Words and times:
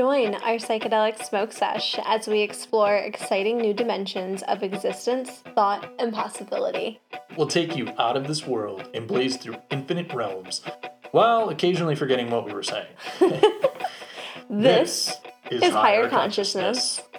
Join 0.00 0.34
our 0.36 0.54
psychedelic 0.54 1.22
smoke 1.22 1.52
sesh 1.52 1.98
as 2.06 2.26
we 2.26 2.40
explore 2.40 2.96
exciting 2.96 3.58
new 3.58 3.74
dimensions 3.74 4.42
of 4.44 4.62
existence, 4.62 5.42
thought, 5.54 5.92
and 5.98 6.10
possibility. 6.10 7.02
We'll 7.36 7.48
take 7.48 7.76
you 7.76 7.92
out 7.98 8.16
of 8.16 8.26
this 8.26 8.46
world 8.46 8.88
and 8.94 9.06
blaze 9.06 9.36
through 9.36 9.56
infinite 9.70 10.10
realms, 10.14 10.62
while 11.10 11.50
occasionally 11.50 11.96
forgetting 11.96 12.30
what 12.30 12.46
we 12.46 12.54
were 12.54 12.62
saying. 12.62 12.86
This, 14.48 15.14
is, 15.50 15.62
higher, 15.62 16.08
consciousness. 16.08 16.98
All 16.98 17.09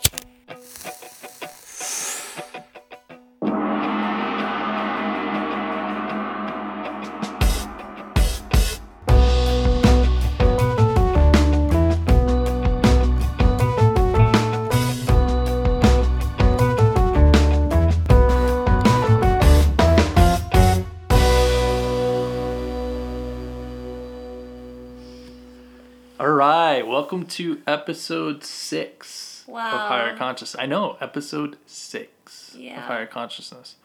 to 27.42 27.62
episode 27.66 28.44
six 28.44 29.44
Wow. 29.48 29.72
of 29.74 29.80
Higher 29.90 30.16
Consciousness. 30.16 30.62
I 30.62 30.68
know, 30.68 30.98
episode 31.02 31.58
six 31.66 32.56
Yeah. 32.58 32.78
of 32.78 32.84
Higher 32.84 33.08
Consciousness. 33.08 33.76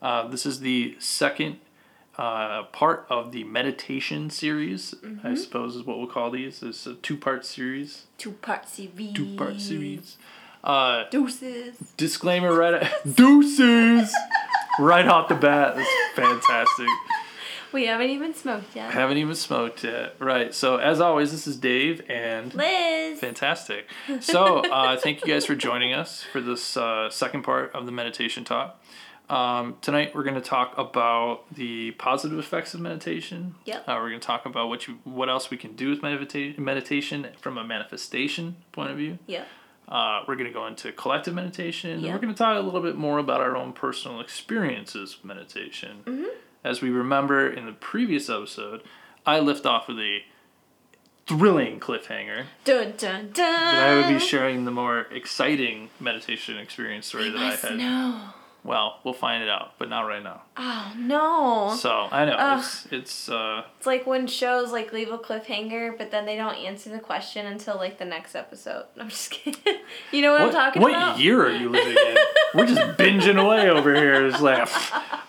Uh, 0.00 0.26
this 0.28 0.46
is 0.46 0.60
the 0.60 0.96
second 0.98 1.58
uh, 2.18 2.64
part 2.64 3.06
of 3.10 3.32
the 3.32 3.44
meditation 3.44 4.30
series, 4.30 4.94
Mm-hmm. 5.02 5.26
I 5.26 5.34
suppose 5.34 5.76
is 5.76 5.82
what 5.84 5.98
we'll 5.98 6.06
call 6.06 6.30
these. 6.30 6.62
It's 6.62 6.86
a 6.86 6.94
two 6.94 7.16
part 7.16 7.44
series. 7.44 8.06
Two 8.18 8.32
part 8.32 8.68
series. 8.68 9.12
Two 9.14 9.36
part 9.36 9.60
series. 9.60 10.16
Uh, 10.64 11.04
Deuces. 11.10 11.76
disclaimer 11.96 12.54
right 12.54 12.90
deuces 13.14 14.14
right 14.78 15.06
off 15.06 15.28
the 15.28 15.34
bat. 15.34 15.76
That's 15.76 15.90
fantastic. 16.14 16.86
We 17.72 17.86
haven't 17.86 18.10
even 18.10 18.34
smoked 18.34 18.74
yet. 18.76 18.92
Haven't 18.92 19.16
even 19.18 19.34
smoked 19.34 19.84
yet. 19.84 20.14
Right. 20.18 20.54
So 20.54 20.76
as 20.76 21.00
always, 21.00 21.32
this 21.32 21.46
is 21.46 21.56
Dave 21.56 22.02
and 22.08 22.52
Liz. 22.54 23.18
fantastic. 23.18 23.86
So 24.20 24.58
uh, 24.70 24.96
thank 24.98 25.20
you 25.24 25.32
guys 25.32 25.46
for 25.46 25.54
joining 25.54 25.92
us 25.92 26.22
for 26.22 26.40
this 26.40 26.76
uh, 26.76 27.10
second 27.10 27.42
part 27.42 27.72
of 27.74 27.86
the 27.86 27.92
meditation 27.92 28.44
talk. 28.44 28.78
Um, 29.30 29.76
tonight 29.80 30.14
we're 30.14 30.24
going 30.24 30.34
to 30.34 30.40
talk 30.42 30.76
about 30.76 31.44
the 31.54 31.92
positive 31.92 32.38
effects 32.38 32.74
of 32.74 32.80
meditation. 32.80 33.54
Yep. 33.64 33.88
Uh, 33.88 33.94
we're 34.00 34.08
going 34.10 34.20
to 34.20 34.26
talk 34.26 34.44
about 34.44 34.68
what 34.68 34.86
you 34.86 34.98
what 35.04 35.28
else 35.30 35.50
we 35.50 35.56
can 35.56 35.74
do 35.74 35.88
with 35.90 36.02
medita- 36.02 36.58
meditation 36.58 37.28
from 37.40 37.56
a 37.56 37.64
manifestation 37.64 38.56
point 38.72 38.90
of 38.90 38.96
view. 38.98 39.18
Yeah. 39.26 39.44
Uh, 39.88 40.22
we're 40.28 40.36
going 40.36 40.46
to 40.46 40.52
go 40.52 40.66
into 40.66 40.92
collective 40.92 41.34
meditation, 41.34 41.90
and 41.90 42.02
Yeah. 42.02 42.12
we're 42.12 42.20
going 42.20 42.32
to 42.34 42.38
talk 42.38 42.56
a 42.56 42.60
little 42.60 42.82
bit 42.82 42.96
more 42.96 43.18
about 43.18 43.40
our 43.40 43.56
own 43.56 43.72
personal 43.72 44.20
experiences 44.20 45.16
with 45.16 45.24
meditation. 45.24 45.98
Mm-hmm. 46.04 46.24
As 46.64 46.80
we 46.80 46.90
remember 46.90 47.48
in 47.48 47.66
the 47.66 47.72
previous 47.72 48.28
episode, 48.30 48.82
I 49.26 49.40
lift 49.40 49.66
off 49.66 49.88
with 49.88 49.98
a 49.98 50.20
thrilling 51.26 51.80
cliffhanger. 51.80 52.44
Dun 52.64 52.94
dun 52.96 53.30
dun. 53.32 53.34
But 53.34 53.82
I 53.82 53.96
would 53.96 54.08
be 54.08 54.18
sharing 54.18 54.64
the 54.64 54.70
more 54.70 55.00
exciting 55.10 55.90
meditation 55.98 56.58
experience 56.58 57.06
story 57.06 57.30
that 57.30 57.38
I 57.38 57.54
had. 57.56 57.78
know. 57.78 58.24
Well, 58.64 59.00
we'll 59.02 59.12
find 59.12 59.42
it 59.42 59.48
out, 59.48 59.72
but 59.76 59.88
not 59.88 60.02
right 60.02 60.22
now. 60.22 60.42
Oh 60.56 60.92
no. 60.96 61.74
So 61.76 62.06
I 62.12 62.24
know 62.24 62.36
Ugh. 62.38 62.58
it's 62.60 62.86
it's 62.92 63.28
uh 63.28 63.64
It's 63.78 63.86
like 63.88 64.06
when 64.06 64.28
shows 64.28 64.70
like 64.70 64.92
leave 64.92 65.10
a 65.10 65.18
cliffhanger, 65.18 65.98
but 65.98 66.12
then 66.12 66.26
they 66.26 66.36
don't 66.36 66.54
answer 66.54 66.88
the 66.90 67.00
question 67.00 67.46
until 67.46 67.74
like 67.76 67.98
the 67.98 68.04
next 68.04 68.36
episode. 68.36 68.84
I'm 69.00 69.08
just 69.08 69.32
kidding. 69.32 69.60
you 70.12 70.22
know 70.22 70.32
what, 70.32 70.42
I'm 70.42 70.50
talking 70.52 70.80
what 70.80 70.92
about? 70.92 71.12
What 71.16 71.20
year 71.20 71.44
are 71.44 71.50
you 71.50 71.70
living 71.70 71.96
in? 71.96 72.16
We're 72.54 72.66
just 72.66 72.80
binging 72.98 73.42
away 73.44 73.68
over 73.68 73.92
here. 73.96 74.26
It's 74.26 74.40
like 74.40 74.68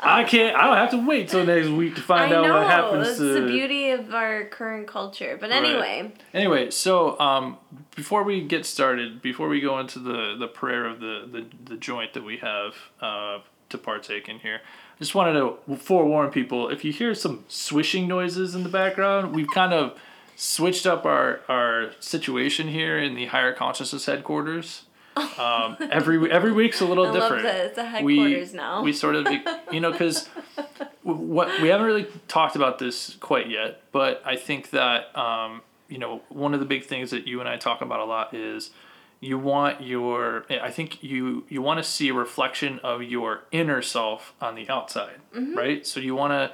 I 0.06 0.24
can't. 0.26 0.56
I 0.56 0.68
don't 0.68 0.78
have 0.78 0.92
to 0.92 1.04
wait 1.08 1.30
till 1.30 1.44
next 1.44 1.70
week 1.70 1.96
to 1.96 2.02
find 2.02 2.32
I 2.32 2.38
out 2.38 2.44
know. 2.46 2.54
what 2.54 2.68
happens 2.68 3.08
That's 3.08 3.18
to 3.18 3.42
the 3.42 3.48
beauty 3.48 3.90
of 3.92 4.14
our 4.14 4.46
current 4.46 4.86
culture. 4.88 5.38
But 5.42 5.50
Right. 5.50 5.64
anyway, 5.64 6.12
Anyway, 6.36 6.70
so 6.70 7.20
um, 7.20 7.58
before 7.96 8.24
we 8.24 8.42
get 8.42 8.66
started, 8.66 9.22
before 9.22 9.48
we 9.48 9.60
go 9.62 9.80
into 9.80 10.00
the, 10.00 10.36
the 10.38 10.48
prayer 10.48 10.86
of 10.86 11.00
the, 11.00 11.28
the, 11.32 11.46
the 11.66 11.78
joint 11.78 12.14
that 12.14 12.24
we 12.24 12.38
have 12.38 12.76
uh, 13.02 13.40
to 13.70 13.78
partake 13.78 14.28
in 14.28 14.40
here, 14.40 14.62
I 14.96 15.00
just 15.00 15.16
wanted 15.16 15.34
to 15.34 15.76
forewarn 15.78 16.32
people 16.32 16.70
if 16.70 16.84
you 16.84 16.92
hear 16.92 17.14
some 17.14 17.46
swishing 17.48 18.08
noises 18.08 18.56
in 18.56 18.64
the 18.64 18.70
background, 18.70 19.36
we've 19.36 19.50
kind 19.54 19.74
of 19.74 19.98
switched 20.36 20.86
up 20.86 21.06
our, 21.06 21.42
our 21.48 21.92
situation 22.00 22.68
here 22.68 22.98
in 22.98 23.16
the 23.16 23.28
higher 23.28 23.54
consciousness 23.54 24.06
headquarters. 24.06 24.84
Um, 25.16 25.78
every 25.92 26.32
every 26.32 26.52
week's 26.52 26.82
a 26.82 26.86
little 26.86 27.08
I 27.08 27.14
different. 27.14 27.44
love 27.46 27.76
the 27.76 28.04
we, 28.04 28.18
headquarters 28.18 28.54
now. 28.54 28.82
We 28.82 28.94
sort 28.94 29.16
of, 29.16 29.28
you 29.72 29.80
know, 29.80 29.92
because 29.92 30.28
what 31.04 31.62
we 31.62 31.68
haven't 31.68 31.86
really 31.86 32.08
talked 32.28 32.56
about 32.56 32.80
this 32.80 33.16
quite 33.20 33.48
yet, 33.48 33.82
but 33.92 34.24
I 34.26 34.36
think 34.38 34.72
that 34.72 35.16
um, 35.16 35.62
you 35.94 36.00
know 36.00 36.22
one 36.30 36.54
of 36.56 36.60
the 36.60 36.66
big 36.66 36.84
things 36.92 37.12
that 37.12 37.28
you 37.28 37.40
and 37.40 37.48
I 37.48 37.56
talk 37.58 37.80
about 37.82 38.00
a 38.00 38.06
lot 38.06 38.34
is 38.34 38.72
you 39.20 39.38
want 39.38 39.82
your. 39.82 40.46
I 40.50 40.70
think 40.78 40.90
you 41.04 41.46
you 41.54 41.62
want 41.62 41.78
to 41.78 41.84
see 41.96 42.10
a 42.10 42.14
reflection 42.14 42.80
of 42.84 42.98
your 43.04 43.32
inner 43.52 43.82
self 43.82 44.34
on 44.42 44.56
the 44.56 44.68
outside, 44.70 45.18
Mm-hmm. 45.36 45.56
right? 45.58 45.88
So 45.88 46.00
you 46.00 46.14
want 46.16 46.32
to 46.34 46.52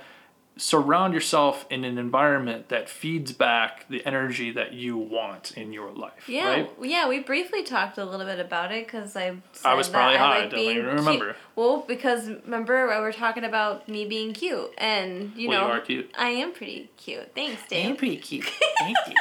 surround 0.59 1.13
yourself 1.13 1.65
in 1.69 1.83
an 1.85 1.97
environment 1.97 2.67
that 2.69 2.89
feeds 2.89 3.31
back 3.31 3.87
the 3.89 4.05
energy 4.05 4.51
that 4.51 4.73
you 4.73 4.97
want 4.97 5.51
in 5.57 5.71
your 5.71 5.89
life. 5.91 6.27
yeah, 6.27 6.47
right? 6.49 6.71
yeah. 6.81 7.07
We 7.07 7.19
briefly 7.19 7.63
talked 7.63 7.97
a 7.97 8.03
little 8.05 8.25
bit 8.25 8.39
about 8.39 8.71
it 8.71 8.85
because 8.85 9.15
I. 9.15 9.37
I 9.63 9.73
was 9.73 9.87
probably 9.87 10.15
I 10.15 10.19
high, 10.19 10.39
like 10.41 10.49
don't 10.51 10.59
being 10.59 10.71
even 10.77 10.83
cute. 10.85 10.99
remember. 10.99 11.35
Well, 11.55 11.85
because 11.87 12.29
remember 12.29 12.87
we 12.87 12.99
were 13.01 13.13
talking 13.13 13.43
about 13.45 13.87
me 13.87 14.05
being 14.05 14.33
cute, 14.33 14.71
and 14.77 15.31
you 15.35 15.47
Well, 15.49 15.61
know, 15.61 15.67
you 15.67 15.73
are 15.73 15.79
cute. 15.81 16.11
I 16.17 16.27
am 16.29 16.51
pretty 16.53 16.89
cute. 16.97 17.33
Thanks, 17.33 17.61
Dave. 17.67 17.87
You're 17.87 17.95
pretty 17.95 18.17
cute. 18.17 18.45
Thank 18.79 18.97
you. 19.07 19.15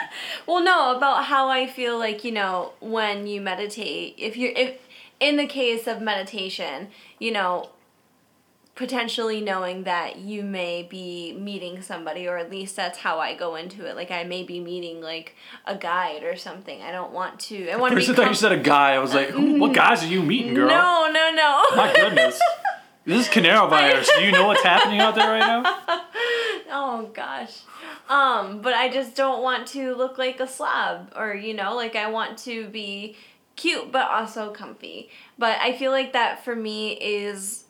Well, 0.46 0.62
no, 0.62 0.96
about 0.96 1.24
how 1.26 1.48
I 1.48 1.66
feel 1.66 1.98
like, 1.98 2.24
you 2.24 2.32
know, 2.32 2.72
when 2.80 3.26
you 3.26 3.40
meditate, 3.40 4.14
if 4.18 4.36
you're 4.36 4.52
if 4.52 4.78
in 5.20 5.36
the 5.36 5.46
case 5.46 5.86
of 5.86 6.00
meditation, 6.00 6.88
you 7.18 7.32
know, 7.32 7.70
potentially 8.78 9.40
knowing 9.40 9.82
that 9.82 10.18
you 10.18 10.40
may 10.40 10.84
be 10.84 11.32
meeting 11.32 11.82
somebody 11.82 12.28
or 12.28 12.38
at 12.38 12.48
least 12.48 12.76
that's 12.76 12.98
how 12.98 13.18
I 13.18 13.34
go 13.34 13.56
into 13.56 13.84
it. 13.84 13.96
Like 13.96 14.12
I 14.12 14.22
may 14.22 14.44
be 14.44 14.60
meeting 14.60 15.00
like 15.00 15.34
a 15.66 15.74
guide 15.74 16.22
or 16.22 16.36
something. 16.36 16.80
I 16.80 16.92
don't 16.92 17.12
want 17.12 17.40
to 17.40 17.68
I 17.70 17.76
want 17.76 17.90
to 17.98 17.98
be 17.98 18.06
thought 18.14 18.28
you 18.28 18.34
said 18.34 18.52
a 18.52 18.56
guy. 18.56 18.92
I 18.92 19.00
was 19.00 19.12
like, 19.12 19.30
what 19.34 19.74
guys 19.74 20.04
are 20.04 20.06
you 20.06 20.22
meeting, 20.22 20.54
girl? 20.54 20.68
No, 20.68 21.10
no, 21.12 21.32
no. 21.34 21.64
My 21.74 21.92
goodness. 21.92 22.40
This 23.04 23.26
is 23.26 23.34
Canaro 23.34 23.68
virus. 23.70 24.08
Do 24.16 24.22
you 24.22 24.30
know 24.30 24.46
what's 24.46 24.62
happening 24.62 25.00
out 25.00 25.16
there 25.16 25.28
right 25.28 25.40
now? 25.40 26.04
Oh 26.70 27.10
gosh. 27.14 27.62
Um, 28.10 28.60
but 28.60 28.74
I 28.74 28.90
just 28.90 29.16
don't 29.16 29.42
want 29.42 29.66
to 29.68 29.94
look 29.94 30.18
like 30.18 30.38
a 30.38 30.46
slob 30.46 31.14
or 31.16 31.34
you 31.34 31.54
know, 31.54 31.74
like 31.74 31.96
I 31.96 32.10
want 32.10 32.36
to 32.40 32.68
be 32.68 33.16
cute 33.56 33.90
but 33.90 34.08
also 34.08 34.52
comfy. 34.52 35.08
But 35.36 35.58
I 35.60 35.72
feel 35.72 35.90
like 35.90 36.12
that 36.12 36.44
for 36.44 36.54
me 36.54 36.92
is 36.92 37.64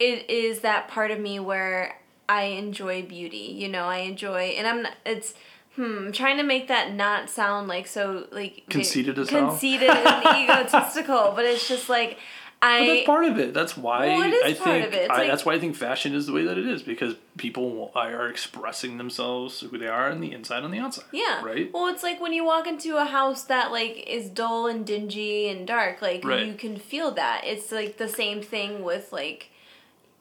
it 0.00 0.28
is 0.30 0.60
that 0.60 0.88
part 0.88 1.10
of 1.12 1.20
me 1.20 1.38
where 1.38 1.96
I 2.28 2.42
enjoy 2.44 3.02
beauty. 3.02 3.54
You 3.56 3.68
know, 3.68 3.84
I 3.84 3.98
enjoy 3.98 4.54
and 4.58 4.66
I'm 4.66 4.82
not 4.82 4.94
it's 5.06 5.34
Hmm, 5.76 6.06
I'm 6.06 6.12
trying 6.12 6.36
to 6.38 6.42
make 6.42 6.66
that 6.66 6.92
not 6.94 7.30
sound 7.30 7.68
like 7.68 7.86
so 7.86 8.26
like 8.32 8.64
Conceited 8.68 9.16
as 9.20 9.28
conceited 9.28 9.88
and 9.88 10.24
egotistical, 10.50 11.32
but 11.36 11.44
it's 11.44 11.68
just 11.68 11.88
like 11.88 12.18
I 12.62 12.80
But 12.80 12.86
that's 12.94 13.06
part 13.06 13.24
of 13.24 13.38
it. 13.38 13.54
That's 13.54 13.76
why 13.76 14.08
Well, 14.08 14.22
it 14.22 14.34
is 14.34 14.42
I 14.44 14.62
part 14.62 14.74
think 14.82 14.86
of 14.88 14.92
it. 14.94 15.10
I, 15.10 15.18
like- 15.18 15.28
that's 15.28 15.44
why 15.46 15.54
I 15.54 15.58
think 15.60 15.76
fashion 15.76 16.12
is 16.14 16.26
the 16.26 16.32
way 16.32 16.44
that 16.44 16.58
it 16.58 16.66
is 16.66 16.82
because 16.82 17.14
people 17.38 17.92
are 17.94 18.28
expressing 18.28 18.98
themselves 18.98 19.60
who 19.60 19.78
they 19.78 19.86
are 19.86 20.10
on 20.10 20.20
the 20.20 20.32
inside 20.32 20.64
and 20.64 20.74
the 20.74 20.78
outside. 20.78 21.04
Yeah. 21.12 21.42
Right. 21.42 21.72
Well, 21.72 21.86
it's 21.86 22.02
like 22.02 22.20
when 22.20 22.32
you 22.32 22.44
walk 22.44 22.66
into 22.66 22.96
a 22.96 23.04
house 23.04 23.44
that 23.44 23.70
like 23.70 24.04
is 24.08 24.28
dull 24.28 24.66
and 24.66 24.84
dingy 24.84 25.48
and 25.48 25.66
dark, 25.66 26.02
like 26.02 26.24
Right. 26.24 26.46
you 26.46 26.54
can 26.54 26.76
feel 26.76 27.12
that. 27.12 27.42
It's 27.44 27.70
like 27.70 27.96
the 27.96 28.08
same 28.08 28.42
thing 28.42 28.82
with 28.82 29.12
like 29.12 29.49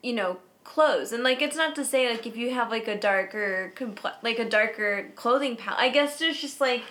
you 0.01 0.13
know, 0.13 0.38
clothes. 0.63 1.12
And 1.12 1.24
like 1.24 1.42
it's 1.42 1.56
not 1.56 1.75
to 1.75 1.86
say 1.86 2.10
like 2.10 2.25
if 2.28 2.38
you 2.38 2.54
have 2.54 2.69
like 2.69 2.88
a 2.88 2.98
darker 3.00 3.74
comple- 3.75 4.13
like 4.24 4.40
a 4.40 4.48
darker 4.50 5.12
clothing 5.16 5.56
palette. 5.56 5.80
I 5.80 5.90
guess 5.90 6.19
there's 6.19 6.40
just 6.40 6.62
like 6.62 6.84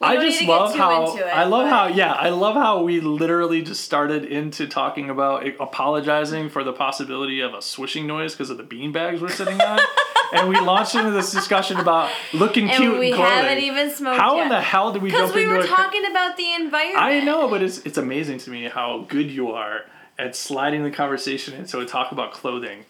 I 0.00 0.14
just 0.24 0.42
love 0.44 0.76
how 0.76 1.16
it, 1.16 1.22
I 1.24 1.42
love 1.44 1.64
but- 1.64 1.70
how 1.70 1.86
yeah 1.88 2.12
I 2.12 2.28
love 2.28 2.54
how 2.54 2.82
we 2.84 3.00
literally 3.00 3.62
just 3.62 3.82
started 3.82 4.24
into 4.24 4.68
talking 4.68 5.10
about 5.10 5.44
apologizing 5.58 6.48
for 6.50 6.62
the 6.62 6.72
possibility 6.72 7.40
of 7.40 7.52
a 7.54 7.60
swishing 7.62 8.06
noise 8.06 8.32
because 8.34 8.50
of 8.50 8.58
the 8.58 8.62
bean 8.62 8.92
bags 8.92 9.20
we're 9.20 9.28
sitting 9.28 9.60
on, 9.60 9.80
and 10.32 10.48
we 10.48 10.58
launched 10.60 10.94
into 10.94 11.10
this 11.10 11.32
discussion 11.32 11.78
about 11.78 12.10
looking 12.32 12.68
cute 12.68 12.80
and 12.80 12.90
cute 12.90 12.98
we 13.00 13.12
clothing. 13.12 13.32
haven't 13.32 13.58
even 13.58 13.90
smoked 13.90 14.20
how 14.20 14.36
yet. 14.36 14.44
in 14.44 14.48
the 14.50 14.60
hell 14.60 14.92
did 14.92 15.02
we 15.02 15.10
Because 15.10 15.34
we 15.34 15.46
were 15.48 15.58
a 15.60 15.66
talking 15.66 16.06
about 16.06 16.36
the 16.36 16.54
environment. 16.54 17.02
I 17.04 17.18
know, 17.20 17.48
but 17.48 17.62
it's 17.62 17.78
it's 17.78 17.98
amazing 17.98 18.38
to 18.38 18.50
me 18.50 18.68
how 18.68 19.04
good 19.08 19.30
you 19.30 19.50
are 19.50 19.80
at 20.18 20.34
sliding 20.34 20.82
the 20.82 20.90
conversation 20.90 21.54
into 21.54 21.78
a 21.78 21.86
talk 21.86 22.12
about 22.12 22.32
clothing. 22.32 22.84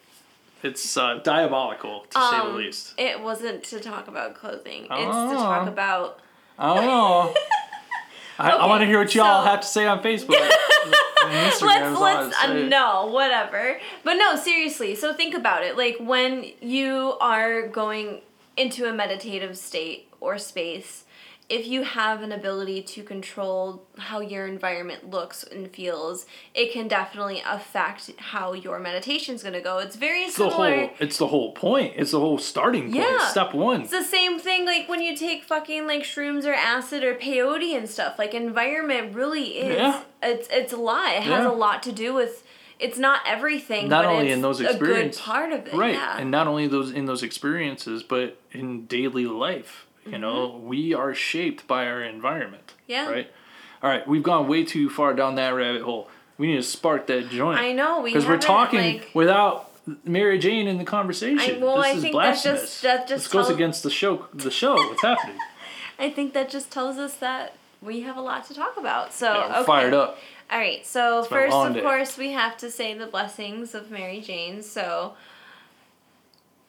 It's 0.63 0.97
uh, 0.97 1.21
diabolical 1.23 2.07
to 2.11 2.19
say 2.21 2.37
the 2.39 2.43
Um, 2.45 2.57
least. 2.57 2.95
It 2.99 3.21
wasn't 3.21 3.63
to 3.65 3.79
talk 3.81 4.09
about 4.09 4.35
clothing. 4.35 4.83
It's 4.85 4.91
to 4.91 4.99
Oh. 5.11 5.35
talk 5.35 5.69
about 5.69 6.21
I 6.59 6.75
don't 6.75 6.87
know. 6.87 7.35
I, 8.41 8.51
I 8.51 8.67
want 8.67 8.81
to 8.83 8.87
hear 8.87 8.99
what 8.99 9.15
y'all 9.15 9.45
so- 9.45 9.51
have 9.51 9.61
to 9.61 9.67
say 9.67 9.87
on 9.87 10.03
Facebook. 10.03 10.35
and 10.41 10.95
let's 11.63 11.63
let's 12.01 12.45
uh, 12.45 12.53
no 12.53 13.07
whatever 13.07 13.79
but 14.05 14.15
no 14.15 14.37
seriously 14.37 14.95
so 14.95 15.13
think 15.13 15.35
about 15.35 15.65
it 15.65 15.77
like 15.77 15.97
when 16.01 16.47
you 16.61 17.15
are 17.21 17.67
going 17.69 18.21
into 18.57 18.89
a 18.89 18.93
meditative 18.93 19.59
state 19.59 20.09
or 20.21 20.39
space 20.39 21.05
if 21.49 21.67
you 21.67 21.83
have 21.83 22.21
an 22.23 22.31
ability 22.31 22.83
to 22.83 23.03
control 23.03 23.83
how 23.97 24.21
your 24.21 24.47
environment 24.47 25.09
looks 25.09 25.43
and 25.45 25.71
feels 25.73 26.27
it 26.55 26.73
can 26.73 26.87
definitely 26.89 27.43
affect 27.47 28.11
how 28.19 28.53
your 28.53 28.79
meditation's 28.79 29.43
going 29.43 29.55
to 29.55 29.61
go 29.61 29.79
it's 29.79 29.97
very 29.97 30.23
It's 30.25 30.37
the 30.37 30.51
whole. 30.51 30.91
It's 31.01 31.17
the 31.19 31.27
whole 31.29 31.53
point. 31.53 31.95
It's 31.97 32.11
the 32.11 32.21
whole 32.21 32.37
starting 32.39 32.85
point. 32.93 32.97
Yeah. 32.97 33.29
Step 33.31 33.55
one. 33.55 33.83
It's 33.83 33.91
the 33.91 34.05
same 34.05 34.39
thing 34.39 34.67
like 34.67 34.89
when 34.89 35.01
you 35.01 35.17
take 35.17 35.45
fucking 35.45 35.87
like 35.87 36.03
shrooms 36.03 36.45
or 36.45 36.53
acid 36.55 37.03
or 37.03 37.15
peyote 37.15 37.77
and 37.77 37.89
stuff. 37.89 38.19
Like 38.19 38.35
environment 38.35 39.15
really 39.15 39.59
is 39.59 39.77
Yeah. 39.77 40.03
it's 40.23 40.49
it's 40.51 40.73
a 40.73 40.77
lot. 40.77 41.13
It 41.15 41.23
has 41.23 41.45
Yeah. 41.45 41.51
a 41.51 41.53
lot 41.53 41.83
to 41.85 41.93
do 41.93 42.13
with 42.15 42.45
it's 42.79 42.97
not 42.99 43.21
everything, 43.27 43.89
Not 43.89 44.05
but 44.05 44.11
only 44.13 44.27
it's 44.29 44.35
in 44.35 44.43
those 44.43 44.61
a 44.61 44.65
good 44.65 44.71
experiences, 44.77 45.21
part 45.21 45.53
of 45.53 45.67
it. 45.67 45.73
right 45.75 45.95
Yeah. 45.95 46.19
and 46.19 46.31
not 46.31 46.47
only 46.47 46.69
those 46.69 46.93
in 46.93 47.07
those 47.07 47.23
experiences 47.25 48.03
but 48.03 48.37
in 48.53 48.87
daily 48.87 49.25
life 49.27 49.87
you 50.11 50.19
know 50.19 50.61
we 50.63 50.95
are 50.95 51.15
shaped 51.15 51.67
by 51.67 51.87
our 51.87 52.03
environment 52.03 52.67
Mm-hmm. 52.69 52.93
Yeah. 52.93 53.11
right 53.11 53.31
all 53.83 53.91
right 53.91 54.07
we've 54.09 54.23
gone 54.23 54.49
way 54.49 54.65
too 54.65 54.89
far 54.91 55.15
down 55.15 55.35
that 55.37 55.51
rabbit 55.51 55.83
hole 55.83 56.09
we 56.39 56.47
need 56.49 56.57
to 56.57 56.63
spark 56.63 57.07
that 57.09 57.29
joint 57.31 57.59
I 57.61 57.73
know, 57.73 58.03
because 58.03 58.27
we're 58.27 58.39
talking 58.39 58.81
like- 58.99 59.11
without 59.15 59.71
mary 60.05 60.39
jane 60.39 60.67
in 60.69 60.79
the 60.79 60.85
conversation 60.85 61.57
I- 61.57 61.65
well, 61.65 61.77
this 61.79 61.87
I 61.87 61.91
is 61.93 62.03
think 62.03 62.15
that 62.17 62.43
just- 62.43 62.83
that 62.83 63.09
just 63.09 63.25
this 63.25 63.33
goes 63.33 63.49
against 63.51 63.83
the 63.83 63.91
show 63.91 64.27
the 64.35 64.51
show 64.51 64.75
what's 64.75 65.03
happening 65.03 65.37
I 65.99 66.11
think 66.11 66.33
that 66.35 66.49
just 66.49 66.71
tells 66.71 66.97
us 66.97 67.15
that 67.17 67.55
we 67.83 68.01
have 68.03 68.17
a 68.17 68.21
lot 68.21 68.45
to 68.47 68.55
talk 68.55 68.77
about. 68.77 69.13
So 69.13 69.33
Yeah, 69.35 69.57
okay. 69.59 69.67
fired 69.67 69.95
up 69.95 70.17
All 70.51 70.59
right, 70.59 70.85
so 70.87 71.21
a 71.21 71.25
first, 71.25 71.55
of 71.55 71.75
day. 71.75 71.81
course, 71.81 72.17
we 72.17 72.31
have 72.33 72.57
to 72.59 72.71
say 72.71 72.95
the 72.95 73.07
blessings 73.07 73.75
of 73.75 73.91
Mary 73.91 74.21
Jane. 74.21 74.63
So, 74.63 75.15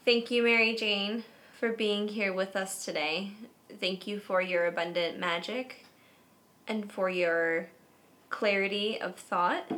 thank 0.05 0.31
you, 0.31 0.43
Mary 0.43 0.75
Jane, 0.75 1.23
for 1.59 1.69
being 1.73 2.07
here 2.07 2.33
with 2.33 2.55
us 2.55 2.85
today. 2.85 3.31
Thank 3.79 4.07
you 4.07 4.19
for 4.19 4.41
your 4.41 4.65
abundant 4.65 5.19
magic 5.19 5.85
and 6.67 6.91
for 6.91 7.09
your 7.09 7.67
clarity 8.29 8.99
of 9.01 9.15
thought. 9.15 9.69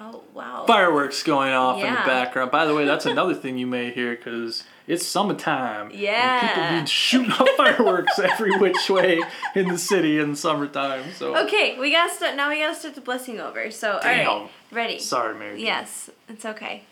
Oh, 0.00 0.22
wow. 0.32 0.64
fireworks 0.66 1.22
going 1.22 1.52
off 1.52 1.76
in 1.76 1.82
the 1.92 2.00
background 2.06 2.50
by 2.50 2.64
the 2.64 2.74
way 2.74 2.86
that's 2.86 3.04
another 3.14 3.34
thing 3.34 3.58
you 3.58 3.66
may 3.66 3.90
hear 3.90 4.16
because 4.16 4.64
it's 4.86 5.06
summertime 5.06 5.90
Yeah. 5.92 6.48
people 6.70 6.80
be 6.80 6.86
shooting 6.86 7.30
off 7.30 7.46
fireworks 7.58 8.18
every 8.18 8.56
which 8.56 8.88
way 8.88 9.20
in 9.54 9.68
the 9.68 9.76
city 9.76 10.18
in 10.18 10.34
summertime 10.34 11.12
so 11.18 11.36
Okay, 11.44 11.78
we 11.78 11.92
gotta 11.92 12.12
start. 12.12 12.36
Now 12.36 12.48
we 12.48 12.58
gotta 12.60 12.74
start 12.74 12.94
the 12.94 13.02
blessing 13.02 13.38
over. 13.38 13.70
So, 13.70 13.92
all 13.92 13.98
right, 13.98 14.24
Damn. 14.24 14.48
ready? 14.72 14.98
sorry 14.98 15.34
mary 15.38 15.62
Yes, 15.62 16.08
it's 16.26 16.46
okay. 16.46 16.84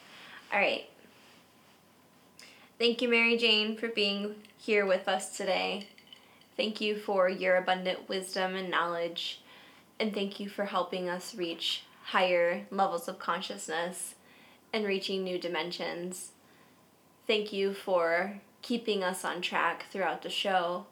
All 0.52 0.60
right. 0.60 0.84
Thank 2.80 3.02
you, 3.02 3.10
Mary 3.10 3.36
Jane, 3.36 3.76
for 3.76 3.88
being 3.88 4.36
here 4.56 4.86
with 4.86 5.06
us 5.06 5.36
today. 5.36 5.86
Thank 6.56 6.80
you 6.80 6.96
for 6.96 7.28
your 7.28 7.56
abundant 7.56 8.08
wisdom 8.08 8.56
and 8.56 8.70
knowledge. 8.70 9.42
And 10.00 10.14
thank 10.14 10.40
you 10.40 10.48
for 10.48 10.64
helping 10.64 11.06
us 11.06 11.34
reach 11.34 11.84
higher 12.04 12.66
levels 12.70 13.06
of 13.06 13.18
consciousness 13.18 14.14
and 14.72 14.86
reaching 14.86 15.22
new 15.22 15.38
dimensions. 15.38 16.30
Thank 17.26 17.52
you 17.52 17.74
for 17.74 18.40
keeping 18.62 19.04
us 19.04 19.26
on 19.26 19.42
track 19.42 19.84
throughout 19.92 20.22
the 20.22 20.30
show 20.30 20.86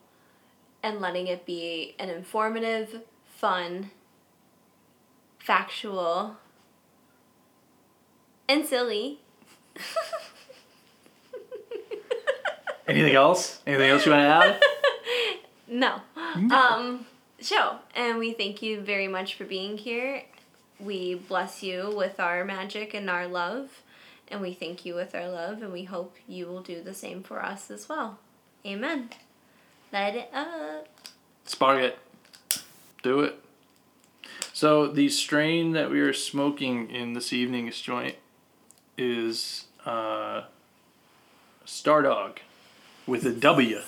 and 0.83 1.01
letting 1.01 1.27
it 1.27 1.47
be 1.47 1.95
an 1.99 2.11
informative, 2.11 3.01
fun, 3.25 3.93
factual, 5.39 6.37
and 8.47 8.67
silly. 8.67 9.21
anything 12.89 13.15
else 13.15 13.61
anything 13.67 13.91
else 13.91 14.05
you 14.07 14.13
want 14.13 14.23
to 14.23 14.47
add 14.47 14.63
No. 15.71 16.01
Um, 16.51 17.07
show. 17.41 17.77
And 17.95 18.19
we 18.19 18.33
thank 18.33 18.63
you 18.63 18.81
very 18.81 19.07
much 19.07 19.35
for 19.35 19.45
being 19.45 19.77
here. 19.77 20.23
We 20.81 21.15
bless 21.17 21.63
you 21.63 21.93
with 21.95 22.19
our 22.19 22.45
magic 22.45 22.95
and 22.95 23.11
our 23.11 23.27
love. 23.27 23.83
And 24.29 24.41
we 24.41 24.55
thank 24.55 24.85
you 24.87 24.95
with 24.95 25.15
our 25.15 25.29
love. 25.29 25.63
And 25.63 25.73
we 25.73 25.85
hope 25.85 26.17
you 26.27 26.47
will 26.47 26.63
do 26.63 26.83
the 26.83 26.95
same 26.95 27.23
for 27.23 27.45
us 27.45 27.71
as 27.71 27.89
well. 27.89 28.19
Amen. 28.65 29.11
Light 29.93 30.17
it 30.17 30.31
up. 30.35 30.89
spark 31.45 31.81
it 31.83 31.99
do 33.03 33.21
it 33.21 33.43
so 34.53 34.87
the 34.89 35.09
strain 35.09 35.73
that 35.73 35.91
we 35.91 36.01
are 36.01 36.13
smoking 36.13 36.91
in 36.91 37.13
this 37.15 37.33
evening's 37.33 37.81
joint 37.81 38.17
is 38.99 39.67
uh 39.87 40.43
stardawg 41.65 42.41
with 43.09 43.25
a 43.27 43.33
w 43.33 43.81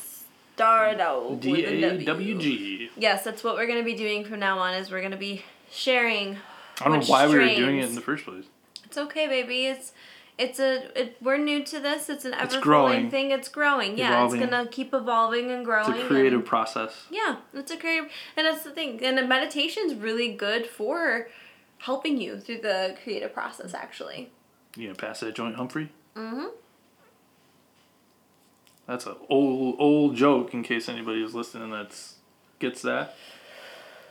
Dardo. 0.56 1.40
d 1.40 1.64
a 1.64 2.04
w 2.04 2.38
g 2.38 2.90
Yes, 2.96 3.24
that's 3.24 3.42
what 3.44 3.54
we're 3.56 3.66
going 3.66 3.78
to 3.78 3.84
be 3.84 3.94
doing 3.94 4.24
from 4.24 4.40
now 4.40 4.58
on 4.58 4.74
is 4.74 4.90
we're 4.90 5.00
going 5.00 5.12
to 5.12 5.16
be 5.16 5.44
sharing 5.70 6.36
I 6.80 6.84
don't 6.88 7.00
know 7.00 7.06
why 7.06 7.26
we 7.26 7.34
were 7.34 7.54
doing 7.54 7.78
it 7.78 7.84
in 7.88 7.94
the 7.94 8.00
first 8.00 8.24
place. 8.24 8.44
It's 8.84 8.98
okay, 8.98 9.26
baby. 9.26 9.66
It's 9.66 9.92
it's 10.38 10.58
a 10.58 10.98
it, 10.98 11.16
we're 11.20 11.36
new 11.36 11.62
to 11.64 11.78
this. 11.80 12.08
It's 12.08 12.24
an 12.24 12.34
ever 12.34 12.60
growing. 12.60 13.10
thing. 13.10 13.30
It's 13.30 13.48
growing. 13.48 13.98
Yeah, 13.98 14.12
Evolving. 14.14 14.40
it's 14.42 14.50
gonna 14.50 14.68
keep 14.68 14.94
evolving 14.94 15.50
and 15.50 15.64
growing. 15.64 15.92
It's 15.94 16.04
a 16.04 16.06
creative 16.06 16.40
and- 16.40 16.46
process. 16.48 17.06
yeah, 17.10 17.36
it's 17.52 17.70
a 17.70 17.76
creative, 17.76 18.10
and 18.36 18.46
that's 18.46 18.64
the 18.64 18.70
thing. 18.70 19.04
And 19.04 19.28
meditation's 19.28 19.94
really 19.94 20.32
good 20.34 20.66
for 20.66 21.28
helping 21.78 22.20
you 22.20 22.38
through 22.40 22.60
the 22.62 22.96
creative 23.04 23.32
process. 23.34 23.74
Actually. 23.74 24.30
You 24.76 24.86
gonna 24.88 24.96
pass 24.96 25.20
that 25.20 25.34
joint, 25.34 25.56
Humphrey? 25.56 25.90
Mm-hmm. 26.16 26.46
That's 28.90 29.06
an 29.06 29.14
old 29.28 29.76
old 29.78 30.16
joke 30.16 30.52
in 30.52 30.64
case 30.64 30.88
anybody 30.88 31.22
is 31.22 31.32
listening 31.32 31.70
that's 31.70 32.16
gets 32.58 32.82
that. 32.82 33.14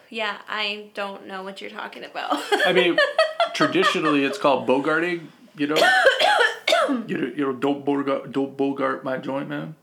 Yeah, 0.10 0.38
I 0.48 0.86
don't 0.94 1.28
know 1.28 1.44
what 1.44 1.60
you're 1.60 1.70
talking 1.70 2.06
about. 2.06 2.42
I 2.66 2.72
mean, 2.72 2.98
traditionally 3.54 4.24
it's 4.24 4.38
called 4.38 4.70
bogarting. 4.70 5.26
You 5.58 5.68
know, 5.68 5.76
you 7.08 7.18
know, 7.18 7.28
you 7.28 7.46
know, 7.46 7.52
don't 7.52 7.84
bogart, 7.84 8.32
don't 8.32 8.56
bogart 8.56 9.04
my 9.04 9.18
joint, 9.18 9.50
man. 9.50 9.76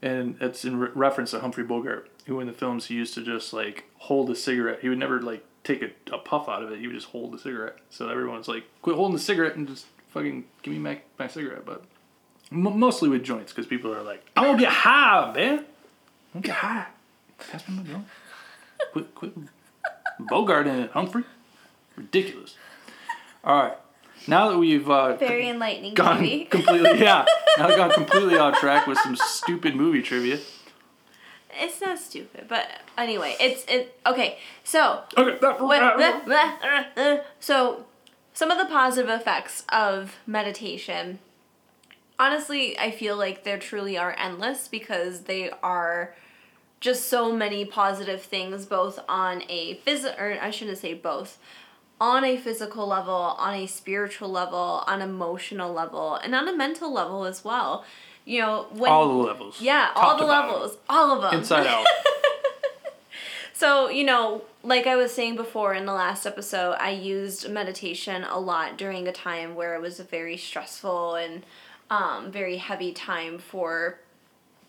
And 0.00 0.38
it's 0.40 0.64
in 0.64 0.78
re- 0.78 0.90
reference 0.94 1.32
to 1.32 1.40
Humphrey 1.40 1.64
Bogart, 1.64 2.10
who 2.24 2.40
in 2.40 2.46
the 2.46 2.54
films 2.54 2.86
he 2.86 2.94
used 2.94 3.12
to 3.16 3.22
just 3.22 3.52
like 3.52 3.84
hold 3.98 4.30
a 4.30 4.34
cigarette. 4.34 4.80
He 4.80 4.88
would 4.88 4.96
never 4.96 5.20
like 5.20 5.44
take 5.64 5.82
a, 5.82 5.90
a 6.14 6.18
puff 6.18 6.48
out 6.48 6.62
of 6.62 6.72
it. 6.72 6.78
He 6.78 6.86
would 6.86 6.96
just 6.96 7.08
hold 7.08 7.34
the 7.34 7.38
cigarette. 7.38 7.76
So 7.90 8.08
everyone's 8.08 8.48
like, 8.48 8.64
quit 8.80 8.96
holding 8.96 9.16
the 9.16 9.22
cigarette 9.22 9.56
and 9.56 9.68
just 9.68 9.84
fucking 10.08 10.46
give 10.62 10.72
me 10.72 10.80
my, 10.80 11.02
my 11.18 11.28
cigarette. 11.28 11.66
But 11.66 11.84
m- 12.52 12.78
mostly 12.78 13.08
with 13.08 13.22
joints, 13.24 13.52
because 13.52 13.66
people 13.66 13.94
are 13.94 14.02
like, 14.02 14.24
I 14.36 14.46
want 14.46 14.58
to 14.58 14.64
get 14.64 14.72
high, 14.72 15.32
man. 15.34 15.50
I 15.50 15.54
want 15.54 15.64
to 16.34 16.40
get 16.40 16.56
high. 16.56 16.86
Pass 17.50 17.68
me 17.68 17.76
my 17.76 17.82
joint. 17.82 18.04
Quit, 18.92 19.14
quit 19.14 19.32
bogarting 20.20 20.84
it, 20.84 20.90
Humphrey. 20.90 21.24
Ridiculous. 21.96 22.56
All 23.44 23.62
right. 23.62 23.76
Now 24.26 24.50
that 24.50 24.58
we've 24.58 24.88
uh, 24.88 25.16
Very 25.16 25.48
enlightening, 25.48 25.94
gone 25.94 26.20
baby. 26.20 26.44
completely, 26.50 27.00
yeah, 27.00 27.24
now 27.56 27.68
we've 27.68 27.76
gone 27.76 27.90
completely 27.90 28.36
off 28.36 28.58
track 28.58 28.86
with 28.86 28.98
some 28.98 29.16
stupid 29.16 29.74
movie 29.74 30.02
trivia. 30.02 30.38
It's 31.58 31.80
not 31.80 31.98
stupid, 31.98 32.44
but 32.46 32.66
anyway, 32.98 33.34
it's 33.40 33.64
it. 33.66 33.98
Okay, 34.06 34.38
so 34.62 35.02
Okay, 35.16 35.38
that, 35.40 35.60
Wait, 35.66 35.78
blah, 35.78 36.20
blah, 36.20 36.52
uh, 36.62 36.84
uh. 37.00 37.16
So, 37.40 37.86
some 38.34 38.50
of 38.50 38.58
the 38.58 38.66
positive 38.66 39.08
effects 39.10 39.64
of 39.70 40.16
meditation, 40.26 41.18
honestly, 42.20 42.78
I 42.78 42.90
feel 42.90 43.16
like 43.16 43.42
there 43.42 43.58
truly 43.58 43.96
are 43.96 44.14
endless 44.18 44.68
because 44.68 45.22
they 45.22 45.50
are 45.62 46.14
just 46.78 47.08
so 47.08 47.32
many 47.32 47.64
positive 47.64 48.22
things, 48.22 48.66
both 48.66 49.00
on 49.08 49.42
a 49.48 49.74
physical, 49.74 50.22
or 50.22 50.38
I 50.40 50.50
shouldn't 50.50 50.78
say 50.78 50.94
both, 50.94 51.38
on 52.00 52.22
a 52.24 52.36
physical 52.36 52.86
level, 52.86 53.14
on 53.14 53.54
a 53.54 53.66
spiritual 53.66 54.28
level, 54.28 54.84
on 54.86 55.02
emotional 55.02 55.72
level, 55.72 56.14
and 56.14 56.34
on 56.34 56.46
a 56.46 56.56
mental 56.56 56.92
level 56.92 57.24
as 57.24 57.44
well. 57.44 57.84
You 58.26 58.42
know, 58.42 58.66
when 58.70 58.92
all 58.92 59.08
the 59.08 59.14
levels. 59.14 59.60
yeah, 59.60 59.90
all 59.96 60.16
the 60.16 60.24
bottom. 60.24 60.52
levels, 60.52 60.76
all 60.88 61.16
of 61.16 61.22
them, 61.22 61.40
Inside 61.40 61.66
out. 61.66 61.86
So, 63.60 63.90
you 63.90 64.04
know, 64.04 64.40
like 64.62 64.86
I 64.86 64.96
was 64.96 65.12
saying 65.12 65.36
before 65.36 65.74
in 65.74 65.84
the 65.84 65.92
last 65.92 66.24
episode, 66.24 66.76
I 66.80 66.92
used 66.92 67.50
meditation 67.50 68.24
a 68.24 68.40
lot 68.40 68.78
during 68.78 69.06
a 69.06 69.12
time 69.12 69.54
where 69.54 69.74
it 69.74 69.82
was 69.82 70.00
a 70.00 70.04
very 70.04 70.38
stressful 70.38 71.16
and 71.16 71.42
um, 71.90 72.30
very 72.30 72.56
heavy 72.56 72.92
time 72.92 73.38
for 73.38 73.98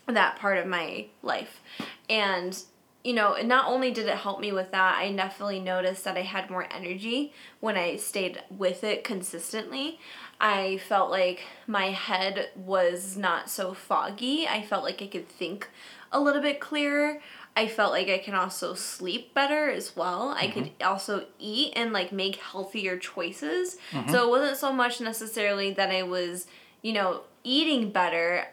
that 0.07 0.37
part 0.37 0.57
of 0.57 0.65
my 0.67 1.05
life. 1.21 1.61
And, 2.09 2.57
you 3.03 3.13
know, 3.13 3.35
and 3.35 3.47
not 3.47 3.67
only 3.67 3.91
did 3.91 4.07
it 4.07 4.17
help 4.17 4.39
me 4.39 4.51
with 4.51 4.71
that, 4.71 4.97
I 4.97 5.11
definitely 5.13 5.59
noticed 5.59 6.03
that 6.03 6.17
I 6.17 6.21
had 6.23 6.49
more 6.49 6.67
energy 6.71 7.33
when 7.59 7.77
I 7.77 7.95
stayed 7.95 8.41
with 8.49 8.83
it 8.83 9.03
consistently. 9.03 9.99
I 10.39 10.77
felt 10.87 11.11
like 11.11 11.41
my 11.67 11.91
head 11.91 12.49
was 12.55 13.15
not 13.15 13.49
so 13.49 13.73
foggy. 13.73 14.47
I 14.47 14.63
felt 14.63 14.83
like 14.83 15.01
I 15.01 15.07
could 15.07 15.29
think 15.29 15.69
a 16.11 16.19
little 16.19 16.41
bit 16.41 16.59
clearer. 16.59 17.21
I 17.55 17.67
felt 17.67 17.91
like 17.91 18.07
I 18.07 18.17
can 18.17 18.33
also 18.33 18.73
sleep 18.73 19.33
better 19.33 19.69
as 19.69 19.95
well. 19.95 20.29
I 20.35 20.47
could 20.47 20.63
Mm-hmm. 20.65 20.87
also 20.87 21.25
eat 21.37 21.73
and 21.75 21.93
like 21.93 22.11
make 22.11 22.37
healthier 22.37 22.97
choices. 22.97 23.77
Mm-hmm. 23.91 24.09
So 24.11 24.25
it 24.25 24.29
wasn't 24.29 24.57
so 24.57 24.73
much 24.73 24.99
necessarily 24.99 25.71
that 25.73 25.91
I 25.91 26.03
was, 26.03 26.47
you 26.81 26.93
know, 26.93 27.21
eating 27.43 27.91
better. 27.91 28.47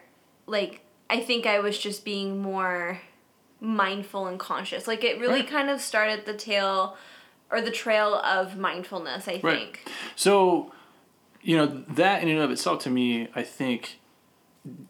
Like 0.45 0.81
I 1.09 1.19
think 1.19 1.45
I 1.45 1.59
was 1.59 1.77
just 1.77 2.05
being 2.05 2.41
more 2.41 3.01
mindful 3.59 4.27
and 4.27 4.39
conscious. 4.39 4.87
Like 4.87 5.03
it 5.03 5.19
really 5.19 5.41
Right. 5.41 5.49
kind 5.49 5.69
of 5.69 5.81
started 5.81 6.25
the 6.25 6.33
tail 6.33 6.97
or 7.51 7.61
the 7.61 7.71
trail 7.71 8.15
of 8.15 8.57
mindfulness, 8.57 9.27
I 9.27 9.39
Right. 9.43 9.59
think. 9.59 9.91
So, 10.15 10.71
you 11.41 11.57
know, 11.57 11.65
that 11.89 12.21
in 12.21 12.29
and 12.29 12.39
of 12.39 12.51
itself 12.51 12.83
to 12.83 12.89
me, 12.89 13.27
I 13.35 13.43
think 13.43 13.99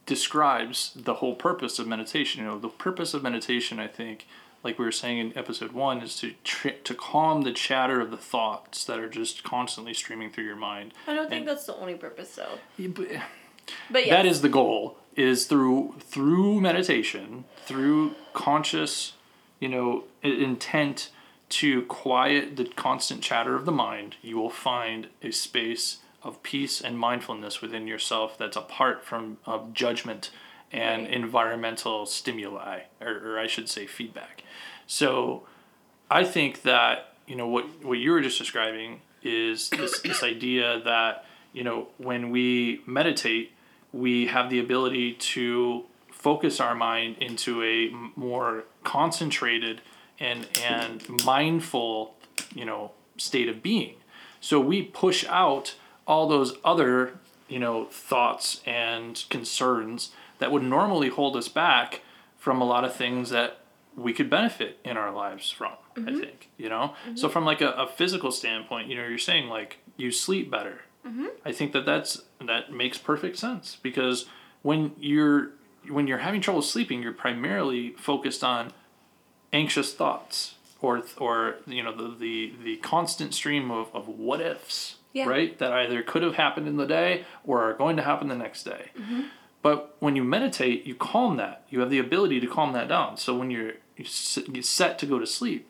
describes 0.06 0.92
the 0.94 1.14
whole 1.14 1.34
purpose 1.34 1.78
of 1.78 1.86
meditation. 1.86 2.42
You 2.42 2.48
know, 2.48 2.58
the 2.58 2.68
purpose 2.68 3.14
of 3.14 3.22
meditation, 3.22 3.78
I 3.78 3.86
think, 3.86 4.26
like 4.62 4.78
we 4.78 4.84
were 4.84 4.92
saying 4.92 5.18
in 5.18 5.38
episode 5.38 5.72
one, 5.72 6.00
is 6.02 6.16
to 6.20 6.34
tr- 6.44 6.68
to 6.84 6.94
calm 6.94 7.42
the 7.42 7.52
chatter 7.52 8.00
of 8.00 8.10
the 8.10 8.16
thoughts 8.16 8.84
that 8.84 8.98
are 8.98 9.08
just 9.08 9.42
constantly 9.42 9.94
streaming 9.94 10.30
through 10.30 10.44
your 10.44 10.56
mind. 10.56 10.92
I 11.06 11.14
don't 11.14 11.28
think 11.28 11.40
And- 11.40 11.48
that's 11.48 11.66
the 11.66 11.76
only 11.76 11.94
purpose 11.94 12.34
though. 12.34 12.58
Yeah, 12.76 12.88
but- 12.88 13.08
But 13.90 14.06
yeah. 14.06 14.16
That 14.16 14.26
is 14.26 14.40
the 14.42 14.48
goal. 14.48 14.96
Is 15.16 15.46
through 15.46 15.94
through 16.00 16.60
meditation, 16.60 17.44
through 17.66 18.14
conscious, 18.32 19.12
you 19.60 19.68
know, 19.68 20.04
intent 20.22 21.10
to 21.50 21.82
quiet 21.82 22.56
the 22.56 22.64
constant 22.64 23.22
chatter 23.22 23.54
of 23.54 23.64
the 23.66 23.72
mind, 23.72 24.16
you 24.22 24.36
will 24.38 24.50
find 24.50 25.08
a 25.22 25.30
space 25.32 25.98
of 26.22 26.42
peace 26.42 26.80
and 26.80 26.98
mindfulness 26.98 27.60
within 27.60 27.86
yourself 27.86 28.36
that's 28.38 28.56
apart 28.56 29.04
from 29.04 29.38
of 29.46 29.72
judgment 29.74 30.30
and 30.72 31.02
Right. 31.04 31.12
environmental 31.14 32.06
stimuli, 32.06 32.82
or, 33.00 33.20
or 33.34 33.38
I 33.40 33.46
should 33.48 33.68
say 33.68 33.86
feedback. 33.86 34.42
So, 34.90 35.44
I 36.10 36.24
think 36.24 36.62
that 36.62 37.14
you 37.28 37.36
know 37.36 37.46
what 37.46 37.84
what 37.84 37.98
you 37.98 38.10
were 38.10 38.20
just 38.20 38.38
describing 38.38 39.02
is 39.22 39.68
this, 39.70 40.00
this 40.00 40.24
idea 40.24 40.80
that 40.84 41.24
you 41.52 41.62
know 41.62 41.86
when 41.98 42.30
we 42.30 42.82
meditate, 42.86 43.52
we 43.92 44.26
have 44.26 44.50
the 44.50 44.58
ability 44.58 45.12
to 45.12 45.84
focus 46.10 46.58
our 46.58 46.74
mind 46.74 47.18
into 47.20 47.62
a 47.62 47.90
more 48.18 48.64
concentrated 48.82 49.80
and 50.18 50.48
and 50.60 51.24
mindful 51.24 52.16
you 52.52 52.64
know 52.64 52.90
state 53.16 53.48
of 53.48 53.62
being. 53.62 53.94
So 54.40 54.58
we 54.58 54.82
push 54.82 55.24
out 55.28 55.76
all 56.04 56.26
those 56.26 56.56
other 56.64 57.16
you 57.48 57.60
know 57.60 57.84
thoughts 57.84 58.60
and 58.66 59.24
concerns 59.30 60.10
that 60.40 60.50
would 60.50 60.64
normally 60.64 61.10
hold 61.10 61.36
us 61.36 61.46
back 61.46 62.00
from 62.38 62.60
a 62.60 62.64
lot 62.64 62.84
of 62.84 62.92
things 62.92 63.30
that 63.30 63.60
we 63.96 64.12
could 64.12 64.30
benefit 64.30 64.78
in 64.84 64.96
our 64.96 65.12
lives 65.12 65.50
from 65.50 65.72
i 65.96 66.00
mm-hmm. 66.00 66.20
think 66.20 66.50
you 66.56 66.68
know? 66.68 66.94
Mm-hmm. 67.04 67.16
So 67.16 67.28
from 67.28 67.44
like 67.44 67.60
a, 67.60 67.70
a 67.72 67.86
physical 67.86 68.30
standpoint 68.30 68.88
you 68.88 68.96
know 68.96 69.06
you're 69.06 69.18
saying 69.18 69.48
like 69.48 69.78
you 70.00 70.10
sleep 70.10 70.50
better. 70.50 70.80
Mm-hmm. 71.06 71.26
I 71.44 71.52
think 71.52 71.72
that 71.72 71.86
that's 71.86 72.22
that 72.44 72.72
makes 72.72 72.98
perfect 72.98 73.38
sense 73.38 73.76
because 73.82 74.26
when 74.62 74.92
you're 74.98 75.52
when 75.88 76.06
you're 76.06 76.18
having 76.18 76.40
trouble 76.40 76.62
sleeping 76.62 77.02
you're 77.02 77.12
primarily 77.12 77.90
focused 77.92 78.44
on 78.44 78.72
anxious 79.52 79.94
thoughts 79.94 80.56
or 80.82 81.02
or 81.16 81.56
you 81.66 81.82
know 81.82 81.94
the 81.94 82.16
the, 82.16 82.52
the 82.62 82.76
constant 82.76 83.32
stream 83.34 83.70
of, 83.70 83.94
of 83.94 84.08
what 84.08 84.40
ifs 84.40 84.96
Yeah. 85.14 85.26
right 85.26 85.58
that 85.58 85.72
either 85.72 86.02
could 86.02 86.22
have 86.22 86.34
happened 86.34 86.68
in 86.68 86.76
the 86.76 86.86
day 86.86 87.24
or 87.44 87.62
are 87.62 87.74
going 87.74 87.96
to 87.96 88.02
happen 88.02 88.28
the 88.28 88.36
next 88.36 88.64
day 88.64 88.90
but 89.62 89.94
when 90.00 90.16
you 90.16 90.24
meditate 90.24 90.86
you 90.86 90.94
calm 90.94 91.36
that. 91.36 91.64
You 91.70 91.80
have 91.80 91.90
the 91.90 91.98
ability 91.98 92.40
to 92.40 92.46
calm 92.46 92.72
that 92.72 92.88
down. 92.88 93.16
So 93.16 93.36
when 93.36 93.50
you're 93.50 93.72
you 93.96 94.04
s- 94.06 94.38
you 94.52 94.62
set 94.62 94.98
to 95.00 95.06
go 95.06 95.18
to 95.18 95.26
sleep 95.26 95.66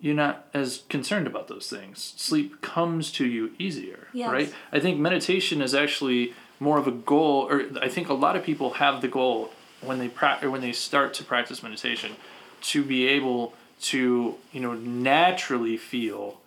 you're 0.00 0.14
not 0.16 0.46
as 0.52 0.82
concerned 0.88 1.28
about 1.28 1.46
those 1.46 1.68
things. 1.70 2.12
Sleep 2.16 2.60
comes 2.60 3.12
to 3.12 3.24
you 3.24 3.52
easier 3.58 4.08
Yes. 4.12 4.30
right? 4.32 4.52
I 4.72 4.80
think 4.80 4.98
meditation 4.98 5.62
is 5.62 5.74
actually 5.76 6.34
more 6.58 6.76
of 6.78 6.86
a 6.88 6.92
goal 6.92 7.46
or 7.50 7.64
i 7.80 7.88
think 7.88 8.08
a 8.08 8.14
lot 8.14 8.36
of 8.36 8.42
people 8.44 8.74
have 8.74 9.00
the 9.00 9.08
goal 9.08 9.52
when 9.80 9.98
they 9.98 10.08
pra- 10.08 10.38
or 10.42 10.48
when 10.50 10.60
they 10.60 10.70
start 10.72 11.12
to 11.14 11.24
practice 11.24 11.60
meditation 11.62 12.12
to 12.60 12.84
be 12.84 13.06
able 13.08 13.52
to 13.80 14.36
you 14.52 14.60
know 14.60 14.74
naturally 14.74 15.76
feel 15.76 16.40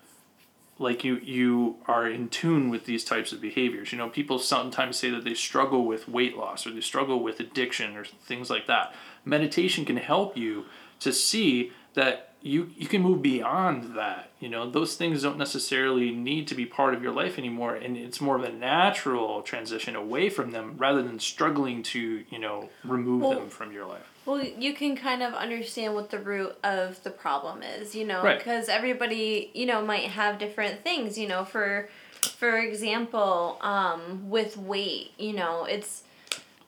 like 0.78 1.04
you 1.04 1.18
you 1.18 1.78
are 1.88 2.08
in 2.08 2.28
tune 2.30 2.70
with 2.70 2.86
these 2.86 3.04
types 3.04 3.32
of 3.32 3.42
behaviors. 3.42 3.92
You 3.92 3.98
know 3.98 4.10
people 4.10 4.40
sometimes 4.40 4.98
say 4.98 5.10
that 5.10 5.24
they 5.24 5.34
struggle 5.34 5.86
with 5.86 6.08
weight 6.10 6.36
loss 6.38 6.68
or 6.68 6.72
they 6.72 6.82
struggle 6.82 7.22
with 7.24 7.40
addiction 7.40 7.96
or 7.96 8.04
things 8.04 8.50
like 8.50 8.68
that. 8.68 8.94
Meditation 9.24 9.86
can 9.86 9.98
help 9.98 10.36
you 10.38 10.66
to 11.00 11.12
see 11.14 11.72
that 11.94 12.34
you 12.42 12.70
you 12.76 12.88
can 12.88 13.02
move 13.02 13.22
beyond 13.22 13.96
that. 13.96 14.32
You 14.40 14.50
know 14.50 14.70
those 14.70 14.96
things 14.96 15.24
don't 15.24 15.38
necessarily 15.38 16.12
need 16.12 16.48
to 16.50 16.56
be 16.56 16.66
part 16.66 16.94
of 16.94 17.02
your 17.02 17.14
life 17.14 17.40
anymore 17.40 17.76
and 17.76 17.96
it's 17.98 18.20
more 18.20 18.36
of 18.36 18.44
a 18.44 18.52
natural 18.52 19.42
transition 19.42 19.96
away 19.96 20.30
from 20.30 20.52
them 20.52 20.76
rather 20.78 21.02
than 21.02 21.20
struggling 21.20 21.82
to 21.84 22.24
you 22.30 22.40
know 22.40 22.70
remove 22.84 23.22
Well, 23.22 23.40
them 23.40 23.50
from 23.50 23.72
your 23.72 23.86
life 23.86 24.12
Well, 24.26 24.44
you 24.44 24.74
can 24.74 24.96
kind 24.96 25.22
of 25.22 25.34
understand 25.34 25.94
what 25.94 26.10
the 26.10 26.18
root 26.18 26.58
of 26.64 27.02
the 27.04 27.12
problem 27.12 27.62
is, 27.62 27.94
you 27.94 28.06
know, 28.06 28.24
Right. 28.24 28.38
because 28.40 28.70
everybody, 28.70 29.52
you 29.54 29.68
know, 29.68 29.84
might 29.86 30.10
have 30.10 30.40
different 30.40 30.84
things, 30.84 31.18
you 31.18 31.28
know, 31.28 31.46
for 31.46 31.90
for 32.38 32.58
example, 32.58 33.58
um, 33.62 34.30
with 34.32 34.58
weight, 34.58 35.12
you 35.18 35.32
know, 35.34 35.66
it's 35.66 36.04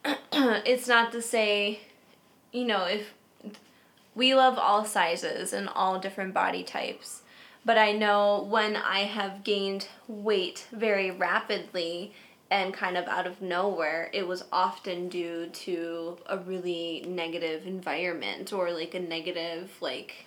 it's 0.32 0.86
not 0.86 1.10
to 1.12 1.20
say, 1.20 1.80
you 2.52 2.64
know, 2.64 2.84
if 2.84 3.12
we 4.14 4.34
love 4.34 4.56
all 4.56 4.84
sizes 4.84 5.52
and 5.52 5.68
all 5.68 5.98
different 5.98 6.32
body 6.32 6.62
types. 6.62 7.22
But 7.64 7.76
I 7.76 7.92
know 7.92 8.46
when 8.48 8.76
I 8.76 9.00
have 9.00 9.44
gained 9.44 9.88
weight 10.06 10.66
very 10.72 11.10
rapidly 11.10 12.14
and 12.50 12.72
kind 12.72 12.96
of 12.96 13.06
out 13.06 13.26
of 13.26 13.42
nowhere, 13.42 14.10
it 14.12 14.26
was 14.26 14.44
often 14.52 15.08
due 15.08 15.48
to 15.48 16.16
a 16.26 16.38
really 16.38 17.04
negative 17.06 17.66
environment 17.66 18.52
or 18.52 18.72
like 18.72 18.94
a 18.94 19.00
negative, 19.00 19.70
like, 19.80 20.26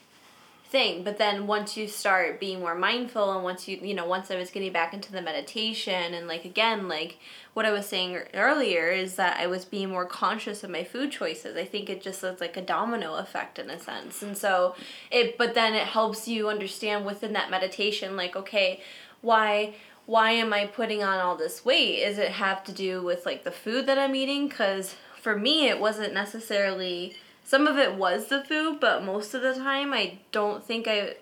thing. 0.71 1.03
But 1.03 1.17
then 1.17 1.47
once 1.47 1.75
you 1.75 1.87
start 1.87 2.39
being 2.39 2.61
more 2.61 2.73
mindful 2.73 3.33
and 3.33 3.43
once 3.43 3.67
you, 3.67 3.77
you 3.81 3.93
know, 3.93 4.05
once 4.05 4.31
I 4.31 4.37
was 4.37 4.49
getting 4.49 4.71
back 4.71 4.93
into 4.93 5.11
the 5.11 5.21
meditation 5.21 6.13
and 6.13 6.27
like 6.27 6.45
again, 6.45 6.87
like 6.87 7.19
what 7.53 7.65
I 7.65 7.71
was 7.71 7.85
saying 7.85 8.15
er, 8.15 8.27
earlier 8.33 8.87
is 8.87 9.15
that 9.15 9.37
I 9.37 9.47
was 9.47 9.65
being 9.65 9.89
more 9.89 10.05
conscious 10.05 10.63
of 10.63 10.69
my 10.69 10.85
food 10.85 11.11
choices. 11.11 11.57
I 11.57 11.65
think 11.65 11.89
it 11.89 12.01
just 12.01 12.23
is 12.23 12.39
like 12.39 12.55
a 12.55 12.61
domino 12.61 13.15
effect 13.15 13.59
in 13.59 13.69
a 13.69 13.77
sense. 13.77 14.23
And 14.23 14.37
so 14.37 14.75
it, 15.11 15.37
but 15.37 15.53
then 15.53 15.73
it 15.73 15.87
helps 15.87 16.27
you 16.27 16.47
understand 16.47 17.05
within 17.05 17.33
that 17.33 17.51
meditation, 17.51 18.15
like, 18.15 18.37
okay, 18.37 18.79
why 19.19 19.75
why 20.11 20.31
am 20.31 20.51
I 20.51 20.65
putting 20.65 21.01
on 21.01 21.19
all 21.19 21.37
this 21.37 21.63
weight? 21.63 21.99
Is 21.99 22.17
it 22.17 22.31
have 22.31 22.65
to 22.65 22.73
do 22.73 23.01
with 23.01 23.25
like 23.25 23.45
the 23.45 23.51
food 23.51 23.85
that 23.85 23.97
I'm 23.97 24.13
eating? 24.13 24.49
Because 24.49 24.97
for 25.21 25.37
me, 25.37 25.69
it 25.69 25.79
wasn't 25.79 26.13
necessarily. 26.13 27.15
Some 27.45 27.65
of 27.65 27.77
it 27.77 27.95
was 27.95 28.27
the 28.27 28.43
food, 28.43 28.81
but 28.81 29.05
most 29.05 29.33
of 29.33 29.41
the 29.41 29.53
time, 29.53 29.93
I 29.93 30.19
don't 30.33 30.65
think 30.65 30.85
I. 30.85 31.15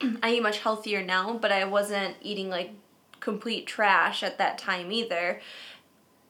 I 0.24 0.32
eat 0.32 0.42
much 0.42 0.58
healthier 0.58 1.04
now, 1.04 1.38
but 1.40 1.52
I 1.52 1.64
wasn't 1.66 2.16
eating 2.20 2.50
like 2.50 2.72
complete 3.20 3.64
trash 3.64 4.24
at 4.24 4.38
that 4.38 4.58
time 4.58 4.90
either. 4.90 5.40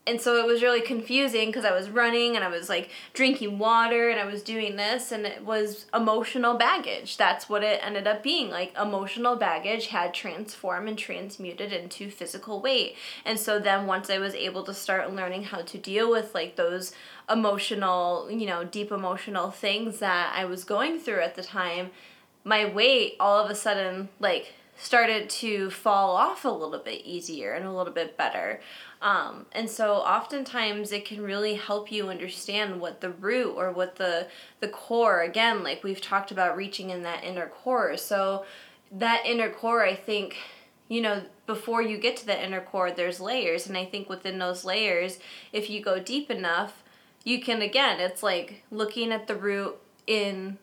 And 0.06 0.20
so 0.20 0.36
it 0.36 0.46
was 0.46 0.62
really 0.62 0.80
confusing 0.80 1.48
because 1.48 1.64
I 1.64 1.72
was 1.72 1.90
running 1.90 2.36
and 2.36 2.44
I 2.44 2.48
was 2.48 2.68
like 2.68 2.90
drinking 3.12 3.58
water 3.58 4.08
and 4.08 4.20
I 4.20 4.25
was 4.25 4.40
doing 4.42 4.76
this 4.76 5.10
and 5.10 5.26
it 5.26 5.44
was 5.44 5.86
emotional 5.92 6.54
baggage. 6.54 7.16
That's 7.16 7.48
what 7.48 7.64
it 7.64 7.80
ended 7.82 8.06
up 8.06 8.22
being. 8.22 8.48
Like 8.48 8.72
emotional 8.80 9.34
baggage 9.34 9.88
had 9.88 10.14
transformed 10.14 10.88
and 10.88 10.96
transmuted 10.96 11.72
into 11.72 12.08
physical 12.08 12.60
weight. 12.60 12.94
And 13.25 13.36
so 13.36 13.58
then 13.58 13.86
once 13.86 14.08
I 14.08 14.18
was 14.18 14.34
able 14.34 14.62
to 14.64 14.75
start 14.75 15.12
learning 15.12 15.44
how 15.44 15.62
to 15.62 15.78
deal 15.78 16.08
with 16.08 16.32
like 16.34 16.54
those 16.54 16.92
emotional, 17.28 18.30
you 18.30 18.46
know, 18.46 18.62
deep 18.62 18.92
emotional 18.92 19.50
things 19.50 19.98
that 19.98 20.32
I 20.36 20.44
was 20.44 20.62
going 20.62 21.00
through 21.00 21.22
at 21.22 21.34
the 21.34 21.42
time, 21.42 21.90
my 22.44 22.64
weight 22.64 23.16
all 23.18 23.44
of 23.44 23.50
a 23.50 23.56
sudden 23.56 24.08
like 24.20 24.52
started 24.76 25.28
to 25.30 25.70
fall 25.70 26.16
off 26.16 26.44
a 26.44 26.48
little 26.48 26.78
bit 26.78 27.02
easier 27.04 27.54
and 27.54 27.66
a 27.66 27.72
little 27.72 27.92
bit 27.92 28.16
better. 28.16 28.60
Um, 29.02 29.46
and 29.52 29.68
so 29.68 29.96
oftentimes 29.96 30.90
it 30.90 31.04
can 31.04 31.22
really 31.22 31.54
help 31.54 31.92
you 31.92 32.08
understand 32.08 32.80
what 32.80 33.00
the 33.00 33.10
root 33.10 33.54
or 33.54 33.70
what 33.70 33.96
the 33.96 34.28
the 34.60 34.68
core 34.68 35.20
again 35.20 35.62
like 35.62 35.84
we've 35.84 36.00
talked 36.00 36.30
about 36.30 36.56
reaching 36.56 36.90
in 36.90 37.02
that 37.02 37.22
inner 37.22 37.46
core. 37.46 37.96
So 37.96 38.46
that 38.90 39.26
inner 39.26 39.50
core 39.50 39.84
I 39.84 39.94
think 39.94 40.36
you 40.88 41.02
know 41.02 41.22
before 41.46 41.82
you 41.82 41.98
get 41.98 42.16
to 42.18 42.26
the 42.26 42.44
inner 42.44 42.60
core 42.60 42.90
there's 42.90 43.20
layers 43.20 43.66
and 43.66 43.76
I 43.76 43.84
think 43.84 44.08
within 44.08 44.38
those 44.38 44.64
layers 44.64 45.18
if 45.52 45.68
you 45.68 45.82
go 45.82 45.98
deep 45.98 46.30
enough 46.30 46.82
you 47.24 47.40
can 47.40 47.60
again 47.60 48.00
it's 48.00 48.22
like 48.22 48.62
looking 48.70 49.12
at 49.12 49.26
the 49.26 49.34
root 49.34 49.76
in 50.06 50.58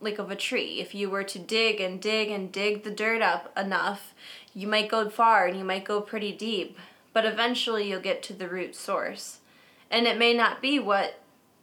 like 0.00 0.18
of 0.18 0.30
a 0.30 0.36
tree. 0.36 0.80
If 0.80 0.94
you 0.94 1.10
were 1.10 1.24
to 1.24 1.38
dig 1.38 1.80
and 1.80 2.00
dig 2.00 2.30
and 2.30 2.52
dig 2.52 2.84
the 2.84 2.90
dirt 2.90 3.22
up 3.22 3.56
enough, 3.58 4.14
you 4.54 4.66
might 4.66 4.88
go 4.88 5.08
far 5.08 5.46
and 5.46 5.56
you 5.58 5.64
might 5.64 5.84
go 5.84 6.00
pretty 6.00 6.32
deep, 6.32 6.78
but 7.12 7.24
eventually 7.24 7.88
you'll 7.88 8.00
get 8.00 8.22
to 8.24 8.32
the 8.32 8.48
root 8.48 8.74
source. 8.74 9.38
And 9.90 10.06
it 10.06 10.18
may 10.18 10.34
not 10.34 10.60
be 10.60 10.78
what 10.78 11.20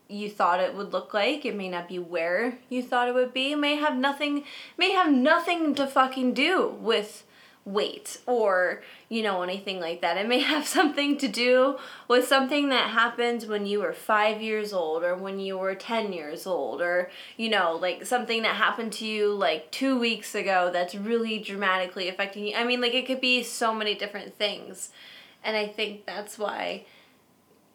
you 0.07 0.29
thought 0.29 0.59
it 0.59 0.75
would 0.75 0.93
look 0.93 1.13
like. 1.13 1.45
It 1.45 1.55
may 1.55 1.69
not 1.69 1.87
be 1.87 1.99
where 1.99 2.57
you 2.69 2.83
thought 2.83 3.07
it 3.07 3.15
would 3.15 3.33
be. 3.33 3.53
It 3.53 3.59
may 3.59 3.75
have 3.75 3.95
nothing 3.95 4.43
may 4.77 4.91
have 4.91 5.11
nothing 5.11 5.75
to 5.75 5.87
fucking 5.87 6.33
do 6.33 6.75
with 6.79 7.23
weight 7.65 8.19
or, 8.27 8.83
you 9.09 9.23
know, 9.23 9.41
anything 9.41 9.79
like 9.79 10.01
that. 10.01 10.17
It 10.17 10.27
may 10.27 10.39
have 10.53 10.67
something 10.67 11.17
to 11.17 11.27
do 11.27 11.77
with 12.07 12.27
something 12.27 12.69
that 12.69 12.91
happened 12.91 13.43
when 13.43 13.65
you 13.65 13.79
were 13.79 13.93
5 13.93 14.41
years 14.41 14.71
old 14.71 15.03
or 15.03 15.15
when 15.15 15.39
you 15.39 15.57
were 15.57 15.73
10 15.73 16.13
years 16.13 16.45
old 16.45 16.81
or, 16.81 17.09
you 17.37 17.49
know, 17.49 17.75
like 17.81 18.05
something 18.05 18.43
that 18.43 18.55
happened 18.55 18.93
to 18.93 19.05
you 19.05 19.33
like 19.33 19.71
2 19.71 19.97
weeks 19.97 20.35
ago 20.35 20.69
that's 20.71 20.93
really 20.93 21.39
dramatically 21.39 22.07
affecting 22.07 22.45
you. 22.45 22.55
I 22.55 22.63
mean, 22.63 22.81
like 22.81 22.93
it 22.93 23.07
could 23.07 23.21
be 23.21 23.41
so 23.41 23.73
many 23.73 23.95
different 23.95 24.37
things. 24.37 24.91
And 25.45 25.55
I 25.55 25.67
think 25.67 26.05
that's 26.05 26.37
why 26.37 26.85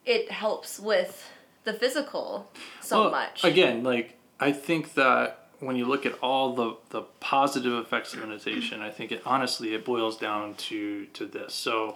it 0.05 0.31
helps 0.31 0.81
with 0.81 1.31
the 1.65 1.73
physical 1.73 2.51
so 2.81 3.03
Well, 3.03 3.11
much. 3.13 3.45
Again, 3.45 3.85
like 3.85 4.19
I 4.41 4.53
think 4.53 4.95
that 4.95 5.47
when 5.61 5.77
you 5.77 5.85
look 5.85 6.05
at 6.05 6.15
all 6.21 6.55
the 6.55 6.77
the 6.91 7.03
positive 7.21 7.75
effects 7.75 8.13
of 8.13 8.21
meditation, 8.21 8.83
I 8.83 8.91
think 8.91 9.13
it 9.13 9.23
honestly 9.25 9.73
it 9.75 9.85
boils 9.85 10.19
down 10.19 10.55
to 10.55 11.07
to 11.07 11.27
this. 11.27 11.55
So 11.55 11.95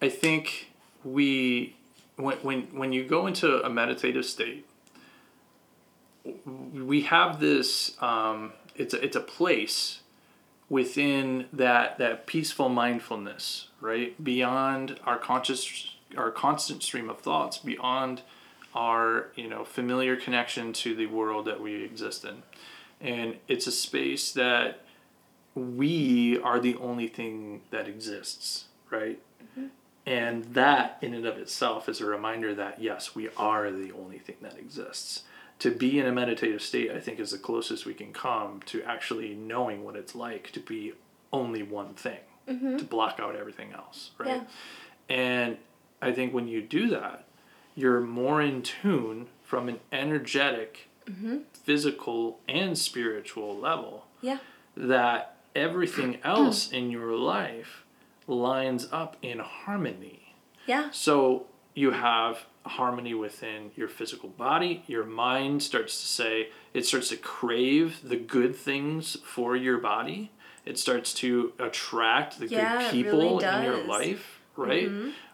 I 0.00 0.08
think 0.08 0.70
we 1.04 1.74
when 2.16 2.36
when 2.38 2.62
when 2.72 2.92
you 2.92 3.04
go 3.04 3.26
into 3.26 3.62
a 3.64 3.70
meditative 3.70 4.24
state, 4.24 4.66
we 6.72 7.02
have 7.02 7.40
this 7.40 8.00
um, 8.00 8.52
it's 8.76 8.94
a, 8.94 9.04
it's 9.04 9.16
a 9.16 9.20
place 9.20 9.99
within 10.70 11.46
that 11.52 11.98
that 11.98 12.26
peaceful 12.26 12.70
mindfulness, 12.70 13.68
right? 13.82 14.22
Beyond 14.22 14.98
our 15.04 15.18
conscious 15.18 15.96
our 16.16 16.30
constant 16.30 16.82
stream 16.82 17.10
of 17.10 17.20
thoughts, 17.20 17.58
beyond 17.58 18.22
our 18.74 19.28
you 19.34 19.48
know 19.48 19.64
familiar 19.64 20.16
connection 20.16 20.72
to 20.72 20.94
the 20.94 21.06
world 21.06 21.44
that 21.44 21.60
we 21.60 21.84
exist 21.84 22.24
in. 22.24 22.42
And 23.02 23.36
it's 23.48 23.66
a 23.66 23.72
space 23.72 24.32
that 24.32 24.80
we 25.54 26.38
are 26.40 26.58
the 26.58 26.76
only 26.76 27.08
thing 27.08 27.60
that 27.70 27.86
exists 27.86 28.66
right? 28.90 29.20
Mm-hmm. 29.42 29.66
And 30.06 30.44
that 30.54 30.98
in 31.00 31.14
and 31.14 31.26
of 31.26 31.38
itself 31.38 31.88
is 31.88 32.00
a 32.00 32.06
reminder 32.06 32.54
that 32.54 32.82
yes 32.82 33.14
we 33.14 33.28
are 33.36 33.70
the 33.70 33.92
only 33.92 34.18
thing 34.18 34.36
that 34.42 34.58
exists 34.58 35.22
to 35.60 35.70
be 35.70 35.98
in 35.98 36.06
a 36.06 36.12
meditative 36.12 36.60
state 36.60 36.90
i 36.90 36.98
think 37.00 37.18
is 37.20 37.30
the 37.30 37.38
closest 37.38 37.86
we 37.86 37.94
can 37.94 38.12
come 38.12 38.60
to 38.66 38.82
actually 38.82 39.34
knowing 39.34 39.84
what 39.84 39.96
it's 39.96 40.14
like 40.14 40.50
to 40.50 40.60
be 40.60 40.92
only 41.32 41.62
one 41.62 41.94
thing 41.94 42.18
mm-hmm. 42.48 42.76
to 42.76 42.84
block 42.84 43.20
out 43.20 43.36
everything 43.36 43.72
else 43.72 44.10
right 44.18 44.42
and 45.08 45.56
i 46.02 46.12
think 46.12 46.34
when 46.34 46.48
you 46.48 46.60
do 46.60 46.88
that 46.88 47.24
you're 47.74 48.00
more 48.00 48.42
in 48.42 48.62
tune 48.62 49.28
from 49.42 49.68
an 49.68 49.80
energetic, 49.90 50.88
mm-hmm. 51.06 51.38
physical, 51.52 52.38
and 52.48 52.76
spiritual 52.76 53.56
level 53.56 54.06
yeah. 54.20 54.38
that 54.76 55.36
everything 55.54 56.18
else 56.24 56.70
in 56.70 56.90
your 56.90 57.16
life 57.16 57.84
lines 58.26 58.86
up 58.92 59.16
in 59.22 59.38
harmony. 59.38 60.34
Yeah. 60.66 60.90
So 60.92 61.46
you 61.80 61.92
have 61.92 62.44
harmony 62.66 63.14
within 63.14 63.70
your 63.74 63.88
physical 63.88 64.28
body. 64.28 64.84
Your 64.86 65.04
mind 65.04 65.62
starts 65.62 65.98
to 66.00 66.06
say, 66.06 66.48
it 66.74 66.84
starts 66.84 67.08
to 67.08 67.16
crave 67.16 68.00
the 68.06 68.16
good 68.16 68.54
things 68.54 69.16
for 69.24 69.56
your 69.56 69.78
body. 69.78 70.30
It 70.66 70.78
starts 70.78 71.14
to 71.14 71.54
attract 71.58 72.38
the 72.38 72.46
Yeah, 72.46 72.78
good 72.78 72.90
people 72.90 73.38
really 73.38 73.44
in 73.46 73.62
your 73.62 73.82
life, 73.82 74.40
right? 74.56 74.90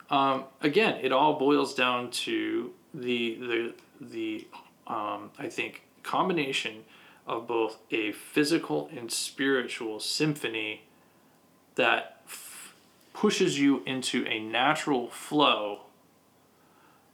Um, 0.09 0.45
again, 0.61 1.01
it 1.03 1.11
all 1.11 1.37
boils 1.39 1.75
down 1.75 2.11
to 2.13 2.73
the 2.95 3.35
the 3.41 3.75
the 4.01 4.47
um, 4.87 5.31
I 5.37 5.49
think 5.49 5.83
combination 6.05 6.85
of 7.27 7.49
both 7.49 7.79
a 7.91 8.13
physical 8.13 8.89
and 8.97 9.11
spiritual 9.11 9.99
symphony 9.99 10.83
that 11.75 12.21
f- 12.27 12.73
pushes 13.13 13.59
you 13.59 13.83
into 13.85 14.25
a 14.27 14.39
natural 14.39 15.09
flow 15.11 15.86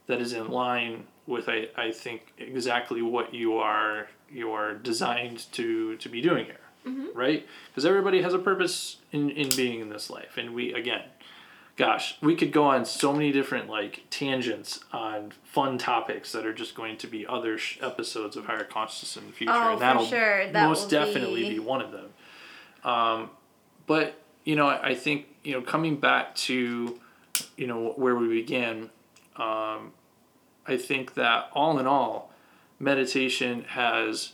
that 0.07 0.19
is 0.21 0.33
in 0.33 0.49
line 0.49 1.05
with 1.27 1.47
I, 1.47 1.67
I 1.75 1.91
think 1.91 2.33
exactly 2.37 3.01
what 3.01 3.33
you 3.33 3.57
are 3.57 4.07
you 4.31 4.51
are 4.51 4.73
designed 4.73 5.51
to 5.53 5.95
to 5.97 6.09
be 6.09 6.21
doing 6.21 6.45
here 6.45 6.57
right? 7.13 7.47
Because 7.69 7.85
everybody 7.85 8.21
has 8.21 8.33
a 8.33 8.39
purpose 8.39 8.97
in 9.11 9.29
in 9.29 9.49
being 9.55 9.79
in 9.79 9.89
this 9.89 10.09
life. 10.09 10.37
And 10.37 10.53
we 10.53 10.73
again 10.73 11.03
gosh 11.75 12.17
we 12.21 12.35
could 12.35 12.51
go 12.51 12.65
on 12.65 12.85
so 12.85 13.11
many 13.11 13.31
different 13.31 13.67
like 13.69 14.03
tangents 14.09 14.79
on 14.91 15.31
fun 15.43 15.77
topics 15.77 16.31
that 16.31 16.45
are 16.45 16.53
just 16.53 16.75
going 16.75 16.97
to 16.97 17.07
be 17.07 17.25
other 17.25 17.57
sh- 17.57 17.79
episodes 17.81 18.35
of 18.35 18.45
higher 18.45 18.63
consciousness 18.63 19.17
in 19.17 19.27
the 19.27 19.33
future. 19.33 19.53
Oh, 19.53 19.73
and 19.73 19.81
that'll 19.81 20.05
sure. 20.05 20.51
That 20.51 20.67
most 20.67 20.89
definitely 20.89 21.43
be- 21.43 21.49
be 21.53 21.59
one 21.59 21.81
of 21.81 21.91
them. 21.91 22.09
Um, 22.83 23.29
but 23.87 24.15
you 24.43 24.55
know 24.55 24.67
I, 24.67 24.89
I 24.89 24.95
think 24.95 25.27
you 25.43 25.53
know 25.53 25.61
coming 25.61 25.95
back 25.97 26.35
to 26.35 26.99
you 27.57 27.67
know 27.67 27.93
where 27.95 28.15
we 28.15 28.27
began 28.27 28.89
um, 29.37 29.91
i 30.67 30.77
think 30.77 31.13
that 31.15 31.49
all 31.53 31.77
in 31.79 31.87
all 31.87 32.31
meditation 32.79 33.63
has 33.69 34.33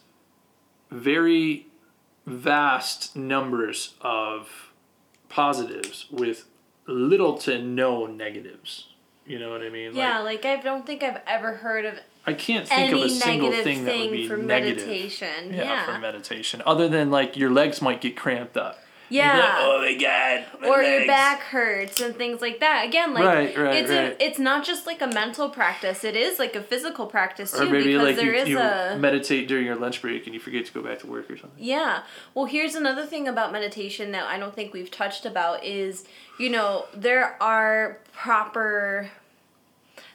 very 0.91 1.67
vast 2.25 3.15
numbers 3.15 3.95
of 4.01 4.71
positives 5.29 6.07
with 6.11 6.45
little 6.87 7.37
to 7.37 7.61
no 7.61 8.05
negatives 8.05 8.87
you 9.25 9.37
know 9.37 9.51
what 9.51 9.61
i 9.61 9.69
mean 9.69 9.95
Yeah, 9.95 10.19
like, 10.19 10.43
like 10.43 10.59
I 10.59 10.61
don't 10.61 10.85
think 10.85 11.03
I've 11.03 11.21
ever 11.27 11.53
heard 11.55 11.85
of 11.85 11.99
i 12.25 12.33
can't 12.33 12.67
think 12.67 12.93
of 12.93 13.01
a 13.01 13.09
single 13.09 13.49
negative 13.49 13.63
thing 13.63 13.85
that 13.85 13.97
would 13.99 14.11
be 14.11 14.27
for 14.27 14.37
negative 14.37 14.87
meditation. 14.87 15.53
yeah, 15.53 15.63
Yeah. 15.63 15.85
for 15.85 15.99
meditation 15.99 16.61
other 16.65 16.87
than 16.89 17.11
like 17.11 17.37
your 17.37 17.51
legs 17.51 17.81
might 17.81 18.01
get 18.01 18.15
cramped 18.17 18.57
up 18.57 18.79
Yeah. 19.09 19.37
like, 19.37 19.49
oh 19.59 19.77
my 19.79 19.93
god 19.95 20.45
my 20.61 20.67
or 20.67 20.81
your 20.81 21.07
back 21.07 21.41
hurts 21.41 22.01
and 22.01 22.15
things 22.15 22.41
like 22.41 22.59
that. 22.59 22.85
Again, 22.85 23.13
like 23.13 23.23
Right, 23.23 23.57
right, 23.57 23.75
it's 23.75 23.89
right. 23.89 24.11
A, 24.11 24.23
it's 24.23 24.39
not 24.39 24.65
just 24.65 24.85
like 24.85 25.01
a 25.01 25.07
mental 25.07 25.49
practice. 25.49 26.03
It 26.03 26.15
is 26.15 26.39
like 26.39 26.55
a 26.55 26.61
physical 26.61 27.05
practice 27.07 27.51
too 27.51 27.63
or 27.63 27.65
maybe 27.65 27.93
because 27.93 28.03
like 28.03 28.15
there 28.15 28.35
you, 28.35 28.41
is 28.41 28.49
you 28.49 28.59
a 28.59 28.97
meditate 28.97 29.47
during 29.47 29.65
your 29.65 29.75
lunch 29.75 30.01
break 30.01 30.25
and 30.25 30.33
you 30.33 30.39
forget 30.39 30.65
to 30.65 30.73
go 30.73 30.81
back 30.81 30.99
to 30.99 31.07
work 31.07 31.29
or 31.29 31.37
something 31.37 31.63
Yeah. 31.63 32.03
Well, 32.33 32.45
here's 32.45 32.75
another 32.75 33.05
thing 33.05 33.27
about 33.27 33.51
meditation 33.51 34.11
that 34.11 34.25
I 34.25 34.37
don't 34.37 34.53
think 34.53 34.73
we've 34.73 34.91
touched 34.91 35.25
about 35.25 35.63
is, 35.63 36.05
you 36.39 36.49
know, 36.49 36.85
there 36.93 37.41
are 37.41 37.99
proper 38.13 39.09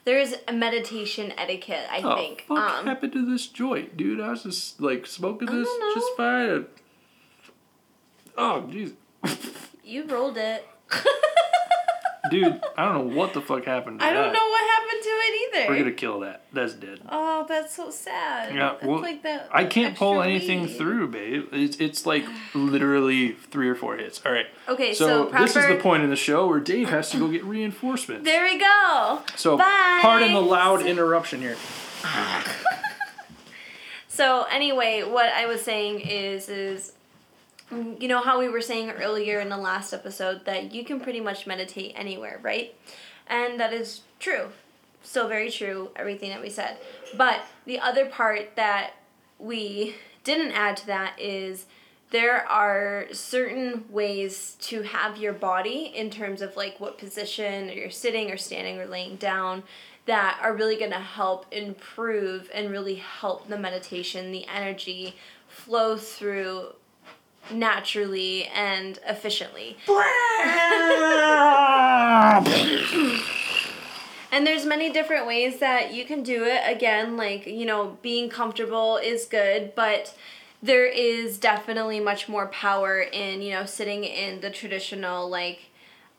there 0.05 0.21
is 0.21 0.37
a 0.47 0.53
meditation 0.53 1.33
etiquette, 1.39 1.87
I 1.91 2.03
oh, 2.05 2.17
think. 2.17 2.45
fuck 2.47 2.59
Um 2.59 2.87
happened 2.87 3.13
to 3.15 3.25
this 3.25 3.47
joint, 3.47 3.97
dude? 3.97 4.21
I 4.21 4.31
was 4.31 4.43
just 4.43 4.81
like 4.81 5.07
smoking 5.07 5.49
this 5.49 5.69
just 5.95 6.17
fine. 6.17 6.67
Oh, 8.37 8.69
jeez. 8.69 8.93
you 9.85 10.07
rolled 10.07 10.37
it. 10.37 10.67
Dude, 12.31 12.61
I 12.77 12.85
don't 12.87 13.09
know 13.09 13.17
what 13.17 13.35
the 13.35 13.41
fuck 13.43 13.65
happened 13.67 14.01
to 14.01 14.07
I 14.07 14.13
don't 14.13 14.33
know 14.33 14.49
what 14.49 14.65
happened 14.71 15.03
to 15.03 15.09
it 15.09 15.57
either. 15.57 15.69
We're 15.71 15.79
gonna 15.79 15.93
kill 15.93 16.21
that. 16.21 16.43
That's 16.55 16.73
dead. 16.73 17.01
Oh, 17.11 17.45
that's 17.47 17.77
so 17.77 17.91
sad. 17.91 18.55
Yeah, 18.55 18.71
That's 18.73 18.85
well, 18.85 19.03
like 19.03 19.23
that 19.25 19.51
I 19.53 19.67
can't 19.67 19.95
pull 19.95 20.23
extra 20.23 20.31
anything 20.31 20.63
weed. 20.63 20.77
through, 20.79 21.09
babe. 21.09 21.49
It's, 21.53 21.77
it's 21.77 22.07
like 22.07 22.25
literally 22.55 23.33
three 23.33 23.69
or 23.69 23.75
four 23.75 23.99
hits. 23.99 24.23
All 24.25 24.33
right. 24.33 24.47
Okay, 24.69 24.95
So, 24.95 25.27
this 25.27 25.55
is 25.55 25.67
the 25.67 25.77
point 25.77 26.03
in 26.03 26.09
the 26.09 26.17
show 26.17 26.49
where 26.49 26.61
Dave 26.61 26.89
has 26.89 27.11
to 27.11 27.19
go 27.19 27.29
get 27.29 27.45
reinforcements. 27.45 28.25
There 28.25 28.45
we 28.45 28.59
go. 28.59 29.21
so 29.37 29.59
Bye. 29.59 29.99
pardon 30.01 30.33
the 30.33 30.41
loud 30.41 30.81
interruption 30.85 31.41
here. 31.41 31.57
So 34.09 34.45
anyway, 34.49 35.03
what 35.03 35.27
I 35.27 35.47
was 35.47 35.63
saying 35.63 35.99
is 35.99 36.49
is 36.49 36.93
you 37.71 38.09
know 38.09 38.21
how 38.21 38.39
we 38.39 38.49
were 38.49 38.61
saying 38.61 38.91
earlier 38.91 39.41
in 39.41 39.49
the 39.49 39.57
last 39.57 39.93
episode 39.93 40.45
that 40.45 40.75
you 40.75 40.85
can 40.85 41.01
pretty 41.01 41.21
much 41.21 41.47
meditate 41.47 41.93
anywhere, 41.97 42.39
right? 42.43 42.75
And 43.27 43.59
that 43.59 43.73
is 43.73 44.03
true. 44.19 44.49
Still 45.03 45.29
very 45.29 45.51
true, 45.51 45.91
everything 45.97 46.31
that 46.31 46.43
we 46.43 46.51
said. 46.51 46.79
But 47.17 47.43
the 47.67 47.79
other 47.79 48.07
part 48.07 48.57
that 48.57 48.93
we 49.39 49.95
didn't 50.25 50.53
add 50.53 50.77
to 50.79 50.87
that 50.87 51.21
is 51.21 51.67
there 52.11 52.47
are 52.49 53.07
certain 53.13 53.85
ways 53.91 54.57
to 54.61 54.83
have 54.83 55.17
your 55.19 55.33
body 55.33 55.93
in 55.95 56.11
terms 56.11 56.43
of 56.43 56.57
like 56.57 56.79
what 56.79 56.99
position 56.99 57.69
you're 57.71 57.91
sitting 57.91 58.31
or 58.31 58.37
standing 58.37 58.79
or 58.79 58.87
laying 58.87 59.17
down 59.17 59.63
that 60.07 60.39
are 60.43 60.55
really 60.55 60.77
going 60.77 60.91
to 60.91 60.99
help 60.99 61.47
improve 61.51 62.51
and 62.55 62.71
really 62.71 62.97
help 62.97 63.49
the 63.49 63.59
meditation 63.59 64.31
the 64.31 64.47
energy 64.47 65.17
flow 65.49 65.97
through 65.97 66.69
naturally 67.51 68.47
and 68.47 68.99
efficiently. 69.07 69.77
And 74.33 74.45
there's 74.45 74.67
many 74.67 74.93
different 74.93 75.29
ways 75.29 75.61
that 75.61 75.95
you 75.95 76.05
can 76.05 76.25
do 76.25 76.43
it. 76.43 76.61
Again 76.67 77.17
like 77.17 77.47
you 77.47 77.65
know 77.65 77.99
being 78.03 78.29
comfortable 78.29 78.97
is 78.97 79.27
good 79.27 79.77
but 79.77 80.13
there 80.61 80.87
is 80.87 81.39
definitely 81.39 82.01
much 82.01 82.29
more 82.29 82.49
power 82.49 83.01
in 83.01 83.43
you 83.43 83.53
know 83.53 83.65
sitting 83.65 84.03
in 84.03 84.41
the 84.41 84.51
traditional 84.51 85.29
like 85.29 85.71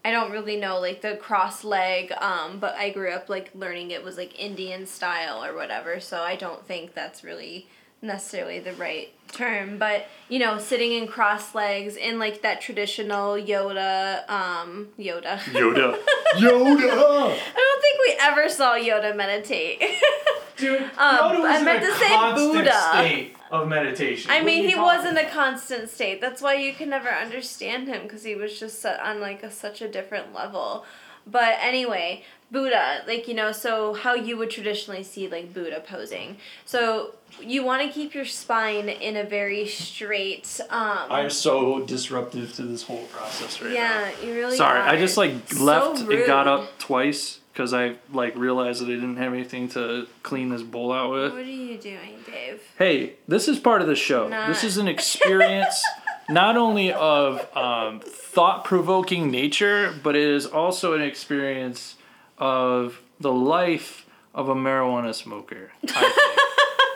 I 0.06 0.12
don't 0.12 0.32
really 0.32 0.56
know 0.56 0.80
like 0.80 1.02
the 1.02 1.16
cross 1.16 1.64
leg, 1.64 2.12
um, 2.20 2.60
but 2.60 2.76
I 2.76 2.92
grew 2.92 3.10
up 3.10 3.28
like 3.28 3.50
learning 3.56 3.90
it 3.90 4.04
was 4.04 4.18
like 4.18 4.40
Indian 4.40 4.86
style 4.86 5.44
or 5.44 5.56
whatever, 5.56 6.00
so 6.00 6.22
I 6.22 6.36
don't 6.36 6.64
think 6.68 6.94
that's 6.94 7.24
really 7.24 7.68
necessarily 8.02 8.60
the 8.60 8.74
right 8.74 9.10
term. 9.32 9.78
But 9.78 10.08
you 10.30 10.40
know, 10.40 10.58
sitting 10.60 10.92
in 10.92 11.08
cross 11.08 11.54
legs 11.56 11.96
in 11.96 12.20
like 12.20 12.42
that 12.42 12.62
traditional 12.62 13.34
Yoda, 13.34 14.28
um, 14.30 14.90
Yoda. 15.00 15.38
Yoda. 15.40 15.98
Yoda. 16.36 17.38
I 17.38 17.56
don't 17.56 17.82
think 17.82 18.00
we 18.06 18.16
ever 18.20 18.50
saw 18.50 18.76
Yoda 18.76 19.16
meditate. 19.16 19.82
Dude, 20.58 20.82
Um, 20.98 21.18
Yoda 21.18 21.42
was 21.42 21.52
I 21.52 21.60
in 21.60 21.66
meant 21.66 21.84
a 21.84 21.88
to 21.88 21.94
say 21.94 22.34
Buddha. 22.34 22.90
state 22.94 23.36
of 23.52 23.68
meditation. 23.68 24.32
I 24.32 24.42
mean, 24.42 24.64
he 24.64 24.74
talking 24.74 24.84
was 24.84 25.06
in 25.06 25.18
a 25.18 25.30
constant 25.30 25.90
state. 25.90 26.22
That's 26.22 26.42
why 26.42 26.56
you 26.56 26.74
can 26.74 26.90
never 26.90 27.10
understand 27.10 27.88
him 27.88 28.04
because 28.04 28.24
he 28.24 28.36
was 28.36 28.58
just 28.60 28.82
set 28.82 29.00
on 29.02 29.20
like 29.20 29.44
a, 29.44 29.52
such 29.52 29.82
a 29.82 29.88
different 29.90 30.34
level. 30.34 30.86
But 31.28 31.58
anyway, 31.60 32.24
Buddha, 32.52 33.04
like 33.08 33.28
you 33.28 33.34
know, 33.34 33.52
so 33.52 33.94
how 33.94 34.14
you 34.14 34.38
would 34.38 34.50
traditionally 34.50 35.04
see 35.04 35.28
like 35.28 35.54
Buddha 35.54 35.82
posing. 35.86 36.38
So 36.66 37.16
you 37.42 37.64
want 37.64 37.82
to 37.84 37.90
keep 37.90 38.14
your 38.14 38.26
spine 38.26 38.90
in 38.90 39.18
a 39.18 39.24
very 39.24 39.68
straight. 39.68 40.60
Um, 40.70 40.98
I'm 41.10 41.30
so 41.30 41.86
disruptive 41.86 42.54
to 42.56 42.64
this 42.64 42.84
whole 42.84 43.04
process 43.06 43.62
right 43.62 43.70
now. 43.70 43.76
yeah, 43.76 44.12
you 44.24 44.34
really. 44.34 44.58
Sorry, 44.58 44.80
I 44.80 44.98
just 44.98 45.18
like 45.18 45.34
So 45.52 45.64
left 45.64 46.00
and 46.02 46.26
got 46.26 46.48
up 46.48 46.78
twice 46.80 47.40
because 47.54 47.74
I 47.74 47.96
like 48.12 48.36
realized 48.36 48.82
that 48.82 48.88
I 48.88 48.96
didn't 48.96 49.18
have 49.18 49.34
anything 49.34 49.70
to 49.70 50.08
clean 50.24 50.50
this 50.50 50.62
bowl 50.62 50.92
out 50.92 51.12
with. 51.12 51.32
What 51.34 51.42
are 51.42 51.46
you 51.46 51.78
doing, 51.78 52.18
Dave? 52.26 52.62
Hey, 52.78 53.14
this 53.28 53.48
is 53.48 53.60
part 53.60 53.82
of 53.82 53.88
the 53.88 53.96
show. 53.96 54.28
Not. 54.28 54.48
This 54.48 54.64
is 54.64 54.78
an 54.78 54.88
experience 54.88 55.82
not 56.30 56.58
only 56.58 56.92
of 56.92 57.56
um, 57.56 58.02
thought 58.02 58.66
provoking 58.66 59.32
nature, 59.32 59.94
but 60.04 60.16
it 60.16 60.28
is 60.28 60.46
also 60.46 60.94
an 60.94 61.02
experience 61.02 61.96
of 62.38 63.02
the 63.20 63.32
life 63.32 64.06
of 64.34 64.50
a 64.50 64.56
marijuana 64.56 65.14
smoker. 65.14 65.72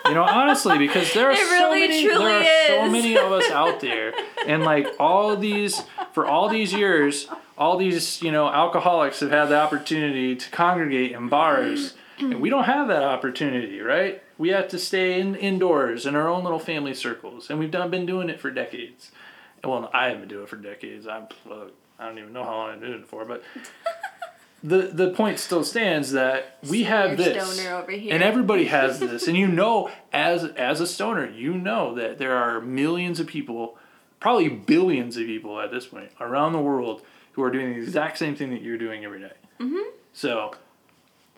You 0.10 0.16
know, 0.16 0.24
honestly, 0.24 0.78
because 0.78 1.14
there 1.14 1.30
are 1.30 1.32
It 1.32 1.38
so 1.38 1.52
really, 1.52 1.80
many, 1.82 2.08
there 2.08 2.42
are 2.42 2.68
so 2.68 2.92
many 2.92 3.18
of 3.18 3.32
us 3.32 3.50
out 3.52 3.80
there, 3.80 4.14
and 4.46 4.64
like 4.64 4.88
all 5.00 5.38
these 5.38 5.84
for 6.14 6.26
all 6.26 6.50
these 6.50 6.74
years, 6.74 7.28
all 7.58 7.78
these 7.78 8.22
you 8.22 8.32
know 8.32 8.50
alcoholics 8.50 9.20
have 9.20 9.32
had 9.32 9.46
the 9.46 9.60
opportunity 9.60 10.36
to 10.36 10.50
congregate 10.50 11.12
in 11.12 11.30
bars. 11.30 11.94
And 12.20 12.42
we 12.42 12.50
don't 12.50 12.66
have 12.66 12.90
that 12.90 13.04
opportunity, 13.04 13.80
right? 13.80 14.22
We 14.38 14.50
have 14.50 14.68
to 14.70 14.80
stay 14.80 15.22
in 15.22 15.36
indoors 15.36 16.06
in 16.06 16.16
our 16.16 16.28
own 16.28 16.44
little 16.44 16.60
family 16.60 16.94
circles, 16.94 17.50
and 17.50 17.60
we've 17.60 17.72
done 17.72 17.90
been 17.90 18.06
doing 18.06 18.30
it 18.30 18.42
for 18.42 18.52
decades. 18.52 19.12
Well, 19.64 19.90
I 19.94 20.08
haven't 20.08 20.22
been 20.22 20.30
doing 20.30 20.44
it 20.44 20.50
for 20.50 20.58
decades. 20.58 21.08
I'm, 21.08 21.28
I 21.98 22.08
don't 22.08 22.18
even 22.18 22.34
know 22.34 22.44
how 22.44 22.56
long 22.56 22.70
I've 22.72 22.80
been 22.82 22.90
doing 22.90 23.02
it 23.04 23.08
for, 23.08 23.24
but 23.24 23.42
the 24.64 24.90
the 24.94 25.12
point 25.12 25.40
still 25.40 25.64
stands 25.64 26.12
that 26.12 26.58
we 26.70 26.84
have 26.84 27.18
this, 27.18 27.52
stoner 27.54 27.76
over 27.78 27.92
here. 27.92 28.14
and 28.14 28.22
everybody 28.24 28.66
has 28.66 29.00
this, 29.02 29.28
and 29.28 29.38
you 29.38 29.48
know, 29.48 29.90
as 30.12 30.44
as 30.44 30.82
a 30.82 30.88
stoner, 30.88 31.30
you 31.30 31.54
know 31.54 31.96
that 31.96 32.18
there 32.18 32.36
are 32.36 32.60
millions 32.62 33.20
of 33.20 33.28
people, 33.28 33.78
probably 34.20 34.50
billions 34.50 35.18
of 35.18 35.26
people 35.26 35.60
at 35.62 35.72
this 35.72 35.86
point 35.88 36.12
around 36.20 36.54
the 36.54 36.60
world 36.62 37.02
who 37.34 37.44
are 37.44 37.52
doing 37.52 37.74
the 37.74 37.80
exact 37.80 38.18
same 38.18 38.36
thing 38.36 38.50
that 38.52 38.62
you're 38.62 38.78
doing 38.78 39.06
every 39.06 39.20
day. 39.20 39.32
Mm-hmm. 39.60 39.90
So, 40.14 40.56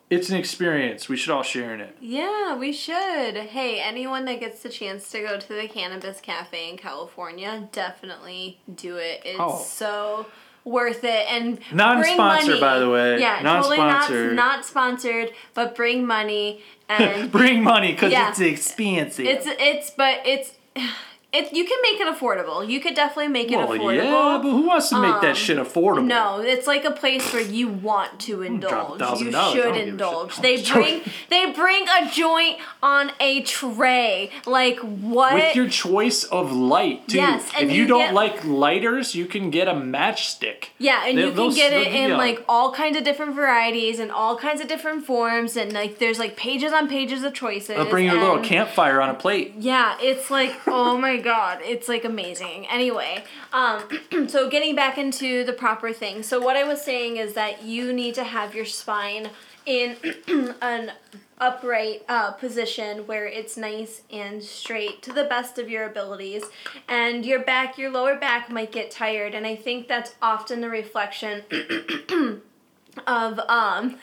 it's 0.09 0.29
an 0.29 0.37
experience. 0.37 1.07
We 1.07 1.15
should 1.17 1.31
all 1.31 1.43
share 1.43 1.73
in 1.73 1.81
it. 1.81 1.95
Yeah, 2.01 2.55
we 2.57 2.71
should. 2.73 3.35
Hey, 3.37 3.79
anyone 3.79 4.25
that 4.25 4.39
gets 4.39 4.63
the 4.63 4.69
chance 4.69 5.09
to 5.11 5.21
go 5.21 5.39
to 5.39 5.47
the 5.53 5.67
Cannabis 5.67 6.19
Cafe 6.21 6.69
in 6.69 6.77
California, 6.77 7.69
definitely 7.71 8.59
do 8.73 8.95
it. 8.97 9.21
It's 9.25 9.37
Oh. 9.39 9.61
so 9.63 10.25
worth 10.63 11.03
it 11.03 11.25
and 11.31 11.57
bring 11.57 11.77
Non-sponsor, 11.77 12.47
money. 12.49 12.59
by 12.61 12.79
the 12.79 12.89
way. 12.89 13.19
Yeah, 13.19 13.41
totally 13.41 13.77
Non-sponsored. 13.77 14.35
not 14.35 14.55
not 14.57 14.65
sponsored, 14.65 15.31
but 15.53 15.75
bring 15.75 16.05
money 16.05 16.61
and 16.89 17.31
Bring 17.31 17.63
money 17.63 17.91
because 17.93 18.11
Yeah. 18.11 18.29
it's 18.29 18.39
expensive. 18.39 19.25
it's 19.25 19.45
it's 19.47 19.89
but 19.91 20.19
it's 20.25 20.53
it 21.33 21.53
you 21.53 21.63
can 21.65 21.77
make 21.81 21.99
it 21.99 22.07
affordable. 22.13 22.67
You 22.67 22.79
could 22.79 22.93
definitely 22.95 23.29
make 23.29 23.51
it 23.51 23.57
well, 23.57 23.67
affordable. 23.69 23.95
yeah, 23.95 24.39
but 24.41 24.49
who 24.51 24.67
wants 24.67 24.89
to 24.89 25.01
make 25.01 25.21
that 25.21 25.29
Um, 25.29 25.35
shit 25.35 25.57
affordable? 25.57 26.05
No, 26.05 26.39
it's 26.41 26.67
like 26.67 26.83
a 26.85 26.91
place 26.91 27.31
where 27.33 27.41
you 27.41 27.67
want 27.69 28.19
to 28.21 28.41
indulge. 28.41 28.99
$1,000, 28.99 29.19
You 29.19 29.31
should 29.31 29.31
give 29.63 29.65
a 29.71 29.77
shit. 29.79 29.87
indulge. 29.87 30.37
They 30.41 30.57
joking. 30.57 30.81
bring 30.99 31.01
they 31.29 31.51
bring 31.51 31.85
a 31.87 32.09
joint 32.11 32.57
on 32.83 33.11
a 33.19 33.41
tray. 33.43 34.29
Like 34.45 34.79
what? 34.79 35.33
With 35.35 35.55
your 35.55 35.69
choice 35.69 36.23
of 36.25 36.51
light, 36.51 37.07
too. 37.07 37.17
Yes, 37.17 37.49
and 37.57 37.69
if 37.69 37.75
you, 37.75 37.83
you 37.83 37.87
don't 37.87 37.99
get- 37.99 38.13
like 38.13 38.43
lighters, 38.45 39.15
you 39.15 39.25
can 39.25 39.49
get 39.51 39.67
a 39.67 39.73
matchstick. 39.73 40.65
yeah, 40.79 41.05
and 41.05 41.17
They- 41.17 41.25
you 41.25 41.31
can 41.31 41.53
get 41.53 41.71
it 41.73 41.87
in 41.87 42.11
like 42.17 42.43
all 42.49 42.71
kinds 42.73 42.97
of 42.97 43.03
different 43.03 43.35
varieties 43.35 43.99
and 43.99 44.11
all 44.11 44.35
kinds 44.37 44.59
of 44.61 44.67
different 44.67 45.05
forms 45.05 45.55
and 45.55 45.71
like 45.73 45.99
there's 45.99 46.19
like 46.19 46.35
pages 46.35 46.73
on 46.73 46.87
pages 46.89 47.23
of 47.23 47.33
choices. 47.33 47.67
They'll 47.69 47.85
bring 47.89 48.05
you 48.07 48.13
a 48.13 48.19
little 48.19 48.39
campfire 48.39 48.99
on 49.01 49.09
a 49.09 49.13
plate. 49.13 49.53
Yeah, 49.57 49.95
it's 50.01 50.29
like 50.29 50.53
oh 50.67 50.97
my 50.97 51.17
god, 51.21 51.59
it's 51.63 51.87
like 51.87 52.03
amazing. 52.03 52.67
Anyway, 52.67 53.23
um, 53.53 53.83
so 54.27 54.49
getting 54.49 54.75
back 54.75 54.97
into 54.97 55.43
the 55.43 55.53
proper 55.53 55.93
thing. 55.93 56.23
So 56.23 56.39
what 56.39 56.57
I 56.57 56.63
was 56.63 56.83
saying 56.83 57.17
is 57.17 57.33
that 57.33 57.63
you 57.63 57.93
need 57.93 58.15
to 58.15 58.23
have 58.23 58.53
your 58.53 58.65
spine 58.65 59.29
in 59.65 59.95
an 60.61 60.91
upright 61.39 62.03
uh, 62.07 62.31
position 62.31 62.99
where 63.07 63.25
it's 63.25 63.57
nice 63.57 64.03
and 64.11 64.43
straight 64.43 65.01
to 65.01 65.11
the 65.11 65.23
best 65.23 65.57
of 65.57 65.69
your 65.69 65.85
abilities 65.85 66.43
and 66.87 67.25
your 67.25 67.39
back 67.39 67.79
your 67.79 67.89
lower 67.89 68.15
back 68.15 68.49
might 68.51 68.71
get 68.71 68.91
tired 68.91 69.33
and 69.33 69.47
i 69.47 69.55
think 69.55 69.87
that's 69.87 70.13
often 70.21 70.61
the 70.61 70.69
reflection 70.69 71.41
of 73.07 73.39
um 73.47 73.97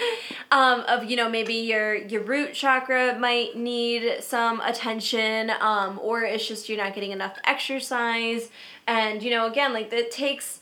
um 0.50 0.80
of 0.86 1.04
you 1.04 1.16
know 1.16 1.28
maybe 1.30 1.54
your 1.54 1.94
your 1.94 2.22
root 2.22 2.52
chakra 2.52 3.18
might 3.18 3.56
need 3.56 4.22
some 4.22 4.60
attention 4.60 5.50
um 5.60 5.98
or 6.02 6.22
it's 6.22 6.46
just 6.46 6.68
you're 6.68 6.76
not 6.78 6.94
getting 6.94 7.10
enough 7.10 7.38
exercise 7.44 8.50
and 8.86 9.22
you 9.22 9.30
know 9.30 9.46
again 9.46 9.72
like 9.72 9.90
it 9.92 10.10
takes 10.10 10.60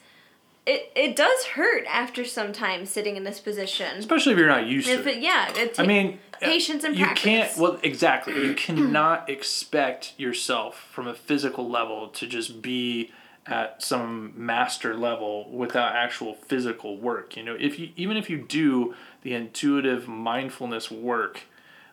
it 0.64 0.92
it 0.94 1.16
does 1.16 1.44
hurt 1.44 1.84
after 1.88 2.24
some 2.24 2.52
time 2.52 2.86
sitting 2.86 3.16
in 3.16 3.24
this 3.24 3.40
position 3.40 3.98
Especially 3.98 4.32
if 4.32 4.38
you're 4.38 4.46
not 4.46 4.66
used 4.66 4.88
if 4.88 5.02
to 5.02 5.10
it 5.10 5.16
it. 5.16 5.22
yeah 5.22 5.52
it 5.56 5.80
I 5.80 5.84
mean, 5.84 6.20
uh, 6.34 6.38
patience 6.46 6.84
and 6.84 6.96
you 6.96 7.04
practice. 7.04 7.22
can't. 7.24 7.56
Well, 7.56 7.80
exactly. 7.82 8.34
You 8.46 8.54
cannot 8.56 9.28
expect 9.28 10.14
yourself 10.18 10.76
from 10.92 11.08
a 11.08 11.14
physical 11.14 11.68
level 11.68 12.08
to 12.10 12.26
just 12.28 12.62
be 12.62 13.10
at 13.46 13.82
some 13.82 14.32
master 14.36 14.96
level 14.96 15.50
without 15.50 15.94
actual 15.94 16.34
physical 16.34 16.96
work. 16.96 17.36
You 17.36 17.42
know, 17.42 17.56
if 17.58 17.78
you 17.78 17.90
even 17.96 18.16
if 18.16 18.30
you 18.30 18.38
do 18.38 18.94
the 19.22 19.34
intuitive 19.34 20.06
mindfulness 20.08 20.90
work, 20.90 21.42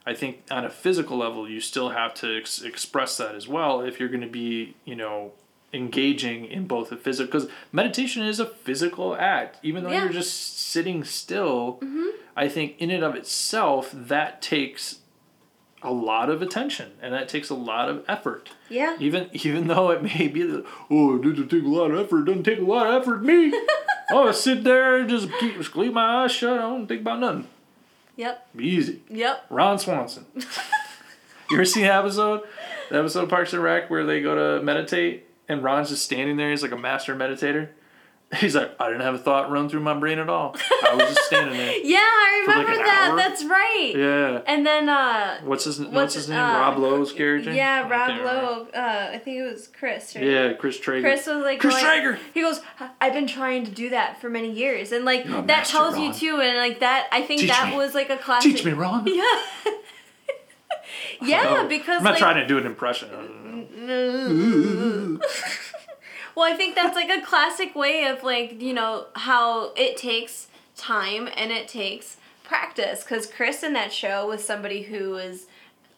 I 0.05 0.13
think 0.13 0.43
on 0.51 0.65
a 0.65 0.69
physical 0.69 1.17
level 1.17 1.49
you 1.49 1.59
still 1.59 1.89
have 1.89 2.13
to 2.15 2.37
ex- 2.37 2.61
express 2.61 3.17
that 3.17 3.35
as 3.35 3.47
well 3.47 3.81
if 3.81 3.99
you're 3.99 4.09
going 4.09 4.21
to 4.21 4.27
be, 4.27 4.75
you 4.85 4.95
know, 4.95 5.31
engaging 5.73 6.45
in 6.45 6.65
both 6.65 6.89
the 6.89 6.97
physical 6.97 7.27
because 7.39 7.47
meditation 7.71 8.23
is 8.23 8.39
a 8.39 8.45
physical 8.45 9.15
act 9.15 9.57
even 9.61 9.83
though 9.83 9.91
Yeah. 9.91 10.05
you're 10.05 10.13
just 10.13 10.57
sitting 10.59 11.03
still 11.03 11.77
mm-hmm. 11.79 12.07
i 12.35 12.49
think 12.49 12.75
in 12.79 12.89
and 12.89 13.03
of 13.03 13.13
itself 13.15 13.91
that 13.93 14.41
takes 14.41 14.98
a 15.81 15.91
lot 15.91 16.29
of 16.29 16.41
attention 16.41 16.91
and 17.01 17.13
that 17.13 17.29
takes 17.29 17.49
a 17.49 17.55
lot 17.55 17.89
of 17.89 18.03
effort. 18.07 18.49
Yeah. 18.69 18.97
Even 18.99 19.29
even 19.33 19.67
though 19.67 19.91
it 19.91 20.03
may 20.03 20.27
be 20.27 20.43
the, 20.43 20.65
oh 20.89 21.15
it 21.15 21.23
doesn't 21.23 21.49
take 21.49 21.63
a 21.63 21.67
lot 21.67 21.91
of 21.91 21.99
effort 22.05 22.21
it 22.21 22.25
doesn't 22.25 22.43
take 22.43 22.59
a 22.59 22.63
lot 22.63 22.87
of 22.87 23.01
effort 23.01 23.23
me. 23.23 23.53
Oh 24.11 24.27
I 24.27 24.31
sit 24.31 24.63
there 24.63 24.97
and 24.97 25.07
just 25.07 25.29
keep 25.39 25.55
just 25.57 25.71
keep 25.71 25.93
my 25.93 26.23
eyes 26.23 26.31
shut 26.31 26.53
i 26.57 26.61
don't 26.63 26.87
think 26.87 27.01
about 27.01 27.19
nothing. 27.19 27.47
Yep. 28.15 28.47
Be 28.55 28.65
easy. 28.65 29.03
Yep. 29.09 29.45
Ron 29.49 29.77
swanson. 29.79 30.25
You 31.51 31.57
ever 31.57 31.65
seen 31.65 31.81
the 31.83 31.91
episode? 31.93 32.41
The 32.91 32.99
episode 32.99 33.23
of 33.23 33.29
parks 33.29 33.53
and 33.53 33.63
rec 33.63 33.89
where 33.89 34.05
they 34.05 34.21
go 34.21 34.35
to 34.59 34.63
meditate 34.63 35.27
and 35.47 35.63
ron's 35.63 35.89
just 35.89 36.03
standing 36.05 36.37
there 36.37 36.49
he's 36.51 36.61
like 36.61 36.71
a 36.71 36.77
master 36.77 37.15
meditator 37.15 37.69
he's 38.37 38.53
like 38.55 38.71
i 38.79 38.87
didn't 38.87 39.01
have 39.01 39.15
a 39.15 39.17
thought 39.17 39.49
run 39.49 39.67
through 39.67 39.79
my 39.79 39.93
brain 39.97 40.19
at 40.19 40.29
all 40.29 40.55
i 40.87 40.93
was 40.93 41.03
just 41.15 41.23
standing 41.25 41.57
there 41.57 41.77
yeah 41.83 41.97
i 41.97 42.43
For 42.45 42.51
like 42.51 42.67
remember 42.67 42.85
that 42.85 43.07
hour? 43.09 43.17
that's 43.17 43.43
right 43.43 43.93
yeah 43.95 44.41
and 44.45 44.65
then 44.65 44.87
uh 44.87 45.39
what's 45.43 45.63
his 45.63 45.79
what's, 45.79 45.91
What's- 45.93 46.13
his 46.13 46.29
name 46.29 46.37
uh, 46.39 46.53
rob 46.59 46.77
lowe's 46.77 47.11
character 47.11 47.51
yeah 47.51 47.83
I 47.85 47.89
rob 47.89 48.19
lowe 48.23 48.67
uh 48.79 49.09
i 49.13 49.17
think 49.17 49.37
it 49.37 49.51
was 49.51 49.67
chris 49.67 50.15
right? 50.15 50.23
yeah 50.25 50.53
chris 50.53 50.79
traeger 50.79 51.07
Chris 51.07 51.25
was 51.25 51.43
like, 51.43 51.59
Chris 51.59 51.73
going- 51.73 51.85
Traeger! 51.85 52.19
He 52.33 52.41
goes, 52.41 52.61
I've 53.01 53.13
been 53.13 53.25
trying 53.27 53.65
to 53.65 53.71
do 53.71 53.89
that 53.89 54.21
for 54.21 54.29
many 54.29 54.51
years, 54.51 54.91
and 54.91 55.05
like 55.05 55.25
You're 55.25 55.41
that 55.43 55.65
tells 55.65 55.97
you 55.97 56.13
too, 56.13 56.39
and 56.39 56.55
like 56.57 56.81
that, 56.81 57.07
I 57.11 57.21
think 57.23 57.41
Teach 57.41 57.49
that 57.49 57.69
me. 57.71 57.77
was 57.77 57.95
like 57.95 58.09
a 58.11 58.17
classic. 58.17 58.51
teach 58.55 58.63
me 58.65 58.73
ron 58.73 59.07
Yeah. 59.07 59.23
yeah, 61.21 61.43
Oh, 61.63 61.67
because 61.67 61.97
i'm 61.97 62.03
not 62.03 62.11
like, 62.11 62.19
trying 62.19 62.35
to 62.37 62.47
do 62.47 62.57
an 62.59 62.65
impression 62.67 63.09
well, 66.35 66.51
I 66.51 66.55
think 66.55 66.75
that's 66.75 66.95
like 66.95 67.09
a 67.09 67.21
classic 67.25 67.75
way 67.75 68.05
of 68.05 68.23
like 68.23 68.61
you 68.61 68.73
know 68.73 69.07
how 69.15 69.73
it 69.75 69.97
takes 69.97 70.47
time 70.75 71.29
and 71.35 71.51
it 71.51 71.67
takes 71.67 72.17
practice. 72.43 73.03
Because 73.03 73.27
Chris 73.27 73.63
in 73.63 73.73
that 73.73 73.91
show 73.93 74.27
was 74.27 74.43
somebody 74.43 74.83
who 74.83 75.11
was 75.11 75.45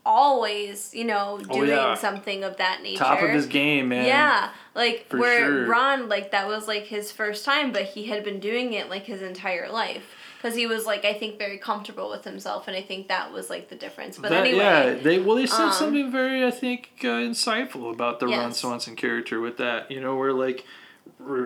always, 0.06 0.94
you 0.94 1.06
know, 1.06 1.40
oh, 1.50 1.54
doing 1.54 1.70
Oh, 1.72 1.90
yeah. 1.90 1.94
something 1.96 2.44
of 2.44 2.58
that 2.58 2.82
nature. 2.82 3.04
Top 3.04 3.22
of 3.22 3.30
his 3.30 3.46
game, 3.46 3.90
man. 3.90 4.06
Yeah, 4.06 4.50
like 4.74 5.08
For 5.10 5.18
where 5.20 5.40
sure. 5.40 5.66
Ron, 5.68 6.10
like 6.10 6.32
that 6.32 6.48
was 6.48 6.68
like 6.68 6.86
his 6.86 7.12
first 7.12 7.46
time, 7.46 7.72
but 7.72 7.84
he 7.84 8.06
had 8.06 8.24
been 8.24 8.40
doing 8.40 8.74
it 8.74 8.90
like 8.90 9.04
his 9.04 9.22
entire 9.22 9.70
life 9.70 10.16
because 10.42 10.56
he 10.56 10.66
was 10.66 10.86
like 10.86 11.06
I 11.06 11.14
think 11.14 11.38
very 11.38 11.58
comfortable 11.58 12.10
with 12.10 12.24
himself, 12.24 12.68
and 12.68 12.76
I 12.76 12.82
think 12.82 13.10
that 13.10 13.32
was 13.32 13.50
like 13.50 13.70
the 13.70 13.76
difference. 13.76 14.18
But 14.18 14.30
That- 14.30 14.48
anyway, 14.48 14.58
yeah, 14.64 14.94
they 14.94 15.20
well 15.20 15.36
they 15.36 15.46
said 15.46 15.66
um, 15.68 15.72
something 15.74 16.12
very 16.12 16.44
I 16.46 16.52
think 16.52 16.92
uh, 17.04 17.08
insightful 17.08 17.94
about 17.94 18.20
the 18.20 18.28
Ron 18.28 18.54
Swanson 18.54 18.96
character 18.96 19.40
with 19.40 19.58
that. 19.58 19.92
You 19.92 20.02
know, 20.02 20.16
where 20.16 20.34
like 20.34 20.66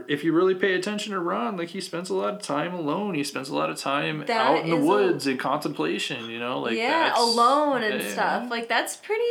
if 0.08 0.23
you 0.23 0.31
really 0.31 0.55
pay 0.55 0.75
attention 0.75 1.12
to 1.12 1.19
Ron, 1.19 1.58
like 1.58 1.69
he 1.69 1.81
spends 1.81 2.10
a 2.10 2.13
lot 2.15 2.34
of 2.34 2.41
time 2.41 2.73
alone. 2.73 3.15
He 3.15 3.23
spends 3.23 3.49
a 3.49 3.55
lot 3.55 3.69
of 3.69 3.77
time 3.77 4.23
That 4.27 4.29
out 4.29 4.63
in 4.63 4.69
the 4.69 4.77
is 4.77 4.84
a- 4.84 4.88
woods 4.88 5.27
in 5.27 5.38
contemplation. 5.38 6.29
You 6.29 6.39
know, 6.39 6.60
like 6.62 6.77
yeah, 6.77 7.13
alone 7.17 7.84
and 7.84 8.01
yeah, 8.01 8.12
stuff. 8.12 8.49
Like 8.49 8.69
that's 8.69 8.95
pretty. 8.95 9.23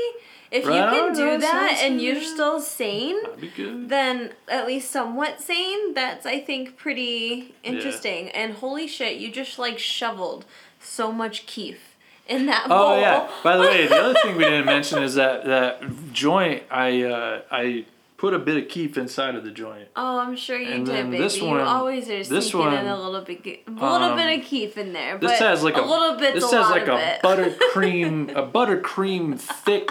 If 0.55 0.67
Right 0.67 0.77
you 0.77 0.83
on, 0.83 0.90
can 0.93 1.14
do 1.14 1.38
that 1.40 1.81
and 1.83 2.01
you're 2.01 2.14
yeah. 2.14 2.33
still 2.35 2.61
sane, 2.61 3.21
That'd 3.25 3.40
be 3.40 3.49
good. 3.49 3.88
then 3.88 4.31
at 4.49 4.67
least 4.69 4.90
somewhat 4.90 5.40
sane, 5.40 5.95
that's 5.95 6.25
I 6.27 6.38
think 6.40 6.77
pretty 6.77 7.55
interesting. 7.64 8.29
And 8.31 8.55
holy 8.55 8.87
shit, 8.87 9.17
you 9.17 9.33
just 9.33 9.59
like 9.59 9.81
shoveled 9.81 10.45
so 10.81 11.11
much 11.11 11.47
keef 11.47 11.97
in 12.29 12.47
that 12.47 12.69
bowl. 12.69 12.79
Oh 12.79 13.01
yeah. 13.01 13.29
By 13.43 13.57
the 13.57 13.64
way, 13.64 13.88
the 13.88 13.97
other 14.01 14.14
thing 14.23 14.37
we 14.37 14.45
didn't 14.45 14.67
mention 14.67 15.03
is 15.03 15.17
that 15.17 15.45
that 15.47 15.83
joint. 16.12 16.62
I 16.71 17.03
uh, 17.03 17.43
I 17.51 17.87
put 18.17 18.33
a 18.33 18.38
bit 18.38 18.57
of 18.62 18.69
keef 18.69 18.97
inside 18.97 19.35
of 19.35 19.43
the 19.45 19.51
joint. 19.51 19.88
Oh, 19.97 20.19
I'm 20.21 20.37
sure 20.37 20.57
you 20.57 20.71
And 20.73 20.87
did, 20.87 21.11
baby. 21.11 21.19
this 21.23 21.37
you 21.38 21.47
one- 21.47 21.61
always 21.62 22.09
are 22.09 22.23
this 22.23 22.51
sneaking 22.51 22.61
in 22.69 22.75
one, 22.75 22.87
a 22.87 22.97
little 23.03 23.21
bit, 23.23 23.45
a 23.67 23.71
little 23.71 24.11
um, 24.11 24.17
bit 24.17 24.38
of 24.38 24.45
keef 24.47 24.79
in 24.79 24.93
there. 24.93 25.19
This 25.19 25.40
has 25.40 25.64
like 25.64 25.77
a, 25.77 25.81
a 25.81 25.85
little 25.85 26.17
bit's 26.17 26.35
This 26.40 26.53
has 26.53 26.71
like 26.71 26.87
a 26.87 27.19
buttercream, 27.25 28.31
a 28.37 28.47
buttercream 28.47 29.38
thick 29.38 29.90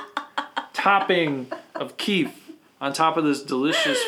topping 0.73 1.47
of 1.75 1.97
keef 1.97 2.51
on 2.81 2.93
top 2.93 3.17
of 3.17 3.23
this 3.23 3.41
delicious 3.41 3.99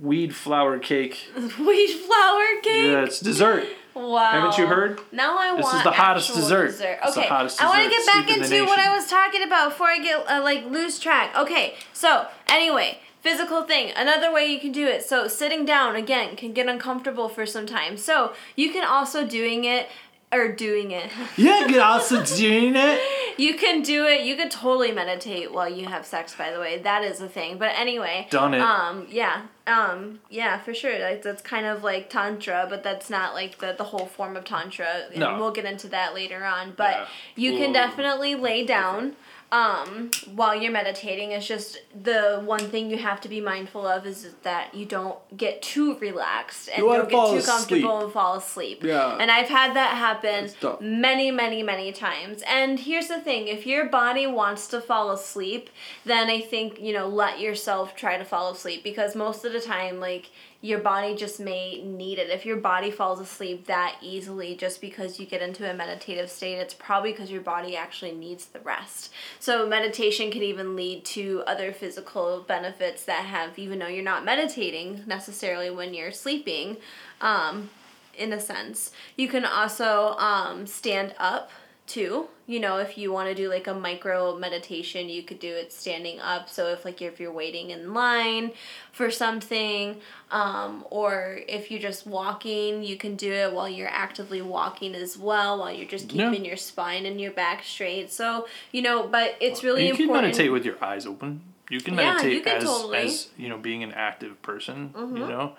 weed 0.00 0.34
flour 0.34 0.78
cake. 0.78 1.28
Wheat 1.36 1.90
flour 1.90 2.46
cake. 2.62 2.84
Yeah, 2.84 3.04
it's 3.04 3.20
dessert. 3.20 3.66
Wow. 3.94 4.30
Haven't 4.30 4.56
you 4.56 4.66
heard? 4.66 5.00
Now 5.12 5.36
I 5.36 5.52
want. 5.52 5.64
This 5.64 5.74
is 5.74 5.82
the 5.82 5.90
hottest 5.90 6.34
dessert. 6.34 6.68
dessert. 6.68 6.98
It's 7.02 7.14
the 7.14 7.20
Okay, 7.20 7.28
hottest 7.28 7.62
I 7.62 7.68
want 7.68 7.82
to 7.84 7.90
get 7.90 8.06
back 8.06 8.30
into 8.30 8.64
what 8.64 8.78
I 8.78 8.94
was 8.94 9.08
talking 9.08 9.42
about 9.42 9.70
before 9.70 9.88
I 9.88 9.98
get 9.98 10.30
uh, 10.30 10.42
like 10.42 10.64
lose 10.66 10.98
track. 10.98 11.36
Okay, 11.36 11.74
so 11.92 12.28
anyway, 12.48 13.00
physical 13.20 13.64
thing. 13.64 13.92
Another 13.96 14.32
way 14.32 14.46
you 14.46 14.60
can 14.60 14.70
do 14.72 14.86
it. 14.86 15.04
So 15.04 15.26
sitting 15.26 15.64
down 15.64 15.96
again 15.96 16.36
can 16.36 16.52
get 16.52 16.68
uncomfortable 16.68 17.28
for 17.28 17.44
some 17.44 17.66
time. 17.66 17.96
So 17.96 18.32
you 18.54 18.72
can 18.72 18.84
also 18.84 19.26
doing 19.26 19.64
it 19.64 19.88
or 20.32 20.48
doing 20.52 20.90
it. 20.92 21.10
Yeah, 21.36 21.66
get 21.66 21.80
also 21.80 22.22
doing 22.24 22.74
it. 22.76 23.00
You 23.38 23.54
can 23.54 23.80
do 23.82 24.04
it. 24.06 24.22
You 24.22 24.36
could 24.36 24.50
totally 24.50 24.92
meditate 24.92 25.52
while 25.52 25.68
you 25.68 25.86
have 25.86 26.04
sex. 26.04 26.34
By 26.34 26.50
the 26.50 26.60
way, 26.60 26.78
that 26.78 27.02
is 27.02 27.20
a 27.22 27.28
thing. 27.28 27.56
But 27.56 27.72
anyway, 27.76 28.26
Done 28.30 28.52
it. 28.54 28.60
Um, 28.60 29.06
yeah, 29.10 29.42
um, 29.66 30.20
yeah, 30.28 30.58
for 30.60 30.74
sure. 30.74 30.98
Like, 30.98 31.22
that's 31.22 31.40
kind 31.40 31.64
of 31.64 31.82
like 31.82 32.10
tantra, 32.10 32.66
but 32.68 32.82
that's 32.82 33.08
not 33.08 33.32
like 33.34 33.58
the 33.58 33.74
the 33.78 33.84
whole 33.84 34.06
form 34.06 34.36
of 34.36 34.44
tantra. 34.44 35.04
And 35.10 35.20
No. 35.20 35.38
we'll 35.38 35.52
get 35.52 35.64
into 35.64 35.88
that 35.88 36.14
later 36.14 36.44
on. 36.44 36.74
But 36.76 36.94
Yeah. 36.94 37.06
you 37.36 37.52
can 37.52 37.68
Whoa. 37.68 37.72
definitely 37.74 38.34
lay 38.34 38.64
down. 38.66 39.16
Um, 39.52 40.10
while 40.34 40.54
you're 40.54 40.70
meditating, 40.70 41.32
it's 41.32 41.46
just 41.46 41.78
the 42.04 42.40
one 42.44 42.60
thing 42.70 42.88
you 42.88 42.98
have 42.98 43.20
to 43.22 43.28
be 43.28 43.40
mindful 43.40 43.84
of 43.84 44.06
is 44.06 44.28
that 44.44 44.74
you 44.74 44.86
don't 44.86 45.18
get 45.36 45.60
too 45.60 45.96
relaxed 45.98 46.68
and 46.68 46.78
You 46.84 46.92
don't 46.92 47.08
get 47.08 47.30
too 47.30 47.36
asleep. 47.38 47.44
comfortable 47.46 48.04
and 48.04 48.12
fall 48.12 48.34
asleep. 48.36 48.84
Yeah. 48.84 49.16
And 49.18 49.28
I've 49.28 49.48
had 49.48 49.74
that 49.74 49.96
happen 49.96 50.50
many, 50.80 51.30
many, 51.32 51.64
many 51.64 51.90
times. 51.90 52.42
And 52.46 52.78
here's 52.78 53.08
the 53.08 53.20
thing 53.20 53.48
if 53.48 53.66
your 53.66 53.86
body 53.88 54.26
wants 54.26 54.68
to 54.68 54.80
fall 54.80 55.10
asleep, 55.10 55.68
then 56.04 56.28
I 56.30 56.40
think, 56.40 56.80
you 56.80 56.92
know, 56.92 57.08
let 57.08 57.40
yourself 57.40 57.96
try 57.96 58.18
to 58.18 58.24
fall 58.24 58.52
asleep 58.52 58.84
because 58.84 59.16
most 59.16 59.44
of 59.44 59.52
the 59.52 59.60
time, 59.60 59.98
like, 59.98 60.30
your 60.62 60.78
body 60.78 61.14
just 61.14 61.40
may 61.40 61.82
need 61.82 62.18
it. 62.18 62.28
If 62.28 62.44
your 62.44 62.58
body 62.58 62.90
falls 62.90 63.18
asleep 63.18 63.66
that 63.66 63.96
easily 64.02 64.54
just 64.54 64.80
because 64.80 65.18
you 65.18 65.24
get 65.24 65.40
into 65.40 65.68
a 65.68 65.72
meditative 65.72 66.30
state, 66.30 66.56
it's 66.56 66.74
probably 66.74 67.12
because 67.12 67.30
your 67.30 67.40
body 67.40 67.76
actually 67.76 68.12
needs 68.12 68.46
the 68.46 68.60
rest. 68.60 69.10
So, 69.38 69.66
meditation 69.66 70.30
can 70.30 70.42
even 70.42 70.76
lead 70.76 71.04
to 71.06 71.42
other 71.46 71.72
physical 71.72 72.44
benefits 72.46 73.04
that 73.04 73.24
have, 73.24 73.58
even 73.58 73.78
though 73.78 73.86
you're 73.86 74.04
not 74.04 74.24
meditating 74.24 75.04
necessarily 75.06 75.70
when 75.70 75.94
you're 75.94 76.12
sleeping. 76.12 76.76
Um, 77.20 77.70
in 78.16 78.32
a 78.32 78.40
sense. 78.40 78.92
You 79.16 79.28
can 79.28 79.44
also 79.44 80.14
um, 80.18 80.66
stand 80.66 81.14
up 81.18 81.50
too. 81.86 82.28
You 82.50 82.58
know, 82.58 82.78
if 82.78 82.98
you 82.98 83.12
want 83.12 83.28
to 83.28 83.34
do 83.34 83.48
like 83.48 83.68
a 83.68 83.74
micro 83.74 84.36
meditation, 84.36 85.08
you 85.08 85.22
could 85.22 85.38
do 85.38 85.54
it 85.54 85.72
standing 85.72 86.18
up. 86.18 86.48
So 86.48 86.66
if 86.66 86.84
like 86.84 87.00
if 87.00 87.20
you're 87.20 87.30
waiting 87.30 87.70
in 87.70 87.94
line 87.94 88.50
for 88.90 89.08
something, 89.08 90.00
um, 90.32 90.84
or 90.90 91.38
if 91.46 91.70
you're 91.70 91.78
just 91.80 92.08
walking, 92.08 92.82
you 92.82 92.96
can 92.96 93.14
do 93.14 93.32
it 93.32 93.52
while 93.52 93.68
you're 93.68 93.88
actively 93.88 94.42
walking 94.42 94.96
as 94.96 95.16
well, 95.16 95.60
while 95.60 95.70
you're 95.72 95.86
just 95.86 96.12
Yeah. 96.12 96.28
keeping 96.28 96.44
your 96.44 96.56
spine 96.56 97.06
and 97.06 97.20
your 97.20 97.30
back 97.30 97.62
straight. 97.62 98.10
So 98.10 98.48
you 98.72 98.82
know, 98.82 99.06
but 99.06 99.36
it's 99.40 99.62
really 99.62 99.86
you 99.86 99.94
can 99.94 100.08
meditate 100.12 100.50
with 100.50 100.64
your 100.64 100.82
eyes 100.82 101.06
open. 101.06 101.42
You 101.70 101.80
can 101.80 101.94
Yeah, 101.94 102.14
meditate 102.14 102.32
you 102.32 102.40
can 102.40 102.56
as 102.56 102.64
totally. 102.64 102.98
Mm-hmm. 102.98 103.06
as 103.06 103.28
you 103.36 103.48
know 103.48 103.58
being 103.58 103.84
an 103.84 103.92
active 103.92 104.42
person. 104.42 104.92
You 104.96 105.28
know. 105.28 105.52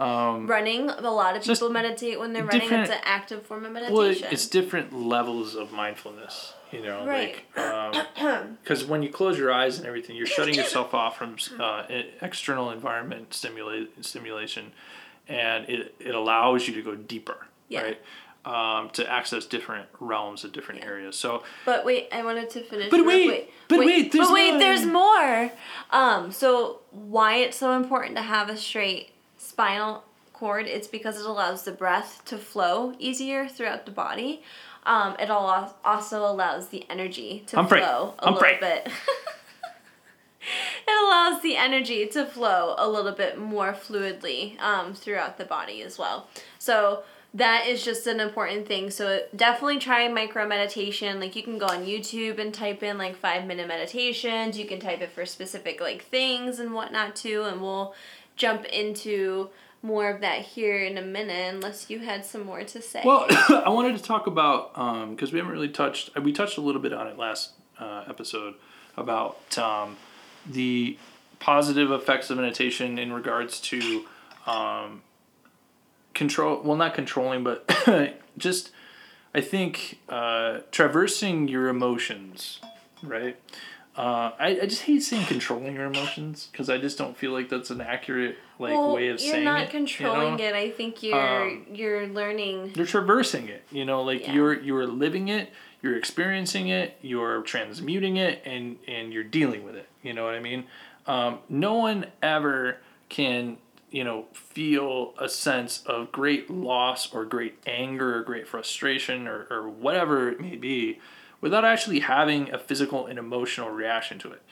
Um, 0.00 0.46
running. 0.46 0.88
A 0.90 1.10
lot 1.10 1.36
of 1.36 1.42
people 1.44 1.70
meditate 1.70 2.18
when 2.18 2.32
they're 2.32 2.44
running. 2.44 2.72
It's 2.72 2.90
an 2.90 3.00
active 3.04 3.44
form 3.44 3.64
of 3.66 3.72
meditation. 3.72 3.96
Well, 3.96 4.32
it's 4.32 4.46
different 4.48 4.92
levels 4.92 5.54
of 5.54 5.72
mindfulness, 5.72 6.54
you 6.72 6.82
know, 6.82 7.04
Right. 7.06 7.36
like 7.56 8.14
because 8.62 8.84
when 8.84 9.02
you 9.02 9.10
close 9.10 9.38
your 9.38 9.52
eyes 9.52 9.78
and 9.78 9.86
everything, 9.86 10.16
you're 10.16 10.26
shutting 10.26 10.54
yourself 10.62 10.94
off 10.94 11.18
from 11.18 11.36
uh, 11.58 11.84
external 12.22 12.70
environment 12.70 13.34
stimulate 13.34 14.04
stimulation, 14.04 14.72
and 15.28 15.68
it 15.68 15.94
it 16.00 16.14
allows 16.14 16.66
you 16.66 16.74
to 16.74 16.82
go 16.82 16.94
deeper, 16.94 17.46
Yeah. 17.68 17.82
right? 17.82 17.98
Um, 18.42 18.88
to 18.94 19.06
access 19.06 19.44
different 19.44 19.86
realms 20.00 20.44
of 20.44 20.52
different 20.52 20.82
areas. 20.82 21.14
So 21.14 21.42
But 21.66 21.84
wait, 21.84 22.08
I 22.10 22.24
wanted 22.24 22.48
to 22.50 22.62
finish. 22.62 22.88
But 22.90 23.04
wait, 23.04 23.26
quick. 23.28 23.52
but 23.68 23.78
wait, 23.80 24.12
there's 24.12 24.28
but 24.28 24.32
wait, 24.32 24.50
more. 24.52 24.58
there's 24.58 24.86
more. 24.86 25.52
Um, 25.90 26.32
so 26.32 26.80
why 26.90 27.36
it's 27.36 27.58
so 27.58 27.72
important 27.76 28.16
to 28.16 28.22
have 28.22 28.48
a 28.48 28.56
straight 28.56 29.10
spinal 29.60 30.04
cord? 30.32 30.66
It's 30.66 30.88
because 30.88 31.20
it 31.20 31.26
allows 31.26 31.64
the 31.64 31.72
breath 31.72 32.22
to 32.26 32.38
flow 32.38 32.94
easier 32.98 33.46
throughout 33.46 33.84
the 33.84 33.92
body. 33.92 34.42
Um, 34.84 35.16
it 35.18 35.28
al- 35.28 35.76
also 35.84 36.24
allows 36.24 36.68
the 36.68 36.86
energy 36.88 37.44
to 37.48 37.56
Humphrey, 37.56 37.80
flow 37.80 38.14
a 38.18 38.24
Humphrey. 38.24 38.54
little 38.54 38.68
bit. 38.68 38.86
it 40.88 41.04
allows 41.04 41.42
the 41.42 41.56
energy 41.58 42.06
to 42.06 42.24
flow 42.24 42.74
a 42.78 42.88
little 42.88 43.12
bit 43.12 43.38
more 43.38 43.74
fluidly 43.74 44.58
um, 44.60 44.94
throughout 44.94 45.36
the 45.36 45.44
body 45.44 45.82
as 45.82 45.98
well. 45.98 46.28
So 46.58 47.02
that 47.34 47.66
is 47.66 47.84
just 47.84 48.06
an 48.06 48.18
important 48.18 48.66
thing. 48.66 48.90
So 48.90 49.20
definitely 49.36 49.78
try 49.78 50.08
micro 50.08 50.48
meditation. 50.48 51.20
Like 51.20 51.36
you 51.36 51.42
can 51.42 51.58
go 51.58 51.66
on 51.66 51.84
YouTube 51.84 52.38
and 52.38 52.52
type 52.52 52.82
in 52.82 52.96
like 52.96 53.14
five 53.14 53.46
minute 53.46 53.68
meditations. 53.68 54.58
You 54.58 54.66
can 54.66 54.80
type 54.80 55.02
it 55.02 55.12
for 55.12 55.26
specific 55.26 55.82
like 55.82 56.06
things 56.06 56.58
and 56.58 56.72
whatnot 56.72 57.14
too. 57.14 57.42
And 57.42 57.60
we'll 57.60 57.94
jump 58.40 58.64
into 58.64 59.50
more 59.82 60.08
of 60.10 60.22
that 60.22 60.40
here 60.40 60.82
in 60.82 60.98
a 60.98 61.02
minute 61.02 61.54
unless 61.54 61.90
you 61.90 62.00
had 62.00 62.24
some 62.24 62.44
more 62.44 62.64
to 62.64 62.82
say. 62.82 63.02
Well, 63.04 63.26
I 63.30 63.68
wanted 63.68 63.96
to 63.96 64.02
talk 64.02 64.26
about 64.26 64.74
because 65.10 65.32
we 65.32 65.38
haven't 65.38 65.52
really 65.52 65.68
touched. 65.68 66.18
We 66.18 66.32
touched 66.32 66.56
a 66.58 66.60
little 66.60 66.80
bit 66.80 66.92
on 66.92 67.06
it 67.06 67.18
last 67.18 67.52
uh, 67.78 68.04
episode 68.08 68.54
about 68.96 69.58
um, 69.58 69.96
the 70.46 70.98
positive 71.38 71.90
effects 71.90 72.30
of 72.30 72.38
meditation 72.38 72.98
in 72.98 73.12
regards 73.12 73.60
to 73.60 74.04
um, 74.46 75.02
control. 76.14 76.62
Well, 76.62 76.76
not 76.76 76.94
controlling, 76.94 77.44
but 77.44 77.70
just 78.38 78.72
I 79.34 79.42
think 79.42 79.98
uh, 80.08 80.60
traversing 80.70 81.46
your 81.48 81.68
emotions, 81.68 82.58
right? 83.02 83.36
Uh, 84.00 84.32
I, 84.38 84.60
I 84.62 84.66
just 84.66 84.82
hate 84.82 85.02
saying 85.02 85.26
controlling 85.26 85.74
your 85.74 85.84
emotions 85.84 86.48
because 86.50 86.70
I 86.70 86.78
just 86.78 86.96
don't 86.96 87.14
feel 87.14 87.32
like 87.32 87.50
that's 87.50 87.68
an 87.68 87.82
accurate 87.82 88.38
like 88.58 88.72
well, 88.72 88.94
way 88.94 89.08
of 89.08 89.20
saying 89.20 89.32
it. 89.32 89.36
you're 89.36 89.44
not 89.44 89.60
it. 89.60 89.64
you 89.66 89.70
controlling 89.72 90.36
know? 90.36 90.44
it. 90.44 90.54
I 90.54 90.70
think 90.70 91.02
you're 91.02 91.42
Um, 91.50 91.66
you're 91.70 92.06
learning. 92.06 92.72
you're 92.76 92.86
traversing 92.86 93.48
it 93.48 93.62
you 93.70 93.84
know 93.84 94.02
like 94.02 94.22
Yeah. 94.22 94.32
you're 94.32 94.58
you're 94.58 94.86
living 94.86 95.28
it 95.28 95.50
you're 95.82 95.98
experiencing 95.98 96.68
it 96.68 96.96
you're 97.02 97.42
transmuting 97.42 98.16
it 98.16 98.40
and 98.46 98.78
and 98.88 99.12
you're 99.12 99.22
dealing 99.38 99.64
with 99.64 99.74
it 99.76 99.88
you 100.02 100.14
know 100.14 100.24
what 100.24 100.34
i 100.34 100.40
mean 100.40 100.64
um, 101.06 101.40
no 101.50 101.74
one 101.74 102.06
ever 102.22 102.78
can 103.10 103.58
you 103.90 104.04
know 104.04 104.24
feel 104.32 105.12
a 105.18 105.28
sense 105.28 105.82
of 105.84 106.10
great 106.10 106.48
loss 106.48 107.12
or 107.12 107.26
great 107.26 107.58
anger 107.66 108.16
or 108.18 108.22
great 108.22 108.48
frustration 108.48 109.26
or, 109.28 109.46
or 109.50 109.68
whatever 109.68 110.30
it 110.30 110.40
may 110.40 110.56
be 110.56 110.98
without 111.40 111.64
actually 111.64 112.00
having 112.00 112.52
a 112.52 112.58
physical 112.58 113.06
and 113.06 113.18
emotional 113.18 113.70
reaction 113.70 114.18
to 114.18 114.30
it 114.32 114.42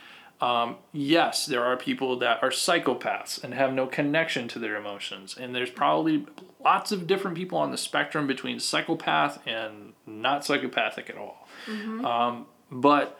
um, 0.40 0.76
yes, 0.92 1.46
there 1.46 1.64
are 1.64 1.76
people 1.76 2.18
that 2.20 2.42
are 2.42 2.50
psychopaths 2.50 3.42
and 3.42 3.54
have 3.54 3.72
no 3.72 3.86
connection 3.86 4.46
to 4.48 4.58
their 4.58 4.76
emotions. 4.76 5.36
And 5.36 5.54
there's 5.54 5.70
probably 5.70 6.26
lots 6.62 6.92
of 6.92 7.06
different 7.06 7.36
people 7.36 7.58
on 7.58 7.70
the 7.72 7.76
spectrum 7.76 8.26
between 8.26 8.60
psychopath 8.60 9.40
and 9.46 9.94
not 10.06 10.44
psychopathic 10.44 11.10
at 11.10 11.16
all. 11.16 11.48
Um, 12.04 12.46
but 12.70 13.18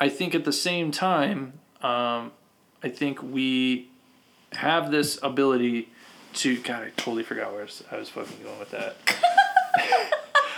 I 0.00 0.08
think 0.08 0.34
at 0.34 0.44
the 0.44 0.52
same 0.52 0.90
time, 0.90 1.60
um, 1.82 2.32
I 2.82 2.88
think 2.88 3.22
we 3.22 3.90
have 4.52 4.90
this 4.90 5.18
ability 5.22 5.90
to. 6.34 6.60
God, 6.60 6.82
I 6.82 6.90
totally 6.96 7.22
forgot 7.22 7.52
where 7.52 7.60
I 7.60 7.64
was, 7.64 7.84
I 7.92 7.96
was 7.96 8.08
fucking 8.08 8.42
going 8.42 8.58
with 8.58 8.70
that. 8.72 8.96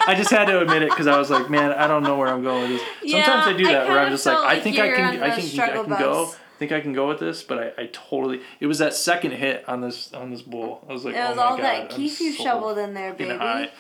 I 0.09 0.15
just 0.15 0.31
had 0.31 0.47
to 0.47 0.61
admit 0.61 0.83
it 0.83 0.91
because 0.91 1.07
I 1.07 1.19
was 1.19 1.31
like, 1.31 1.51
man, 1.51 1.73
I 1.73 1.87
don't 1.87 2.03
know 2.03 2.17
where 2.17 2.29
I'm 2.29 2.43
going 2.43 2.71
with 2.71 2.81
this. 2.81 3.13
Sometimes 3.13 3.47
Yeah, 3.47 3.55
I 3.55 3.57
do 3.57 3.69
I 3.69 3.73
that 3.73 3.89
where 3.89 3.99
I'm 3.99 4.11
just 4.11 4.25
like, 4.27 4.35
felt 4.37 4.47
I 4.47 4.55
like 4.55 4.63
think 4.63 4.79
I 4.79 4.89
can, 4.89 5.05
I 5.23 5.31
can, 5.37 5.61
I 5.61 5.71
can 5.71 5.89
go. 5.89 6.25
I 6.33 6.59
think 6.59 6.73
I 6.73 6.81
can 6.81 6.93
go 6.93 7.07
with 7.07 7.21
this, 7.21 7.45
but 7.45 7.59
I, 7.79 7.83
I 7.83 7.91
totally. 7.93 8.41
It 8.59 8.67
was 8.67 8.79
that 8.79 8.95
second 8.95 9.31
hit 9.33 9.69
on 9.69 9.81
this 9.81 10.13
on 10.13 10.31
this 10.31 10.43
bowl. 10.43 10.85
I 10.89 10.93
was 10.93 11.05
like, 11.05 11.15
It 11.15 11.19
oh 11.19 11.29
was 11.29 11.37
my 11.37 11.43
all 11.43 11.57
god, 11.57 11.63
that 11.65 11.91
keef 11.91 12.21
you 12.21 12.33
so 12.33 12.43
shoveled 12.43 12.79
in 12.79 12.95
there, 12.95 13.15
baby. 13.15 13.37
high. 13.37 13.71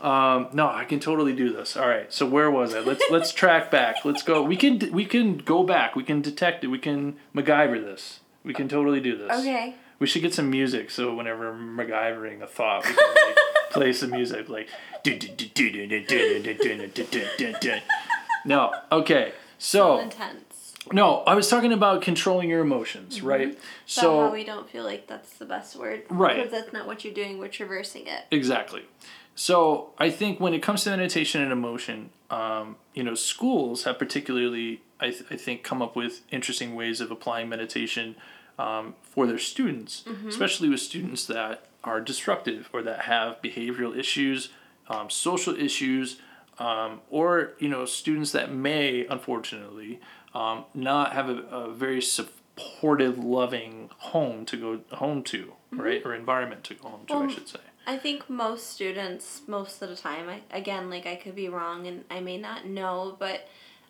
Um, 0.00 0.48
no, 0.52 0.68
I 0.68 0.84
can 0.84 0.98
totally 0.98 1.34
do 1.34 1.52
this. 1.52 1.76
All 1.76 1.88
right, 1.88 2.12
so 2.12 2.26
where 2.26 2.50
was 2.50 2.74
I? 2.74 2.80
Let's 2.80 3.04
let's 3.10 3.32
track 3.32 3.70
back. 3.70 4.04
Let's 4.04 4.22
go. 4.22 4.42
We 4.42 4.56
can 4.56 4.78
we 4.92 5.04
can 5.04 5.36
go 5.38 5.62
back. 5.62 5.94
We 5.94 6.04
can 6.04 6.22
detect 6.22 6.64
it. 6.64 6.68
We 6.68 6.78
can 6.78 7.16
MacGyver 7.36 7.82
this. 7.84 8.20
We 8.44 8.54
can 8.54 8.66
totally 8.68 9.00
do 9.00 9.16
this. 9.16 9.30
Okay. 9.30 9.74
We 9.98 10.06
should 10.08 10.22
get 10.22 10.34
some 10.34 10.50
music 10.50 10.90
so 10.90 11.14
whenever 11.14 11.52
MacGyvering 11.52 12.42
a 12.42 12.46
thought, 12.46 12.84
we 12.84 12.94
can 12.94 13.14
like, 13.26 13.36
play 13.70 13.92
some 13.92 14.10
music 14.10 14.48
like. 14.48 14.68
No. 18.44 18.72
Okay. 18.90 19.32
So 19.58 19.98
So 19.98 20.00
intense. 20.00 20.74
no, 20.92 21.18
I 21.20 21.34
was 21.34 21.48
talking 21.48 21.72
about 21.72 22.02
controlling 22.02 22.48
your 22.48 22.60
emotions, 22.60 23.22
right? 23.22 23.56
So 23.86 24.00
So 24.02 24.20
how 24.22 24.32
we 24.32 24.42
don't 24.44 24.68
feel 24.68 24.82
like 24.84 25.06
that's 25.06 25.38
the 25.38 25.44
best 25.44 25.76
word. 25.76 26.02
Right. 26.10 26.36
Because 26.36 26.50
that's 26.50 26.72
not 26.72 26.86
what 26.88 27.04
you're 27.04 27.14
doing. 27.14 27.38
We're 27.38 27.46
traversing 27.48 28.06
it. 28.08 28.24
Exactly. 28.32 28.82
So 29.34 29.92
I 29.98 30.10
think 30.10 30.40
when 30.40 30.52
it 30.54 30.62
comes 30.62 30.82
to 30.84 30.90
meditation 30.90 31.40
and 31.40 31.52
emotion, 31.52 32.10
um, 32.30 32.76
you 32.94 33.02
know, 33.04 33.14
schools 33.14 33.84
have 33.84 33.98
particularly, 33.98 34.82
I, 35.00 35.10
th- 35.10 35.24
I 35.30 35.36
think, 35.36 35.62
come 35.62 35.80
up 35.80 35.94
with 35.96 36.22
interesting 36.30 36.74
ways 36.74 37.00
of 37.00 37.10
applying 37.10 37.48
meditation 37.48 38.16
um, 38.58 38.94
for 39.02 39.26
their 39.26 39.38
students, 39.38 40.04
especially 40.28 40.68
with 40.68 40.80
students 40.80 41.24
that 41.26 41.66
are 41.84 42.00
disruptive 42.00 42.68
or 42.72 42.82
that 42.82 43.02
have 43.02 43.40
behavioral 43.40 43.96
issues, 43.96 44.50
um, 44.88 45.10
social 45.10 45.54
issues, 45.54 46.20
um, 46.58 47.00
or 47.10 47.52
you 47.58 47.68
know, 47.68 47.84
students 47.84 48.32
that 48.32 48.52
may, 48.52 49.06
unfortunately, 49.06 50.00
um, 50.34 50.64
not 50.74 51.12
have 51.12 51.28
a, 51.28 51.38
a 51.50 51.72
very 51.72 52.02
supportive, 52.02 53.18
loving 53.18 53.90
home 53.98 54.44
to 54.46 54.56
go 54.56 54.96
home 54.96 55.22
to, 55.24 55.52
right, 55.70 56.02
or 56.04 56.14
environment 56.14 56.64
to 56.64 56.74
go 56.74 56.88
home 56.88 57.06
to, 57.06 57.14
I 57.14 57.28
should 57.28 57.48
say. 57.48 57.60
I 57.86 57.96
think 57.96 58.30
most 58.30 58.70
students, 58.70 59.42
most 59.46 59.82
of 59.82 59.88
the 59.88 59.96
time, 59.96 60.28
I, 60.28 60.40
again, 60.56 60.88
like 60.88 61.06
I 61.06 61.16
could 61.16 61.34
be 61.34 61.48
wrong 61.48 61.86
and 61.86 62.04
I 62.10 62.20
may 62.20 62.38
not 62.38 62.66
know, 62.66 63.16
but 63.18 63.48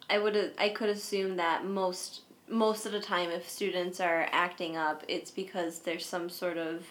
I 0.08 0.18
would 0.18 0.52
I 0.58 0.70
could 0.70 0.88
assume 0.88 1.36
that 1.36 1.64
most 1.64 2.22
most 2.48 2.86
of 2.86 2.92
the 2.92 3.00
time, 3.00 3.30
if 3.30 3.48
students 3.48 4.00
are 4.00 4.28
acting 4.30 4.76
up, 4.76 5.02
it's 5.08 5.30
because 5.30 5.80
there's 5.80 6.04
some 6.04 6.28
sort 6.28 6.58
of, 6.58 6.84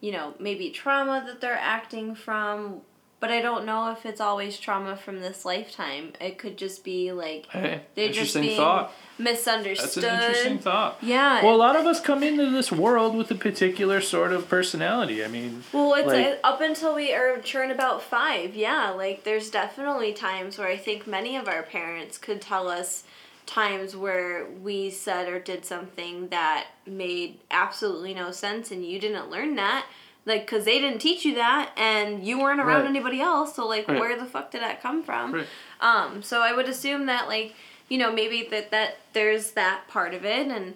you 0.00 0.12
know, 0.12 0.34
maybe 0.38 0.70
trauma 0.70 1.22
that 1.26 1.40
they're 1.40 1.54
acting 1.54 2.14
from. 2.14 2.82
But 3.22 3.30
I 3.30 3.40
don't 3.40 3.64
know 3.64 3.92
if 3.92 4.04
it's 4.04 4.20
always 4.20 4.58
trauma 4.58 4.96
from 4.96 5.20
this 5.20 5.44
lifetime. 5.44 6.12
It 6.20 6.38
could 6.38 6.58
just 6.58 6.82
be 6.82 7.12
like 7.12 7.46
Hey, 7.50 7.82
they're 7.94 8.10
just 8.10 8.34
being 8.34 8.56
thought. 8.56 8.92
misunderstood. 9.16 10.02
That's 10.02 10.14
an 10.18 10.28
interesting 10.28 10.58
thought. 10.58 10.98
Yeah. 11.00 11.40
Well, 11.40 11.54
a 11.54 11.56
lot 11.56 11.76
of 11.76 11.86
us 11.86 12.00
come 12.00 12.24
into 12.24 12.50
this 12.50 12.72
world 12.72 13.14
with 13.14 13.30
a 13.30 13.36
particular 13.36 14.00
sort 14.00 14.32
of 14.32 14.48
personality. 14.48 15.24
I 15.24 15.28
mean, 15.28 15.62
Well, 15.72 15.94
it's 15.94 16.08
Like- 16.08 16.40
uh, 16.42 16.48
up 16.48 16.60
until 16.60 16.96
we 16.96 17.14
are 17.14 17.38
turn 17.38 17.70
about 17.70 18.02
five. 18.02 18.56
Yeah, 18.56 18.90
like 18.90 19.22
there's 19.22 19.50
definitely 19.50 20.12
times 20.12 20.58
where 20.58 20.66
I 20.66 20.76
think 20.76 21.06
many 21.06 21.36
of 21.36 21.46
our 21.46 21.62
parents 21.62 22.18
could 22.18 22.40
tell 22.40 22.68
us 22.68 23.04
times 23.46 23.94
where 23.94 24.46
we 24.46 24.90
said 24.90 25.28
or 25.28 25.38
did 25.38 25.64
something 25.64 26.26
that 26.30 26.66
made 26.86 27.38
absolutely 27.52 28.14
no 28.14 28.32
sense 28.32 28.72
and 28.72 28.84
you 28.84 28.98
didn't 28.98 29.30
learn 29.30 29.54
that 29.54 29.86
like 30.24 30.42
because 30.46 30.64
they 30.64 30.78
didn't 30.78 31.00
teach 31.00 31.24
you 31.24 31.34
that 31.34 31.70
and 31.76 32.24
you 32.26 32.38
weren't 32.40 32.60
around 32.60 32.82
Right. 32.82 32.88
anybody 32.90 33.20
else 33.20 33.56
so 33.56 33.66
like 33.66 33.88
Right. 33.88 33.98
where 34.00 34.18
the 34.18 34.26
fuck 34.26 34.50
did 34.50 34.60
that 34.62 34.80
come 34.82 35.02
from 35.02 35.32
Right. 35.34 35.46
um 35.80 36.22
so 36.22 36.40
i 36.40 36.52
would 36.52 36.68
assume 36.68 37.06
that 37.06 37.26
like 37.28 37.54
you 37.88 37.98
know 37.98 38.12
maybe 38.12 38.46
that 38.50 38.70
that 38.70 38.98
there's 39.12 39.52
that 39.52 39.88
part 39.88 40.14
of 40.14 40.24
it 40.24 40.46
and 40.48 40.74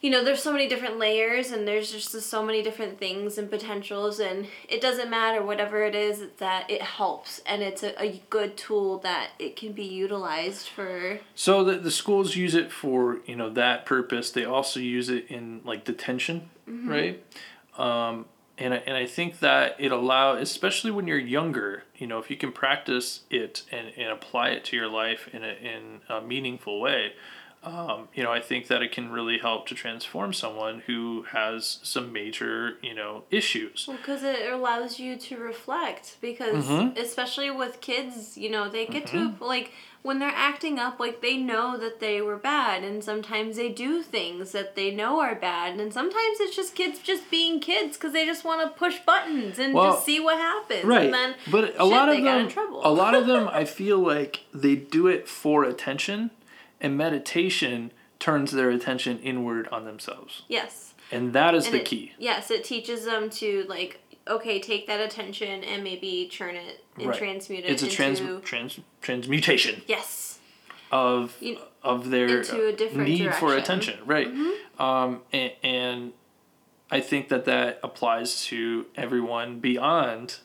you 0.00 0.10
know 0.10 0.22
there's 0.22 0.42
so 0.42 0.52
many 0.52 0.68
different 0.68 0.96
layers 0.98 1.50
and 1.50 1.66
there's 1.66 1.90
just 1.90 2.12
so 2.22 2.40
many 2.42 2.62
different 2.62 2.98
things 3.00 3.36
and 3.38 3.50
potentials 3.50 4.20
and 4.20 4.46
it 4.68 4.80
doesn't 4.80 5.10
matter 5.10 5.42
whatever 5.42 5.82
it 5.84 5.94
is 5.94 6.20
it's 6.20 6.38
that 6.38 6.70
it 6.70 6.80
helps 6.82 7.40
and 7.46 7.62
it's 7.62 7.82
a, 7.82 8.00
a 8.00 8.22
good 8.30 8.56
tool 8.56 8.98
that 8.98 9.30
it 9.40 9.56
can 9.56 9.72
be 9.72 9.82
utilized 9.84 10.68
for 10.68 11.18
so 11.34 11.64
the, 11.64 11.74
the 11.78 11.90
schools 11.90 12.36
use 12.36 12.54
it 12.54 12.70
for 12.70 13.18
you 13.26 13.34
know 13.34 13.50
that 13.50 13.86
purpose. 13.86 14.30
They 14.30 14.44
also 14.44 14.78
use 14.78 15.08
it 15.08 15.26
in 15.28 15.62
like 15.64 15.84
detention, 15.84 16.50
Mm-hmm. 16.68 16.90
right? 16.90 17.24
Um, 17.76 18.26
and 18.58 18.74
I, 18.74 18.76
and 18.78 18.96
I 18.96 19.06
think 19.06 19.40
that 19.40 19.76
it 19.78 19.92
allow, 19.92 20.34
especially 20.34 20.90
when 20.90 21.06
you're 21.06 21.18
younger, 21.18 21.84
you 21.96 22.06
know, 22.06 22.18
if 22.18 22.30
you 22.30 22.36
can 22.36 22.52
practice 22.52 23.20
it 23.30 23.62
and, 23.70 23.92
and 23.96 24.10
apply 24.10 24.48
it 24.50 24.64
to 24.66 24.76
your 24.76 24.88
life 24.88 25.28
in 25.32 25.44
a 25.44 25.52
in 25.52 26.00
a 26.08 26.20
meaningful 26.20 26.80
way, 26.80 27.12
um, 27.62 28.08
you 28.14 28.22
know, 28.22 28.32
I 28.32 28.40
think 28.40 28.68
that 28.68 28.82
it 28.82 28.92
can 28.92 29.10
really 29.10 29.38
help 29.38 29.66
to 29.68 29.74
transform 29.74 30.32
someone 30.32 30.82
who 30.86 31.24
has 31.32 31.80
some 31.82 32.12
major, 32.12 32.78
you 32.82 32.94
know, 32.94 33.24
issues. 33.30 33.86
Well, 33.88 33.96
because 33.96 34.22
it 34.22 34.52
allows 34.52 34.98
you 35.00 35.16
to 35.16 35.36
reflect. 35.38 36.18
Because 36.20 36.66
Mhm. 36.66 36.96
especially 36.96 37.50
with 37.50 37.80
kids, 37.80 38.38
you 38.38 38.50
know, 38.50 38.68
they 38.68 38.86
get 38.86 39.06
to 39.08 39.34
like 39.40 39.72
when 40.02 40.18
they're 40.20 40.32
acting 40.34 40.78
up, 40.78 41.00
like 41.00 41.20
they 41.20 41.36
know 41.36 41.76
that 41.76 42.00
they 42.00 42.20
were 42.22 42.36
bad, 42.36 42.84
and 42.84 43.02
sometimes 43.02 43.56
they 43.56 43.68
do 43.68 44.02
things 44.02 44.52
that 44.52 44.74
they 44.76 44.90
know 44.90 45.20
are 45.20 45.34
bad, 45.34 45.78
and 45.78 45.92
sometimes 45.92 46.38
it's 46.40 46.54
just 46.56 46.74
kids 46.74 46.98
just 47.00 47.30
being 47.30 47.60
kids 47.60 47.96
because 47.96 48.12
they 48.12 48.24
just 48.24 48.44
want 48.44 48.62
to 48.62 48.78
push 48.78 48.98
buttons 49.00 49.58
and 49.58 49.74
Well, 49.74 49.92
just 49.94 50.06
see 50.06 50.20
what 50.20 50.38
happens, 50.38 50.84
Right, 50.84 51.06
and 51.06 51.14
then 51.14 51.34
but 51.50 51.64
a 51.64 51.72
shit, 51.72 51.80
lot 51.82 52.08
of 52.08 52.22
them, 52.22 52.48
a 52.82 52.90
lot 52.92 53.14
of 53.14 53.26
them, 53.26 53.48
I 53.52 53.64
feel 53.64 53.98
like 53.98 54.44
they 54.54 54.76
do 54.76 55.06
it 55.08 55.28
for 55.28 55.64
attention, 55.64 56.30
and 56.80 56.96
meditation 56.96 57.90
turns 58.18 58.52
their 58.52 58.70
attention 58.70 59.18
inward 59.18 59.68
on 59.68 59.84
themselves, 59.84 60.42
yes, 60.48 60.94
and 61.10 61.32
that 61.32 61.54
is 61.54 61.66
and 61.66 61.74
the 61.74 61.80
it- 61.80 61.84
key. 61.86 62.12
Yes, 62.18 62.50
it 62.50 62.64
teaches 62.64 63.04
them 63.04 63.30
to 63.30 63.64
like 63.68 64.00
okay, 64.28 64.60
take 64.60 64.86
that 64.86 65.00
attention 65.00 65.64
and 65.64 65.82
maybe 65.84 66.28
churn 66.30 66.54
it 66.56 66.84
and 66.98 67.08
Right. 67.08 67.18
transmute 67.18 67.64
it 67.64 67.70
It's 67.70 67.82
a 67.82 67.88
trans, 67.88 68.20
trans 68.44 68.80
transmutation 69.00 69.82
yes, 69.86 70.38
of 70.90 71.36
You- 71.40 71.58
of 71.82 72.10
their 72.10 72.38
into 72.38 72.66
a 72.66 72.72
different 72.72 73.08
need 73.08 73.34
for 73.34 73.56
attention, 73.56 73.98
right? 74.04 74.28
Um, 74.78 75.22
and, 75.32 75.52
and 75.62 76.12
I 76.90 77.00
think 77.00 77.28
that 77.28 77.44
that 77.44 77.78
applies 77.82 78.44
to 78.46 78.86
everyone 78.96 79.60
beyond, 79.60 80.38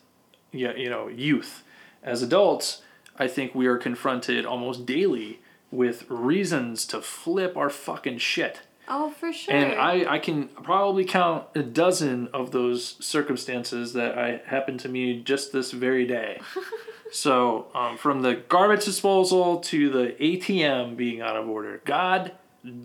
you 0.52 0.88
know, 0.88 1.08
youth. 1.08 1.64
As 2.02 2.22
adults, 2.22 2.82
I 3.18 3.26
think 3.28 3.54
we 3.54 3.66
are 3.66 3.78
confronted 3.78 4.44
almost 4.46 4.86
daily 4.86 5.40
with 5.70 6.04
reasons 6.08 6.86
to 6.86 7.00
flip 7.00 7.56
our 7.56 7.70
fucking 7.70 8.18
shit. 8.18 8.60
Oh 8.88 9.10
for 9.10 9.32
sure. 9.32 9.54
And 9.54 9.80
I, 9.80 10.14
I 10.14 10.18
can 10.18 10.48
probably 10.48 11.04
count 11.04 11.46
a 11.54 11.62
dozen 11.62 12.28
of 12.32 12.50
those 12.50 12.96
circumstances 13.04 13.92
that 13.94 14.18
I 14.18 14.42
happened 14.46 14.80
to 14.80 14.88
me 14.88 15.20
just 15.22 15.52
this 15.52 15.72
very 15.72 16.06
day. 16.06 16.40
so, 17.12 17.66
um, 17.74 17.96
from 17.96 18.22
the 18.22 18.34
garbage 18.34 18.84
disposal 18.84 19.60
to 19.60 19.90
the 19.90 20.16
ATM 20.20 20.96
being 20.96 21.20
out 21.20 21.36
of 21.36 21.48
order. 21.48 21.80
God 21.84 22.32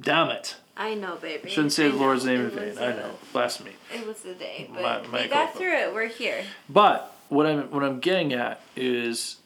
damn 0.02 0.30
it. 0.30 0.58
I 0.78 0.94
know, 0.96 1.18
baby. 1.18 1.50
Shouldn't 1.50 1.74
say 1.74 1.88
I 1.88 1.90
the 1.90 1.98
Lord's 1.98 2.24
know. 2.26 2.34
name 2.36 2.46
in 2.46 2.52
vain. 2.52 2.68
was 2.70 2.78
know. 2.78 3.12
Blasphemy. 3.34 3.72
It 3.94 4.08
was 4.08 4.22
the 4.22 4.34
day, 4.34 4.70
but 4.74 4.82
My- 4.82 5.08
my 5.08 5.22
we 5.24 5.28
got 5.28 5.56
through 5.56 5.74
it. 5.76 5.94
We're 5.94 6.08
here. 6.08 6.44
But 6.70 7.14
what 7.28 7.46
I'm 7.46 7.64
what 7.72 7.84
I'm 7.84 8.00
getting 8.00 8.32
at 8.34 8.62
is 8.76 9.38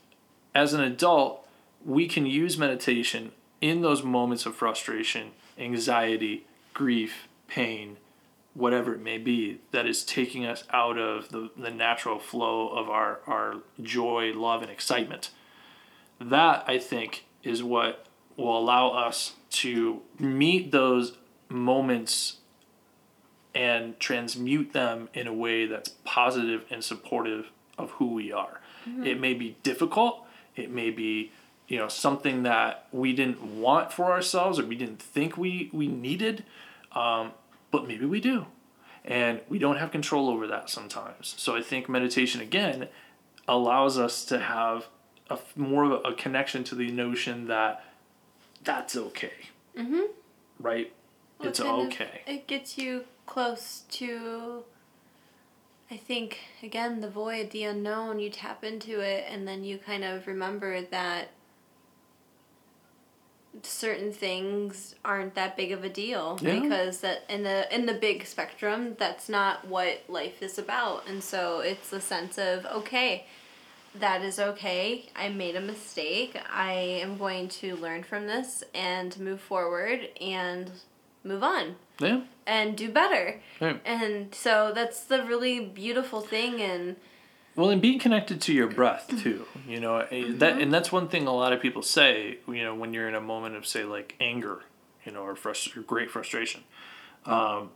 as 0.53 0.73
an 0.73 0.81
adult, 0.81 1.45
we 1.83 2.07
can 2.07 2.25
use 2.25 2.57
meditation 2.57 3.31
in 3.61 3.81
those 3.81 4.03
moments 4.03 4.45
of 4.45 4.55
frustration, 4.55 5.31
anxiety, 5.57 6.45
grief, 6.73 7.27
pain, 7.47 7.97
whatever 8.53 8.93
it 8.93 9.01
may 9.01 9.17
be, 9.17 9.59
that 9.71 9.85
is 9.85 10.03
taking 10.03 10.45
us 10.45 10.63
out 10.71 10.97
of 10.97 11.29
the, 11.29 11.49
the 11.57 11.71
natural 11.71 12.19
flow 12.19 12.69
of 12.69 12.89
our, 12.89 13.19
our 13.25 13.55
joy, 13.81 14.31
love, 14.33 14.61
and 14.61 14.71
excitement. 14.71 15.31
That 16.19 16.63
I 16.67 16.77
think 16.77 17.25
is 17.43 17.63
what 17.63 18.06
will 18.37 18.58
allow 18.58 18.89
us 18.89 19.33
to 19.49 20.01
meet 20.19 20.71
those 20.71 21.17
moments 21.49 22.37
and 23.54 23.99
transmute 23.99 24.73
them 24.73 25.10
in 25.13 25.27
a 25.27 25.33
way 25.33 25.65
that's 25.65 25.89
positive 26.04 26.65
and 26.71 26.83
supportive 26.83 27.51
of 27.77 27.91
who 27.91 28.13
we 28.13 28.31
are. 28.31 28.62
Mm-hmm. 28.87 29.06
It 29.06 29.19
may 29.19 29.33
be 29.33 29.58
difficult, 29.63 30.25
it 30.56 30.71
may 30.71 30.89
be 30.89 31.31
you 31.67 31.77
know 31.77 31.87
something 31.87 32.43
that 32.43 32.87
we 32.91 33.13
didn't 33.13 33.41
want 33.59 33.91
for 33.91 34.11
ourselves 34.11 34.59
or 34.59 34.65
we 34.65 34.75
didn't 34.75 35.01
think 35.01 35.37
we 35.37 35.69
we 35.73 35.87
needed 35.87 36.43
um, 36.91 37.31
but 37.71 37.87
maybe 37.87 38.05
we 38.05 38.19
do 38.19 38.45
and 39.05 39.41
we 39.49 39.57
don't 39.59 39.77
have 39.77 39.91
control 39.91 40.29
over 40.29 40.47
that 40.47 40.69
sometimes 40.69 41.33
so 41.37 41.55
i 41.55 41.61
think 41.61 41.87
meditation 41.89 42.39
again 42.41 42.87
allows 43.47 43.97
us 43.97 44.23
to 44.25 44.39
have 44.39 44.87
a 45.29 45.37
more 45.55 45.83
of 45.83 46.01
a, 46.05 46.13
connection 46.13 46.63
to 46.63 46.75
the 46.75 46.91
notion 46.91 47.47
that 47.47 47.83
that's 48.63 48.95
okay 48.95 49.33
Mhm. 49.77 50.07
right? 50.59 50.93
Well, 51.39 51.49
it's 51.49 51.59
okay. 51.59 52.21
it 52.27 52.45
gets 52.47 52.77
you 52.77 53.05
close 53.25 53.83
to. 53.91 54.63
I 55.91 55.97
think 55.97 56.37
again 56.61 57.01
the 57.01 57.09
void, 57.09 57.49
the 57.51 57.63
unknown. 57.63 58.19
You 58.19 58.29
tap 58.29 58.63
into 58.63 58.99
it, 59.01 59.25
and 59.27 59.47
then 59.47 59.63
you 59.63 59.77
kind 59.79 60.03
of 60.03 60.27
remember 60.27 60.81
that 60.81 61.29
certain 63.62 64.12
things 64.12 64.95
aren't 65.06 65.35
that 65.35 65.56
big 65.56 65.71
of 65.71 65.83
a 65.83 65.89
deal 65.89 66.39
Yeah. 66.41 66.60
because 66.60 67.01
that 67.01 67.23
in 67.29 67.43
the 67.43 67.73
in 67.73 67.85
the 67.85 67.93
big 67.93 68.25
spectrum 68.25 68.95
that's 68.97 69.29
not 69.29 69.67
what 69.67 70.01
life 70.08 70.41
is 70.41 70.58
about 70.58 71.08
and 71.08 71.23
so 71.23 71.60
it's 71.60 71.89
the 71.91 72.01
sense 72.01 72.37
of 72.39 72.65
okay 72.65 73.25
that 73.93 74.23
is 74.23 74.39
okay 74.39 75.06
i 75.15 75.29
made 75.29 75.56
a 75.56 75.62
mistake 75.62 76.35
i 76.51 76.73
am 76.73 77.15
going 77.17 77.47
to 77.47 77.75
learn 77.75 78.01
from 78.04 78.25
this 78.25 78.63
and 78.73 79.19
move 79.19 79.39
forward 79.39 80.10
and 80.19 80.71
move 81.23 81.43
on 81.43 81.75
Yeah. 81.99 82.21
and 82.47 82.75
do 82.75 82.89
better 82.91 83.39
Right. 83.62 83.79
and 83.85 84.33
so 84.33 84.71
that's 84.73 85.04
the 85.04 85.23
really 85.23 85.60
beautiful 85.60 86.21
thing 86.21 86.60
and 86.60 86.95
Well, 87.56 87.69
and 87.69 87.81
being 87.81 87.99
connected 87.99 88.41
to 88.41 88.54
your 88.54 88.67
breath 88.67 89.08
too, 89.21 89.45
you 89.67 89.79
know, 89.79 89.97
eh, 90.10 90.25
that 90.37 90.60
and 90.60 90.73
that's 90.73 90.91
one 90.91 91.08
thing 91.08 91.27
a 91.27 91.33
lot 91.35 91.54
of 91.54 91.62
people 91.62 91.81
say, 91.83 92.39
you 92.47 92.63
know, 92.63 92.73
when 92.73 92.93
you're 92.93 93.08
in 93.08 93.15
a 93.15 93.21
moment 93.21 93.56
of 93.56 93.67
say 93.67 93.83
like 93.83 94.15
anger, 94.19 94.62
you 95.06 95.12
know, 95.12 95.21
or 95.21 95.35
frust- 95.35 95.77
or 95.77 95.81
great 95.81 96.10
frustration. 96.10 96.63
Um, 97.25 97.69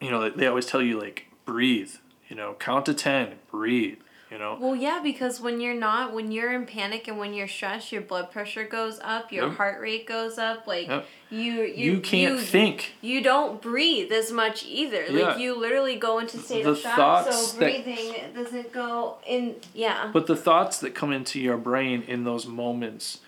you 0.00 0.10
know, 0.10 0.20
they- 0.22 0.36
they 0.36 0.46
always 0.46 0.66
tell 0.66 0.80
you 0.82 0.98
like 1.00 1.26
breathe, 1.44 1.94
you 2.28 2.36
know, 2.36 2.54
count 2.58 2.86
to 2.86 2.94
10, 2.94 3.38
breathe, 3.50 3.98
you 4.34 4.40
know. 4.40 4.58
Well, 4.60 4.74
yeah, 4.74 4.98
because 5.00 5.40
when 5.40 5.60
you're 5.60 5.76
not, 5.78 6.12
when 6.12 6.32
you're 6.32 6.52
in 6.52 6.66
panic 6.66 7.06
and 7.06 7.18
when 7.18 7.32
you're 7.34 7.46
stressed, 7.46 7.92
your 7.92 8.02
blood 8.02 8.32
pressure 8.32 8.64
goes 8.64 8.98
up, 9.00 9.30
your 9.30 9.46
Yep. 9.46 9.56
heart 9.56 9.80
rate 9.80 10.06
goes 10.08 10.38
up. 10.38 10.66
Like 10.66 10.88
Yep. 10.88 11.06
you, 11.30 11.52
you, 11.62 11.92
You 11.92 12.00
can't 12.00 12.34
you, 12.34 12.40
think. 12.40 12.94
You 13.00 13.22
don't 13.22 13.62
breathe 13.62 14.10
as 14.10 14.32
much 14.32 14.64
either. 14.66 15.04
Yeah. 15.08 15.28
Like 15.28 15.38
you 15.38 15.56
literally 15.56 15.94
go 15.94 16.18
into 16.18 16.38
state 16.38 16.64
The 16.64 16.70
of 16.70 16.78
shock. 16.80 16.96
thoughts 16.96 17.52
So 17.52 17.58
that- 17.60 17.84
breathing 17.84 18.14
doesn't 18.34 18.72
go 18.72 19.18
in. 19.24 19.54
Yeah. 19.72 20.10
But 20.12 20.26
the 20.26 20.36
thoughts 20.36 20.78
that 20.80 20.96
come 20.96 21.12
into 21.12 21.38
your 21.40 21.56
brain 21.56 22.02
in 22.02 22.24
those 22.24 22.44
moments, 22.44 23.20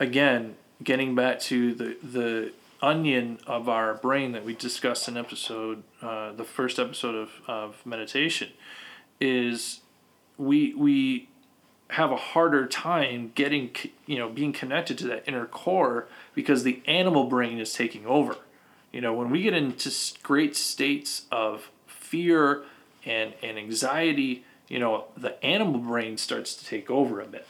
again, 0.00 0.56
getting 0.82 1.14
back 1.14 1.40
to 1.40 1.74
the 1.74 1.96
the 2.02 2.52
onion 2.80 3.38
of 3.46 3.68
our 3.68 3.92
brain 3.92 4.32
that 4.32 4.44
we 4.46 4.54
discussed 4.54 5.08
in 5.08 5.16
episode, 5.18 5.82
uh, 6.00 6.30
the 6.32 6.44
first 6.44 6.78
episode 6.78 7.16
of, 7.16 7.30
of 7.48 7.84
meditation, 7.84 8.48
is 9.20 9.80
we 10.38 10.74
we 10.74 11.28
have 11.90 12.12
a 12.12 12.16
harder 12.16 12.66
time 12.66 13.32
getting 13.34 13.70
you 14.06 14.18
know 14.18 14.28
being 14.28 14.52
connected 14.52 14.96
to 14.98 15.06
that 15.06 15.24
inner 15.26 15.46
core 15.46 16.06
because 16.34 16.62
the 16.62 16.82
animal 16.86 17.24
brain 17.24 17.58
is 17.58 17.72
taking 17.72 18.06
over. 18.06 18.36
You 18.92 19.00
know, 19.02 19.12
when 19.12 19.30
we 19.30 19.42
get 19.42 19.52
into 19.52 19.92
great 20.22 20.56
states 20.56 21.26
of 21.30 21.70
fear 21.86 22.62
and, 23.04 23.34
and 23.42 23.58
anxiety, 23.58 24.44
you 24.66 24.78
know, 24.78 25.06
the 25.16 25.42
animal 25.44 25.78
brain 25.80 26.16
starts 26.16 26.54
to 26.54 26.64
take 26.64 26.90
over 26.90 27.20
a 27.20 27.26
bit. 27.26 27.46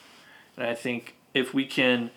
And 0.57 0.67
I 0.67 0.75
think 0.75 1.15
if 1.35 1.55
we 1.55 1.65
can 1.65 2.11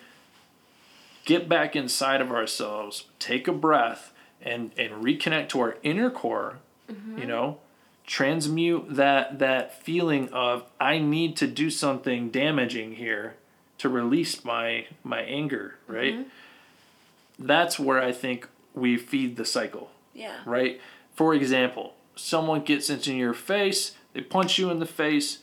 get 1.24 1.48
back 1.48 1.76
inside 1.76 2.20
of 2.20 2.32
ourselves, 2.32 3.04
take 3.20 3.46
a 3.46 3.52
breath, 3.52 4.12
and, 4.40 4.72
and 4.76 5.04
reconnect 5.04 5.50
to 5.50 5.60
our 5.60 5.76
inner 5.84 6.10
core, 6.10 6.58
mm-hmm. 6.90 7.18
you 7.18 7.26
know, 7.26 7.58
transmute 8.06 8.96
that 8.96 9.38
that 9.38 9.82
feeling 9.82 10.28
of 10.30 10.64
I 10.80 10.98
need 10.98 11.36
to 11.36 11.46
do 11.46 11.70
something 11.70 12.30
damaging 12.30 12.96
here 12.96 13.36
to 13.78 13.88
release 13.88 14.44
my 14.44 14.86
my 15.02 15.20
anger, 15.20 15.76
mm-hmm. 15.84 15.94
right? 15.94 16.26
That's 17.38 17.78
where 17.78 18.00
I 18.00 18.12
think 18.12 18.48
we 18.74 18.96
feed 18.96 19.36
the 19.36 19.44
cycle 19.44 19.90
Yeah. 20.14 20.36
right? 20.44 20.80
For 21.14 21.34
example, 21.34 21.94
someone 22.16 22.62
gets 22.62 22.88
into 22.90 23.14
your 23.14 23.34
face, 23.34 23.92
they 24.12 24.20
punch 24.20 24.58
you 24.58 24.70
in 24.70 24.78
the 24.78 24.86
face, 24.86 25.38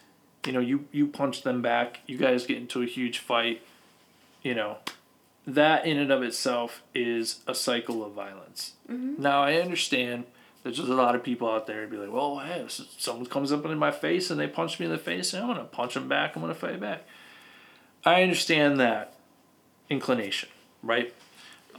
you 0.45 0.53
know, 0.53 0.59
you, 0.59 0.85
you 0.91 1.07
punch 1.07 1.43
them 1.43 1.61
back, 1.61 1.99
you 2.07 2.17
guys 2.17 2.45
get 2.45 2.57
into 2.57 2.81
a 2.81 2.85
huge 2.85 3.19
fight, 3.19 3.61
you 4.41 4.55
know, 4.55 4.77
that 5.45 5.85
in 5.85 5.97
and 5.97 6.11
of 6.11 6.23
itself 6.23 6.81
is 6.95 7.41
a 7.47 7.55
cycle 7.55 8.03
of 8.03 8.13
violence. 8.13 8.73
Mm-hmm. 8.89 9.21
Now, 9.21 9.43
I 9.43 9.55
understand 9.55 10.25
there's 10.63 10.77
just 10.77 10.89
a 10.89 10.93
lot 10.95 11.15
of 11.15 11.23
people 11.23 11.49
out 11.49 11.67
there 11.67 11.87
be 11.87 11.97
like, 11.97 12.11
well, 12.11 12.39
hey, 12.39 12.65
someone 12.67 13.25
comes 13.25 13.51
up 13.51 13.65
in 13.65 13.77
my 13.77 13.91
face 13.91 14.29
and 14.29 14.39
they 14.39 14.47
punch 14.47 14.79
me 14.79 14.85
in 14.85 14.91
the 14.91 14.97
face, 14.97 15.33
and 15.33 15.43
I'm 15.43 15.55
to 15.55 15.63
punch 15.63 15.93
them 15.93 16.07
back, 16.07 16.35
I'm 16.35 16.41
going 16.41 16.53
to 16.53 16.59
fight 16.59 16.79
back. 16.79 17.03
I 18.05 18.23
understand 18.23 18.79
that 18.79 19.13
inclination, 19.89 20.49
right? 20.83 21.13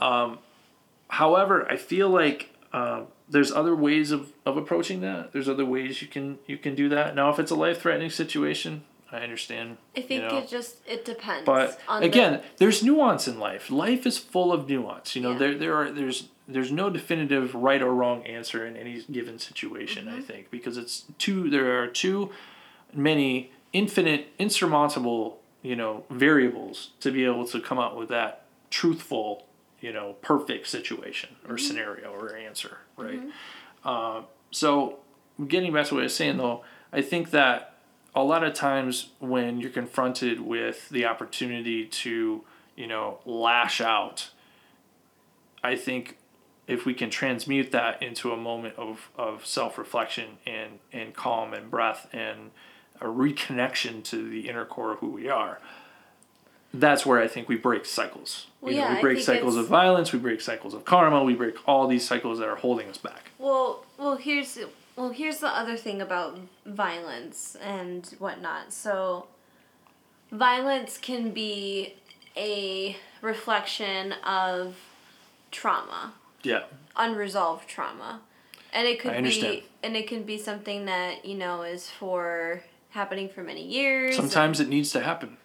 Um, 0.00 0.38
however, 1.08 1.66
I 1.70 1.76
feel 1.76 2.08
like 2.08 2.54
um, 2.72 3.06
there's 3.28 3.52
other 3.52 3.74
ways 3.74 4.10
of, 4.10 4.32
of 4.46 4.56
approaching 4.56 5.00
that. 5.02 5.32
There's 5.32 5.48
other 5.48 5.64
ways 5.64 6.02
you 6.02 6.08
can 6.08 6.38
you 6.46 6.56
can 6.56 6.74
do 6.74 6.88
that. 6.90 7.14
Now, 7.14 7.30
if 7.30 7.38
it's 7.38 7.50
a 7.50 7.54
life 7.54 7.80
threatening 7.82 8.10
situation, 8.10 8.84
I 9.12 9.18
understand. 9.18 9.76
I 9.96 10.00
think 10.02 10.22
you 10.22 10.28
know, 10.28 10.38
it 10.38 10.48
just 10.48 10.76
it 10.86 11.04
depends. 11.04 11.44
but 11.46 11.80
again, 11.88 12.34
the, 12.34 12.42
there's 12.58 12.82
nuance 12.82 13.26
in 13.28 13.38
life. 13.38 13.70
Life 13.70 14.06
is 14.06 14.18
full 14.18 14.52
of 14.52 14.68
nuance. 14.68 15.16
You 15.16 15.22
know, 15.22 15.32
Yeah. 15.32 15.38
there 15.38 15.54
there 15.54 15.74
are 15.74 15.90
there's 15.90 16.28
there's 16.50 16.72
no 16.72 16.90
definitive 16.90 17.54
right 17.54 17.80
or 17.80 17.94
wrong 17.94 18.22
answer 18.26 18.66
in 18.66 18.76
any 18.76 19.02
given 19.10 19.38
situation. 19.38 20.06
Mm-hmm. 20.06 20.18
I 20.18 20.20
think 20.20 20.50
because 20.50 20.76
it's 20.76 21.04
too 21.18 21.48
there 21.50 21.82
are 21.82 21.86
too 21.86 22.30
many 22.92 23.52
infinite 23.72 24.28
insurmountable 24.38 25.40
you 25.62 25.76
know 25.76 26.04
variables 26.10 26.90
to 27.00 27.10
be 27.12 27.24
able 27.24 27.46
to 27.46 27.60
come 27.60 27.78
up 27.78 27.96
with 27.96 28.08
that 28.08 28.42
truthful 28.70 29.44
you 29.80 29.92
know 29.92 30.14
perfect 30.22 30.66
situation 30.66 31.30
or 31.48 31.54
Mm-hmm. 31.54 31.66
scenario 31.66 32.10
or 32.10 32.34
answer 32.34 32.78
right 32.96 33.20
uh, 33.84 34.22
so 34.50 34.98
getting 35.46 35.72
back 35.72 35.86
to 35.86 35.94
what 35.94 36.00
i 36.00 36.04
was 36.04 36.16
saying 36.16 36.36
though 36.38 36.62
i 36.92 37.00
think 37.00 37.30
that 37.30 37.74
a 38.14 38.24
lot 38.24 38.42
of 38.42 38.54
times 38.54 39.10
when 39.20 39.60
you're 39.60 39.70
confronted 39.70 40.40
with 40.40 40.88
the 40.88 41.04
opportunity 41.04 41.86
to 41.86 42.42
you 42.76 42.86
know 42.86 43.18
lash 43.24 43.80
out 43.80 44.30
i 45.62 45.76
think 45.76 46.16
if 46.70 46.86
we 46.86 46.94
can 46.94 47.10
transmute 47.10 47.72
that 47.72 48.02
into 48.02 48.32
a 48.32 48.36
moment 48.36 48.74
of, 48.76 49.10
of 49.16 49.44
self-reflection 49.44 50.38
and, 50.46 50.78
and 50.92 51.14
calm 51.14 51.52
and 51.52 51.70
breath 51.70 52.08
and 52.12 52.50
a 53.00 53.06
reconnection 53.06 54.02
to 54.04 54.28
the 54.28 54.48
inner 54.48 54.64
core 54.64 54.92
of 54.92 54.98
who 55.00 55.10
we 55.10 55.28
are 55.28 55.58
that's 56.72 57.04
where 57.04 57.20
i 57.20 57.26
think 57.26 57.48
we 57.48 57.56
break 57.56 57.84
cycles. 57.84 58.46
Well, 58.60 58.72
you 58.72 58.78
know, 58.78 58.84
yeah, 58.84 58.94
we 58.96 59.00
break 59.00 59.18
cycles 59.20 59.54
it's- 59.54 59.64
of 59.64 59.68
violence 59.68 60.12
we 60.12 60.18
break 60.20 60.40
cycles 60.40 60.72
of 60.72 60.84
karma 60.84 61.24
we 61.24 61.34
break 61.34 61.56
all 61.66 61.88
these 61.88 62.06
cycles 62.06 62.38
that 62.38 62.48
are 62.48 62.56
holding 62.56 62.88
us 62.88 62.98
back. 62.98 63.30
Well, 63.38 63.84
well, 63.98 64.16
here's 64.16 64.56
well, 64.96 65.10
here's 65.10 65.38
the 65.38 65.48
other 65.48 65.76
thing 65.76 66.00
about 66.02 66.38
violence 66.66 67.56
and 67.56 68.06
whatnot. 68.18 68.72
So, 68.72 69.26
violence 70.30 70.98
can 70.98 71.30
be 71.30 71.94
a 72.36 72.96
reflection 73.22 74.12
of 74.24 74.76
trauma, 75.50 76.12
yeah 76.42 76.62
unresolved 76.96 77.68
trauma, 77.68 78.20
and 78.72 78.86
it 78.86 79.00
could 79.00 79.12
understand. 79.12 79.52
be 79.60 79.64
and 79.82 79.96
it 79.96 80.06
can 80.06 80.22
be 80.24 80.36
something 80.38 80.84
that 80.86 81.24
you 81.24 81.36
know 81.36 81.62
is 81.62 81.88
for 81.90 82.62
happening 82.90 83.28
for 83.28 83.42
many 83.42 83.64
years. 83.66 84.16
sometimes 84.16 84.60
it 84.60 84.68
needs 84.68 84.90
to 84.90 85.00
happen 85.00 85.36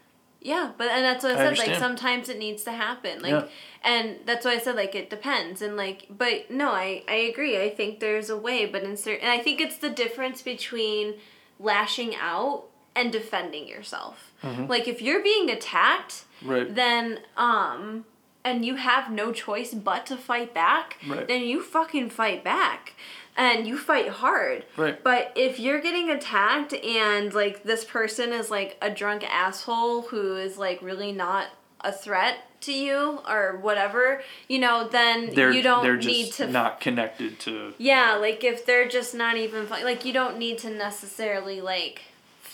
Yeah, 0.41 0.71
but 0.77 0.87
and 0.89 1.03
that's 1.03 1.23
what 1.23 1.37
I 1.37 1.47
I 1.47 1.53
said. 1.55 1.67
Like 1.67 1.77
sometimes 1.79 2.29
it 2.29 2.37
needs 2.37 2.63
to 2.65 2.71
happen. 2.71 3.21
Like, 3.21 3.31
Yeah. 3.31 3.47
and 3.83 4.17
that's 4.27 4.45
why 4.45 4.51
I 4.53 4.59
said 4.59 4.75
like 4.75 4.93
it 4.93 5.09
depends. 5.09 5.61
And 5.61 5.75
like, 5.75 6.05
but 6.09 6.51
no, 6.51 6.69
I 6.71 7.03
I 7.07 7.15
agree. 7.31 7.59
I 7.61 7.69
think 7.71 7.99
there's 7.99 8.29
a 8.29 8.37
way, 8.37 8.65
but 8.67 8.83
in 8.83 8.95
certain, 8.95 9.21
and 9.27 9.31
I 9.31 9.41
think 9.43 9.59
it's 9.59 9.77
the 9.77 9.89
difference 9.89 10.43
between 10.43 11.15
lashing 11.59 12.15
out 12.15 12.65
and 12.95 13.11
defending 13.11 13.67
yourself. 13.67 14.33
Mm-hmm. 14.43 14.67
Like 14.67 14.87
if 14.87 15.01
you're 15.01 15.23
being 15.23 15.49
attacked, 15.49 16.25
right 16.43 16.73
then 16.73 17.19
um, 17.37 18.05
and 18.45 18.63
you 18.63 18.75
have 18.75 19.11
no 19.11 19.33
choice 19.33 19.73
but 19.73 20.05
to 20.05 20.15
fight 20.15 20.53
back, 20.53 20.97
Right. 21.05 21.27
then 21.27 21.41
you 21.41 21.61
fucking 21.61 22.11
fight 22.11 22.43
back. 22.43 22.93
And 23.37 23.67
you 23.67 23.77
fight 23.77 24.07
hard. 24.07 24.63
Right. 24.77 25.03
But 25.03 25.33
if 25.35 25.59
you're 25.59 25.81
getting 25.81 26.09
attacked 26.09 26.73
and 26.73 27.33
like 27.33 27.63
this 27.63 27.83
person 27.83 28.31
is 28.31 28.49
like 28.49 28.77
a 28.81 28.89
drunk 28.89 29.25
asshole 29.29 30.03
who 30.03 30.37
is 30.37 30.57
like 30.57 30.81
really 30.81 31.11
not 31.11 31.47
a 31.81 31.91
threat 31.91 32.37
to 32.61 32.71
you 32.73 33.19
or 33.27 33.57
whatever, 33.61 34.21
you 34.47 34.57
know, 34.59 34.87
then 34.87 35.33
they're, 35.35 35.51
you 35.51 35.61
don't 35.61 35.83
they're 35.83 35.97
need 35.97 36.27
just 36.27 36.37
to 36.37 36.47
not 36.47 36.79
connected 36.79 37.37
to 37.41 37.73
Yeah, 37.77 38.15
like 38.15 38.45
if 38.45 38.65
they're 38.65 38.87
just 38.87 39.13
not 39.13 39.35
even 39.35 39.67
like 39.69 40.05
you 40.05 40.13
don't 40.13 40.37
need 40.37 40.57
to 40.59 40.69
necessarily 40.69 41.59
like 41.59 42.03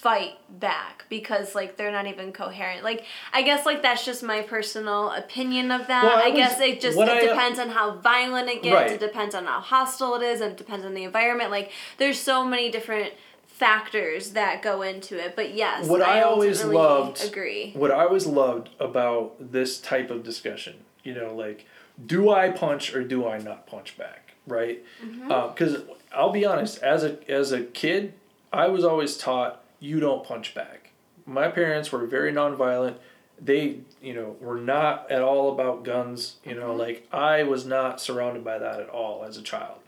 fight 0.02 0.34
back 0.60 1.06
because 1.10 1.54
like 1.54 1.78
they're 1.78 1.92
not 1.92 2.08
even 2.08 2.32
coherent. 2.34 2.84
Like 2.84 3.06
I 3.34 3.44
guess 3.44 3.66
like 3.68 3.84
that's 3.84 4.04
just 4.04 4.24
my 4.24 4.42
personal 4.42 5.12
opinion 5.12 5.70
of 5.70 5.86
that. 5.88 6.04
Well, 6.04 6.18
I 6.18 6.24
I, 6.24 6.28
was- 6.30 6.36
guess 6.38 6.60
it 6.60 6.82
just 6.82 6.98
it 6.98 7.08
I- 7.08 7.22
depends 7.28 7.60
on 7.60 7.70
how 7.70 7.98
violent 7.98 8.50
it 8.50 8.64
gets. 8.64 8.74
Right. 8.74 8.92
It 8.92 9.00
depends 9.00 9.36
on 9.36 9.46
how 9.46 9.60
hostile 9.60 10.16
it 10.16 10.24
is. 10.24 10.42
And 10.42 10.52
it 10.54 10.58
depends 10.58 10.86
on 10.86 10.96
the 10.96 11.04
environment. 11.04 11.52
Like 11.52 11.72
there's 12.00 12.20
so 12.20 12.44
many 12.44 12.72
different 12.72 13.14
factors 13.46 14.32
that 14.32 14.64
go 14.64 14.82
into 14.82 15.24
it. 15.24 15.36
But 15.36 15.54
yes, 15.54 15.88
What 15.88 16.02
I 16.02 16.22
always 16.22 16.58
ultimately 16.64 16.78
loved- 16.84 17.24
agree. 17.24 17.72
What 17.76 17.92
I 17.92 18.04
always 18.06 18.26
loved 18.26 18.70
about 18.80 19.36
this 19.52 19.80
type 19.80 20.10
of 20.10 20.24
discussion, 20.24 20.78
you 21.04 21.14
know, 21.14 21.36
like 21.36 21.66
do 22.04 22.32
I 22.32 22.50
punch 22.50 22.96
or 22.96 23.04
do 23.04 23.28
I 23.28 23.38
not 23.38 23.68
punch 23.68 23.98
back? 23.98 24.34
Right? 24.48 24.84
Mm-hmm. 25.06 25.32
Uh, 25.32 25.48
because 25.50 25.84
I'll 26.12 26.32
be 26.32 26.44
honest, 26.46 26.82
as 26.82 27.04
a 27.04 27.20
as 27.32 27.52
a 27.52 27.62
kid, 27.62 28.14
I 28.52 28.68
was 28.70 28.84
always 28.84 29.16
taught 29.16 29.61
you 29.82 30.00
don't 30.00 30.24
punch 30.24 30.56
back. 30.56 30.92
My 31.26 31.50
parents 31.50 31.92
were 31.92 32.06
very 32.06 32.32
nonviolent. 32.32 32.96
They, 33.44 33.80
you 34.02 34.14
know, 34.14 34.36
were 34.40 34.60
not 34.60 35.12
at 35.12 35.22
all 35.22 35.52
about 35.52 35.84
guns. 35.84 36.36
You 36.46 36.56
know, 36.56 36.74
like 36.74 37.08
I 37.12 37.44
was 37.44 37.66
not 37.66 38.00
surrounded 38.00 38.46
by 38.46 38.60
that 38.60 38.80
at 38.80 38.88
all 38.90 39.26
as 39.26 39.36
a 39.36 39.42
child. 39.42 39.80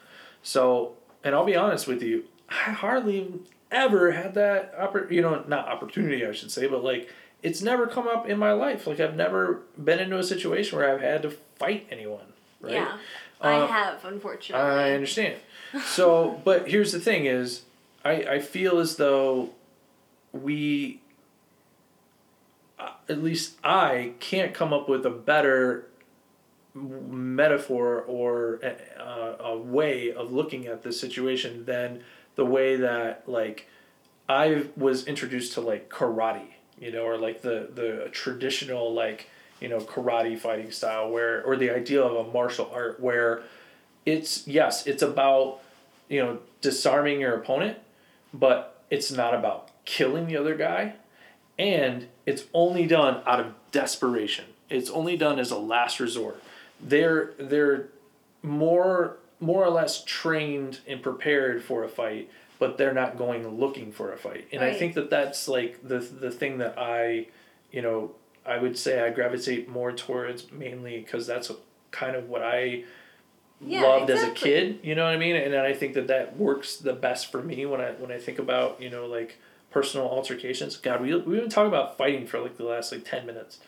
So, 0.42 0.94
and 1.24 1.34
I'll 1.36 1.46
be 1.46 1.56
honest 1.56 1.88
with 1.88 2.02
you, 2.04 2.26
I 2.50 2.72
hardly 2.72 3.40
ever 3.72 4.12
had 4.12 4.34
that 4.34 4.78
oppor- 4.78 5.10
you 5.12 5.22
know, 5.22 5.44
not 5.48 5.68
opportunity 5.70 6.26
I 6.26 6.32
should 6.34 6.52
say, 6.52 6.68
but 6.68 6.84
like 6.84 7.10
it's 7.44 7.62
never 7.62 7.88
come 7.88 8.08
up 8.08 8.28
in 8.28 8.38
my 8.40 8.52
life. 8.54 8.88
Like 8.88 9.00
I've 9.00 9.16
never 9.16 9.62
been 9.82 10.00
into 10.00 10.18
a 10.18 10.24
situation 10.24 10.78
where 10.78 10.92
I've 10.94 11.02
had 11.02 11.22
to 11.24 11.32
fight 11.58 11.88
anyone. 11.92 12.34
Right? 12.60 12.74
Yeah. 12.74 12.98
I 13.42 13.54
Uh, 13.56 13.68
have, 13.68 14.06
unfortunately. 14.06 14.66
I 14.66 14.94
understand. 14.94 15.36
So, 15.86 16.42
but 16.46 16.70
here's 16.70 16.92
the 16.92 17.00
thing: 17.00 17.26
is 17.26 17.64
I 18.06 18.12
I 18.24 18.40
feel 18.40 18.80
as 18.80 18.96
though 18.96 19.50
we, 20.34 21.02
uh, 22.80 22.92
at 23.08 23.24
least 23.24 23.58
I 23.64 24.14
can't 24.20 24.54
come 24.54 24.74
up 24.74 24.90
with 24.90 25.06
a 25.06 25.10
better 25.10 25.88
metaphor 26.76 28.02
or 28.02 28.56
a, 28.64 28.76
uh, 29.00 29.38
a 29.52 29.58
way 29.58 30.12
of 30.12 30.34
looking 30.34 30.66
at 30.66 30.82
this 30.82 31.00
situation 31.00 31.66
than 31.66 32.04
the 32.36 32.46
way 32.46 32.76
that 32.78 33.24
like 33.28 33.68
I 34.28 34.66
was 34.76 35.06
introduced 35.06 35.54
to 35.54 35.62
like 35.62 35.90
karate, 35.90 36.48
you 36.80 36.92
know, 36.92 37.04
or 37.04 37.18
like 37.18 37.42
the 37.42 37.70
the 37.74 38.10
traditional 38.12 38.94
like 38.94 39.30
you 39.60 39.70
know 39.70 39.80
karate 39.80 40.38
fighting 40.38 40.72
style 40.72 41.10
where 41.10 41.44
or 41.44 41.56
the 41.56 41.70
idea 41.70 42.02
of 42.02 42.28
a 42.28 42.32
martial 42.32 42.70
art 42.74 43.00
where 43.00 43.44
it's 44.06 44.46
yes 44.48 44.86
it's 44.86 45.02
about 45.02 45.60
you 46.10 46.22
know 46.22 46.40
disarming 46.62 47.22
your 47.22 47.36
opponent 47.36 47.78
but 48.34 48.84
it's 48.90 49.12
not 49.12 49.34
about 49.34 49.70
killing 49.86 50.28
the 50.28 50.38
other 50.38 50.56
guy 50.56 50.94
and 51.60 52.08
it's 52.26 52.46
only 52.54 52.88
done 52.88 53.22
out 53.28 53.40
of 53.40 53.54
desperation. 53.72 54.46
It's 54.70 54.90
only 54.90 55.18
done 55.18 55.40
as 55.40 55.52
a 55.52 55.58
last 55.58 56.00
resort. 56.00 56.42
They're 56.82 57.32
they're 57.38 57.88
more 58.42 59.18
more 59.40 59.64
or 59.64 59.70
less 59.70 60.04
trained 60.06 60.80
and 60.88 61.02
prepared 61.02 61.64
for 61.64 61.84
a 61.84 61.90
fight 61.90 62.30
but 62.60 62.78
they're 62.78 62.94
not 62.94 63.18
going 63.18 63.46
looking 63.60 63.92
for 63.92 64.14
a 64.14 64.18
fight. 64.18 64.48
And 64.54 64.64
i 64.64 64.74
think 64.74 64.94
that 64.96 65.10
that's 65.10 65.48
like 65.48 65.86
the 65.88 66.00
the 66.00 66.32
thing 66.32 66.58
that 66.60 66.78
i 66.78 67.28
you 67.72 67.82
know 67.82 68.12
i 68.46 68.58
would 68.58 68.78
say 68.78 69.02
i 69.02 69.10
gravitate 69.10 69.68
more 69.70 69.92
towards 69.92 70.52
mainly 70.52 71.00
because 71.00 71.28
that's 71.28 71.52
kind 71.92 72.16
of 72.16 72.30
what 72.30 72.42
i 72.42 72.84
Yeah, 73.62 73.82
loved 73.82 74.10
as 74.10 74.24
a 74.24 74.32
kid 74.32 74.80
you 74.84 74.96
know 74.96 75.06
what 75.06 75.14
i 75.14 75.18
mean? 75.18 75.36
And 75.36 75.56
i 75.56 75.74
think 75.74 75.94
that 75.94 76.08
that 76.08 76.38
works 76.38 76.78
the 76.78 76.94
best 76.94 77.32
for 77.32 77.42
me 77.42 77.66
when 77.66 77.82
i 77.82 77.92
when 77.92 78.12
i 78.12 78.18
think 78.18 78.40
about 78.40 78.82
you 78.82 78.90
know 78.90 79.06
like 79.08 79.38
personal 79.74 80.08
altercations 80.08 80.78
god 80.78 81.02
we, 81.02 81.14
we've 81.16 81.42
been 81.42 81.50
talking 81.50 81.68
about 81.68 81.98
fighting 81.98 82.26
for 82.28 82.40
like 82.40 82.58
the 82.58 82.64
last 82.64 82.92
like 82.92 83.04
10 83.04 83.26
minutes 83.26 83.60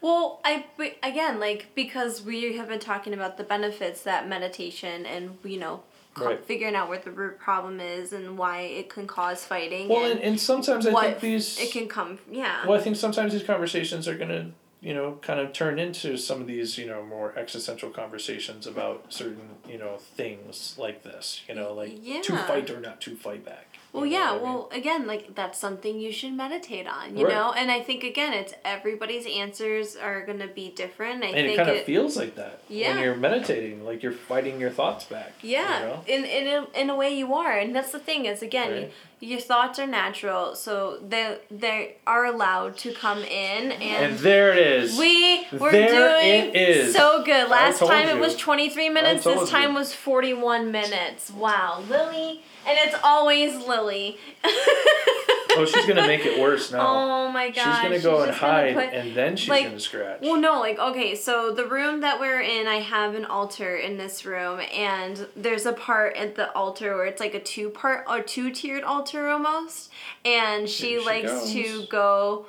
Well, 0.00 0.40
I 0.44 0.66
again 1.02 1.40
like 1.40 1.74
because 1.74 2.22
we 2.22 2.56
have 2.58 2.68
been 2.68 2.78
talking 2.78 3.14
about 3.14 3.38
the 3.38 3.44
benefits 3.44 4.02
that 4.02 4.28
meditation 4.28 5.06
and 5.06 5.38
you 5.42 5.58
know 5.58 5.82
Right. 6.16 6.44
figuring 6.44 6.76
out 6.76 6.88
what 6.88 7.02
the 7.02 7.10
root 7.10 7.40
problem 7.40 7.80
is 7.80 8.12
and 8.12 8.38
why 8.38 8.60
it 8.60 8.88
can 8.88 9.04
cause 9.08 9.44
fighting 9.44 9.88
well 9.88 10.08
and, 10.08 10.20
and, 10.20 10.38
sometimes 10.38 10.86
i 10.86 10.92
think 10.94 11.18
these 11.18 11.58
it 11.58 11.72
can 11.72 11.88
come 11.88 12.20
yeah. 12.30 12.66
Well, 12.66 12.78
I 12.78 12.82
think 12.82 12.96
sometimes 12.96 13.32
these 13.32 13.42
conversations 13.42 14.08
are 14.08 14.16
gonna, 14.16 14.50
you 14.80 14.94
know, 14.94 15.18
kind 15.22 15.40
of 15.40 15.52
turn 15.52 15.78
into 15.78 16.16
some 16.16 16.40
of 16.40 16.46
these, 16.46 16.76
you 16.78 16.86
know, 16.86 17.02
more 17.04 17.36
existential 17.38 17.90
conversations 17.90 18.66
about 18.66 19.12
certain, 19.12 19.50
you 19.68 19.78
know, 19.78 19.96
things 20.16 20.74
like 20.78 21.02
this. 21.02 21.42
You 21.48 21.54
know, 21.54 21.72
like 21.72 22.02
to 22.22 22.36
fight 22.36 22.70
or 22.70 22.80
not 22.80 23.00
to 23.02 23.16
fight 23.16 23.44
back. 23.44 23.78
Well, 23.94 24.06
yeah. 24.06 24.30
I 24.30 24.32
mean? 24.34 24.42
Well, 24.42 24.68
again, 24.72 25.06
like 25.06 25.34
that's 25.36 25.58
something 25.58 25.98
you 26.00 26.10
should 26.10 26.32
meditate 26.32 26.86
on, 26.86 27.16
you 27.16 27.24
Right. 27.26 27.32
know. 27.34 27.52
And 27.56 27.70
I 27.70 27.80
think 27.80 28.02
again, 28.02 28.32
it's 28.32 28.52
everybody's 28.64 29.24
answers 29.26 29.94
are 29.96 30.26
gonna 30.26 30.48
be 30.48 30.70
different. 30.70 31.22
I 31.22 31.28
and 31.28 31.36
it 31.38 31.44
think 31.46 31.56
kind 31.58 31.70
of 31.70 31.76
it, 31.76 31.86
feels 31.86 32.16
like 32.16 32.34
that 32.34 32.58
Yeah. 32.68 32.94
when 32.96 33.04
you're 33.04 33.14
meditating, 33.14 33.84
like 33.84 34.02
you're 34.02 34.12
fighting 34.12 34.60
your 34.60 34.70
thoughts 34.70 35.04
back. 35.04 35.32
yeah, 35.42 35.78
You 35.80 35.86
know? 35.86 36.04
in 36.08 36.24
in 36.24 36.46
a, 36.48 36.80
in 36.80 36.90
a 36.90 36.96
way 36.96 37.14
you 37.14 37.34
are, 37.34 37.52
and 37.56 37.74
that's 37.74 37.92
the 37.92 38.00
thing 38.00 38.26
is 38.26 38.42
again, 38.42 38.72
Right. 38.72 38.92
you, 39.20 39.28
your 39.34 39.40
thoughts 39.40 39.78
are 39.78 39.86
natural, 39.86 40.54
so 40.56 40.98
they 41.08 41.38
they 41.50 41.96
are 42.06 42.24
allowed 42.26 42.76
to 42.78 42.92
come 42.92 43.18
in, 43.22 43.70
and, 43.72 44.04
And 44.06 44.18
there 44.18 44.50
it 44.52 44.58
is. 44.58 44.98
we 44.98 45.46
were 45.52 45.70
There 45.70 45.88
doing 45.88 46.50
it 46.52 46.56
is. 46.56 46.94
so 46.94 47.22
good. 47.22 47.48
Last 47.48 47.78
time 47.78 48.08
it 48.08 48.18
was 48.18 48.34
twenty 48.36 48.68
three 48.68 48.88
minutes. 48.88 49.22
This 49.24 49.48
time 49.48 49.70
you. 49.70 49.76
was 49.76 49.94
forty 49.94 50.34
one 50.34 50.72
minutes. 50.72 51.30
Wow, 51.30 51.82
Lily, 51.88 52.42
and 52.66 52.78
it's 52.82 52.96
always 53.02 53.54
Lily. 53.66 54.18
oh, 54.44 55.66
she's 55.66 55.86
gonna 55.86 56.06
make 56.06 56.24
it 56.24 56.40
worse 56.40 56.72
now. 56.72 56.86
Oh 56.86 57.28
my 57.30 57.50
gosh. 57.50 57.64
she's 57.64 57.82
gonna 57.82 58.16
go 58.16 58.22
and 58.22 58.32
hide, 58.32 58.74
put- 58.74 58.92
and 58.92 59.14
then 59.14 59.36
she's 59.36 59.48
like, 59.48 59.64
gonna 59.64 59.80
scratch. 59.80 60.20
Well, 60.22 60.40
no, 60.40 60.60
like 60.60 60.78
okay, 60.78 61.14
so 61.14 61.52
the 61.52 61.66
room 61.66 62.00
that 62.00 62.20
we're 62.20 62.40
in, 62.40 62.66
I 62.66 62.76
have 62.76 63.14
an 63.14 63.24
altar 63.24 63.76
in 63.76 63.96
this 63.96 64.24
room, 64.24 64.60
and 64.74 65.26
there's 65.36 65.66
a 65.66 65.72
part 65.72 66.16
at 66.16 66.34
the 66.34 66.52
altar 66.52 66.94
where 66.96 67.06
it's 67.06 67.20
like 67.20 67.34
a 67.34 67.40
two 67.40 67.70
part 67.70 68.04
or 68.08 68.22
two 68.22 68.50
tiered 68.50 68.84
altar 68.84 69.28
almost, 69.28 69.90
and 70.24 70.68
she, 70.68 70.98
she 70.98 71.04
likes 71.04 71.52
to 71.52 71.86
go 71.88 72.46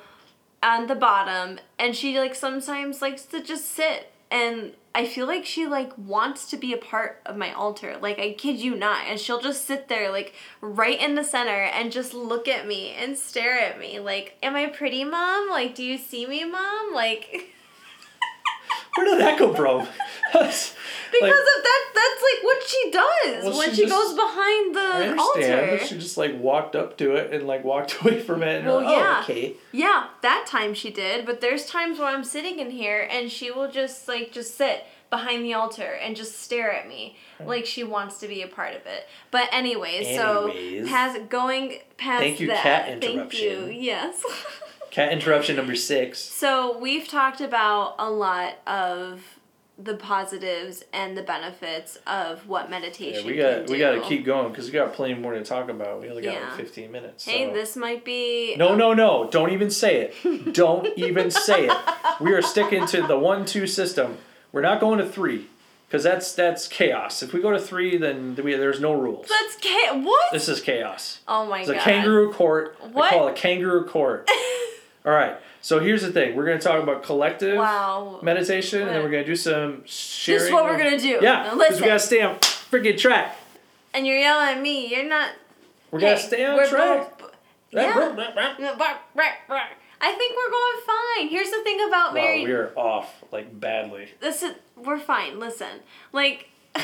on 0.62 0.86
the 0.86 0.94
bottom, 0.94 1.58
and 1.78 1.94
she 1.94 2.18
like 2.18 2.34
sometimes 2.34 3.02
likes 3.02 3.24
to 3.26 3.42
just 3.42 3.70
sit, 3.70 4.12
and 4.30 4.72
I 4.96 5.04
feel 5.04 5.26
like 5.26 5.44
she 5.44 5.66
like 5.66 5.92
wants 5.98 6.48
to 6.48 6.56
be 6.56 6.72
a 6.72 6.78
part 6.78 7.20
of 7.26 7.36
my 7.36 7.52
altar. 7.52 7.98
Like 8.00 8.18
I 8.18 8.32
kid 8.32 8.58
you 8.58 8.74
not, 8.74 9.04
and 9.06 9.20
she'll 9.20 9.42
just 9.42 9.66
sit 9.66 9.88
there 9.88 10.10
like 10.10 10.32
right 10.62 10.98
in 10.98 11.16
the 11.16 11.22
center 11.22 11.64
and 11.64 11.92
just 11.92 12.14
look 12.14 12.48
at 12.48 12.66
me 12.66 12.92
and 12.92 13.14
stare 13.18 13.60
at 13.60 13.78
me 13.78 14.00
like, 14.00 14.38
"Am 14.42 14.56
I 14.56 14.68
pretty, 14.68 15.04
mom? 15.04 15.50
Like, 15.50 15.74
do 15.74 15.84
you 15.84 15.98
see 15.98 16.26
me, 16.26 16.44
mom?" 16.44 16.94
Like. 16.94 17.52
Where 18.96 19.06
did 19.06 19.20
that 19.20 19.38
come 19.38 19.54
from? 19.54 19.86
That's- 20.32 20.74
Because 21.12 21.22
like, 21.22 21.32
of 21.32 21.62
that, 21.62 21.82
that's 21.94 22.22
like 22.22 22.44
what 22.44 22.62
she 22.66 22.90
does 22.90 23.44
Well, 23.44 23.58
when 23.58 23.70
she 23.70 23.76
she, 23.76 23.82
just- 23.86 23.92
goes 23.94 24.14
behind 24.14 24.76
I 24.76 25.00
the 25.04 25.10
understand. 25.12 25.70
altar. 25.70 25.86
She 25.86 25.94
just 25.98 26.16
like 26.16 26.38
walked 26.38 26.74
up 26.76 26.98
to 26.98 27.14
it 27.14 27.32
and 27.32 27.46
like 27.46 27.64
walked 27.64 28.00
away 28.02 28.20
from 28.20 28.42
it. 28.42 28.58
And 28.58 28.66
Well, 28.66 28.78
oh, 28.78 28.90
yeah. 28.90 29.20
okay. 29.22 29.54
Yeah, 29.72 30.08
that 30.22 30.46
time 30.48 30.74
she 30.74 30.90
did, 30.90 31.24
but 31.26 31.40
there's 31.40 31.66
times 31.66 31.98
where 31.98 32.08
I'm 32.08 32.24
sitting 32.24 32.58
in 32.58 32.70
here 32.70 33.06
and 33.10 33.30
she 33.30 33.50
will 33.50 33.70
just 33.70 34.08
like 34.08 34.32
just 34.32 34.56
sit 34.56 34.84
behind 35.08 35.44
the 35.44 35.54
altar 35.54 35.92
and 36.02 36.16
just 36.16 36.40
stare 36.40 36.72
at 36.72 36.88
me 36.88 37.16
like 37.44 37.64
she 37.64 37.84
wants 37.84 38.18
to 38.18 38.26
be 38.26 38.42
a 38.42 38.48
part 38.48 38.74
of 38.74 38.84
it. 38.86 39.06
But 39.30 39.48
anyways, 39.52 40.08
Anyways. 40.08 40.84
so 40.84 40.88
past 40.90 41.28
going 41.28 41.78
past 41.96 42.22
Thank 42.22 42.40
you, 42.40 42.48
that. 42.48 42.62
cat 42.62 42.86
Thank 42.86 43.04
you. 43.04 43.10
interruption. 43.12 43.72
Yes. 43.74 44.22
Cat 44.96 45.12
interruption 45.12 45.56
number 45.56 45.76
six. 45.76 46.18
So 46.18 46.78
we've 46.78 47.06
talked 47.06 47.42
about 47.42 47.96
a 47.98 48.08
lot 48.10 48.54
of 48.66 49.22
the 49.76 49.94
positives 49.94 50.84
and 50.90 51.14
the 51.18 51.22
benefits 51.22 51.98
of 52.06 52.48
what 52.48 52.70
meditation 52.70 53.26
Yeah, 53.26 53.30
we 53.30 53.36
got 53.36 53.68
we 53.68 53.76
got 53.78 53.90
to 53.92 54.00
keep 54.00 54.24
going 54.24 54.48
because 54.48 54.64
we 54.64 54.72
got 54.72 54.94
plenty 54.94 55.12
more 55.12 55.34
to 55.34 55.44
talk 55.44 55.68
about. 55.68 56.00
We 56.00 56.08
only 56.08 56.22
got 56.22 56.32
Yeah. 56.32 56.48
like 56.48 56.56
fifteen 56.56 56.90
minutes. 56.92 57.26
Hey, 57.26 57.52
this 57.52 57.76
might 57.76 58.06
be 58.06 58.56
No, 58.56 58.74
no, 58.74 58.94
no! 58.94 59.28
Don't 59.30 59.50
even 59.52 59.68
say 59.68 60.00
it. 60.24 60.54
Don't 60.54 60.86
even 60.96 61.30
say 61.30 61.66
it. 61.68 61.76
We 62.18 62.32
are 62.32 62.40
sticking 62.40 62.86
to 62.86 63.02
the 63.06 63.18
one-two 63.18 63.66
system. 63.66 64.16
We're 64.50 64.62
not 64.62 64.80
going 64.80 64.96
to 65.00 65.06
three, 65.06 65.48
because 65.86 66.04
that's 66.04 66.32
that's 66.32 66.66
chaos. 66.68 67.22
If 67.22 67.34
we 67.34 67.42
go 67.42 67.50
to 67.50 67.58
three, 67.60 67.98
then 67.98 68.34
we, 68.42 68.54
there's 68.54 68.80
no 68.80 68.94
rules. 68.94 69.28
That's 69.28 69.58
ca- 69.62 70.00
what? 70.00 70.32
This 70.32 70.48
is 70.48 70.62
chaos. 70.62 71.20
oh 71.28 71.44
my 71.44 71.58
It's 71.60 71.68
god. 71.68 71.76
It's 71.76 71.84
a 71.84 71.84
kangaroo 71.90 72.32
court. 72.32 72.78
What? 72.92 73.04
I 73.04 73.10
call 73.10 73.28
it 73.28 73.32
a 73.32 73.34
kangaroo 73.34 73.84
court. 73.84 74.26
All 75.06 75.12
right. 75.12 75.36
So 75.60 75.78
here's 75.78 76.02
the 76.02 76.10
thing. 76.12 76.34
We're 76.36 76.44
going 76.46 76.58
to 76.58 76.64
talk 76.64 76.82
about 76.82 77.02
collective 77.04 77.56
Wow. 77.56 78.18
meditation, 78.22 78.82
and 78.82 78.90
then 78.90 79.02
we're 79.02 79.10
going 79.10 79.22
to 79.24 79.30
do 79.30 79.36
some 79.36 79.82
sharing. 79.86 80.38
This 80.40 80.48
is 80.48 80.52
what 80.52 80.64
we're 80.64 80.76
gonna 80.78 80.98
do. 80.98 81.18
Yeah, 81.20 81.20
Now 81.20 81.42
because 81.54 81.58
listen. 81.58 81.82
we 81.82 81.88
got 81.88 81.92
to 81.94 81.98
stay 82.06 82.22
on 82.22 82.34
freaking 82.36 82.98
track. 82.98 83.36
And 83.94 84.06
you're 84.06 84.18
yelling 84.18 84.56
at 84.56 84.60
me. 84.60 84.88
You're 84.94 85.04
not. 85.08 85.30
We're 85.90 86.00
gonna 86.00 86.16
Hey, 86.16 86.20
stay 86.26 86.44
on 86.44 86.56
we're 86.56 86.68
track. 86.68 87.18
both- 87.18 87.32
yeah. 87.70 87.80
I 89.98 90.12
think 90.12 90.36
we're 90.36 90.50
going 90.50 90.86
fine. 90.86 91.28
Here's 91.28 91.50
the 91.50 91.62
thing 91.62 91.80
about 91.88 92.08
Wow, 92.10 92.14
Mary. 92.14 92.44
we 92.44 92.52
are 92.52 92.72
off 92.76 93.24
like 93.32 93.58
badly. 93.58 94.08
Listen, 94.20 94.54
we're 94.76 94.98
fine. 94.98 95.38
Listen, 95.40 95.80
like, 96.12 96.50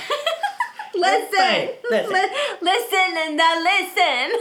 listen, 0.94 1.28
fine. 1.36 1.68
Listen. 1.90 2.30
Listen, 2.62 3.16
and 3.18 3.38
then 3.38 3.64
listen. 3.64 4.40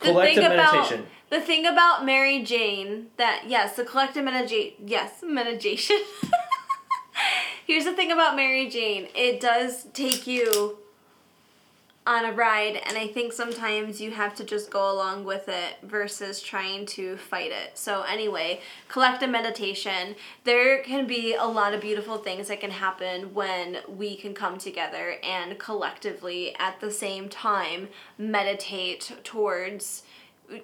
the 0.00 0.06
Collective 0.06 0.42
thing 0.44 0.52
about 0.52 0.74
meditation. 0.74 1.06
The 1.30 1.40
thing 1.40 1.66
about 1.66 2.04
Mary 2.04 2.42
Jane 2.42 3.08
that 3.16 3.44
yes, 3.46 3.76
the 3.76 3.84
collective 3.84 4.24
meditation. 4.24 4.74
Yes, 4.86 5.22
meditation. 5.22 6.00
Here's 7.66 7.84
the 7.84 7.94
thing 7.94 8.12
about 8.12 8.36
Mary 8.36 8.68
Jane. 8.68 9.08
It 9.14 9.40
does 9.40 9.84
take 9.92 10.26
you 10.26 10.78
on 12.06 12.24
a 12.24 12.32
ride 12.32 12.80
and 12.86 12.96
I 12.96 13.08
think 13.08 13.32
sometimes 13.32 14.00
you 14.00 14.12
have 14.12 14.36
to 14.36 14.44
just 14.44 14.70
go 14.70 14.92
along 14.92 15.24
with 15.24 15.48
it 15.48 15.78
versus 15.82 16.40
trying 16.40 16.86
to 16.86 17.16
fight 17.16 17.50
it. 17.50 17.76
So 17.76 18.02
anyway, 18.02 18.60
collective 18.86 19.28
meditation, 19.28 20.14
there 20.44 20.82
can 20.84 21.08
be 21.08 21.34
a 21.34 21.46
lot 21.46 21.74
of 21.74 21.80
beautiful 21.80 22.18
things 22.18 22.46
that 22.46 22.60
can 22.60 22.70
happen 22.70 23.34
when 23.34 23.78
we 23.88 24.14
can 24.14 24.34
come 24.34 24.56
together 24.58 25.16
and 25.24 25.58
collectively 25.58 26.54
at 26.60 26.80
the 26.80 26.92
same 26.92 27.28
time 27.28 27.88
meditate 28.16 29.12
towards 29.24 30.04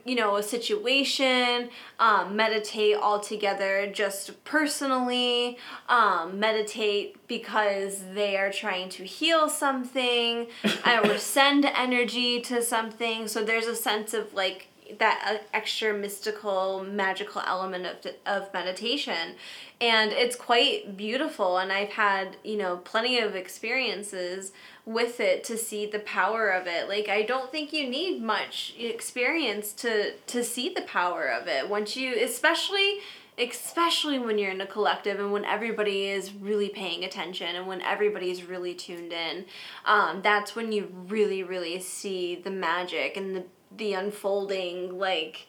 you 0.04 0.14
know 0.14 0.36
a 0.36 0.42
situation 0.42 1.68
um, 1.98 2.36
meditate 2.36 2.96
all 2.96 3.20
together 3.20 3.90
just 3.92 4.42
personally 4.44 5.58
um, 5.88 6.38
meditate 6.38 7.16
because 7.26 8.02
they 8.14 8.36
are 8.36 8.52
trying 8.52 8.88
to 8.88 9.04
heal 9.04 9.48
something 9.48 10.46
or 10.86 11.18
send 11.18 11.64
energy 11.64 12.40
to 12.40 12.62
something. 12.62 13.28
So 13.28 13.44
there's 13.44 13.66
a 13.66 13.76
sense 13.76 14.14
of 14.14 14.34
like 14.34 14.68
that 14.98 15.22
uh, 15.26 15.42
extra 15.54 15.94
mystical 15.94 16.84
magical 16.84 17.42
element 17.46 17.86
of, 17.86 18.14
of 18.26 18.52
meditation. 18.52 19.34
And 19.80 20.12
it's 20.12 20.36
quite 20.36 20.96
beautiful. 20.96 21.58
And 21.58 21.72
i've 21.72 21.90
had 21.90 22.36
you 22.44 22.56
know 22.56 22.78
plenty 22.78 23.18
of 23.18 23.34
experiences 23.34 24.52
with 24.84 25.20
it 25.20 25.44
to 25.44 25.56
see 25.56 25.86
the 25.86 26.00
power 26.00 26.48
of 26.48 26.66
it. 26.66 26.88
Like 26.88 27.08
i 27.08 27.22
don't 27.22 27.50
think 27.52 27.72
you 27.72 27.88
need 27.88 28.22
much 28.22 28.74
experience 28.78 29.72
to 29.74 30.12
to 30.12 30.44
see 30.44 30.72
the 30.72 30.82
power 30.82 31.26
of 31.26 31.46
it. 31.46 31.68
Once 31.68 31.96
you 31.96 32.14
especially 32.22 32.98
especially 33.38 34.18
when 34.18 34.36
you're 34.38 34.50
in 34.50 34.60
a 34.60 34.66
collective 34.66 35.18
and 35.18 35.32
when 35.32 35.44
everybody 35.44 36.06
is 36.06 36.34
really 36.34 36.68
paying 36.68 37.02
attention 37.02 37.56
and 37.56 37.66
when 37.66 37.80
everybody's 37.80 38.44
really 38.44 38.74
tuned 38.74 39.10
in 39.10 39.46
um, 39.86 40.20
that's 40.22 40.54
when 40.54 40.70
you 40.70 40.92
really 41.08 41.42
really 41.42 41.80
see 41.80 42.36
the 42.36 42.50
magic 42.50 43.16
and 43.16 43.34
the 43.34 43.44
the 43.74 43.94
unfolding 43.94 44.98
like 44.98 45.46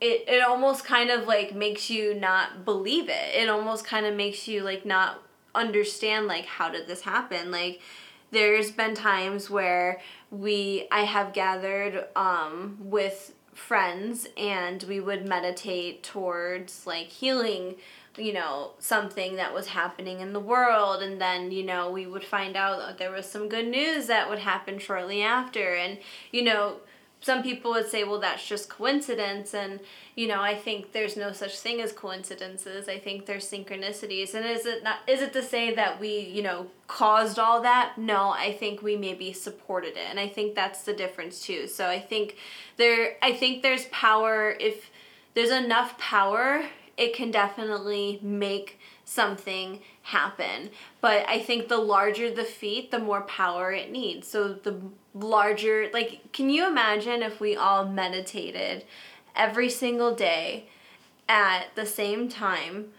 it, 0.00 0.24
it 0.28 0.42
almost 0.42 0.84
kind 0.84 1.10
of 1.10 1.26
like 1.26 1.54
makes 1.54 1.90
you 1.90 2.14
not 2.14 2.64
believe 2.64 3.08
it. 3.08 3.34
It 3.34 3.48
almost 3.48 3.84
kind 3.84 4.06
of 4.06 4.14
makes 4.14 4.48
you 4.48 4.62
like 4.62 4.86
not 4.86 5.22
understand 5.54 6.26
like 6.26 6.46
how 6.46 6.70
did 6.70 6.86
this 6.86 7.02
happen? 7.02 7.50
Like 7.50 7.80
there's 8.30 8.70
been 8.70 8.94
times 8.94 9.50
where 9.50 10.00
we 10.30 10.86
i 10.90 11.02
have 11.02 11.32
gathered 11.32 12.06
um, 12.16 12.76
with 12.80 13.34
friends 13.54 14.26
and 14.36 14.82
we 14.84 15.00
would 15.00 15.28
meditate 15.28 16.02
towards 16.02 16.86
like 16.86 17.08
healing 17.08 17.74
you 18.16 18.32
know 18.32 18.72
something 18.78 19.36
that 19.36 19.54
was 19.54 19.68
happening 19.68 20.20
in 20.20 20.32
the 20.32 20.40
world. 20.40 21.02
And 21.02 21.20
then 21.20 21.50
you 21.50 21.64
know 21.64 21.90
we 21.90 22.06
would 22.06 22.24
find 22.24 22.56
out 22.56 22.78
that 22.78 22.98
there 22.98 23.10
was 23.10 23.26
some 23.26 23.48
good 23.48 23.66
news 23.66 24.06
that 24.06 24.28
would 24.28 24.40
happen 24.40 24.78
shortly 24.78 25.22
after. 25.22 25.74
And 25.74 25.98
you 26.32 26.42
know 26.42 26.76
some 27.20 27.42
people 27.42 27.72
would 27.72 27.88
say, 27.88 28.02
well, 28.04 28.18
that's 28.18 28.46
just 28.46 28.70
coincidence. 28.70 29.54
And, 29.54 29.80
you 30.16 30.26
know, 30.26 30.40
I 30.40 30.56
think 30.56 30.92
there's 30.92 31.16
no 31.16 31.32
such 31.32 31.58
thing 31.58 31.80
as 31.80 31.92
coincidences. 31.92 32.88
I 32.88 32.98
think 32.98 33.26
there's 33.26 33.48
synchronicities. 33.48 34.34
And 34.34 34.46
is 34.46 34.64
it 34.64 34.82
not, 34.82 35.00
is 35.06 35.20
it 35.20 35.34
to 35.34 35.42
say 35.42 35.74
that 35.74 36.00
we, 36.00 36.20
you 36.20 36.42
know, 36.42 36.68
caused 36.88 37.38
all 37.38 37.60
that? 37.60 37.98
No, 37.98 38.30
I 38.30 38.54
think 38.54 38.82
we 38.82 38.96
maybe 38.96 39.34
supported 39.34 39.98
it. 39.98 40.06
And 40.08 40.18
I 40.18 40.28
think 40.28 40.54
that's 40.54 40.82
the 40.82 40.94
difference 40.94 41.42
too. 41.42 41.66
So 41.66 41.88
I 41.88 42.00
think 42.00 42.36
there, 42.78 43.16
I 43.22 43.34
think 43.34 43.62
there's 43.62 43.84
power. 43.86 44.56
If 44.58 44.90
there's 45.34 45.50
enough 45.50 45.98
power, 45.98 46.64
it 46.96 47.14
can 47.14 47.30
definitely 47.30 48.18
make 48.22 48.79
something 49.10 49.80
happen. 50.02 50.70
But 51.00 51.28
I 51.28 51.40
think 51.40 51.68
the 51.68 51.78
larger 51.78 52.30
the 52.30 52.44
feat, 52.44 52.92
the 52.92 53.00
more 53.00 53.22
power 53.22 53.72
it 53.72 53.90
needs. 53.90 54.28
So 54.28 54.52
the 54.52 54.80
larger, 55.14 55.88
like, 55.92 56.32
can 56.32 56.48
you 56.48 56.66
imagine 56.66 57.22
if 57.22 57.40
we 57.40 57.56
all 57.56 57.84
meditated 57.86 58.84
every 59.34 59.68
single 59.68 60.14
day 60.14 60.68
at 61.28 61.74
the 61.74 61.86
same 61.86 62.28
time 62.28 62.90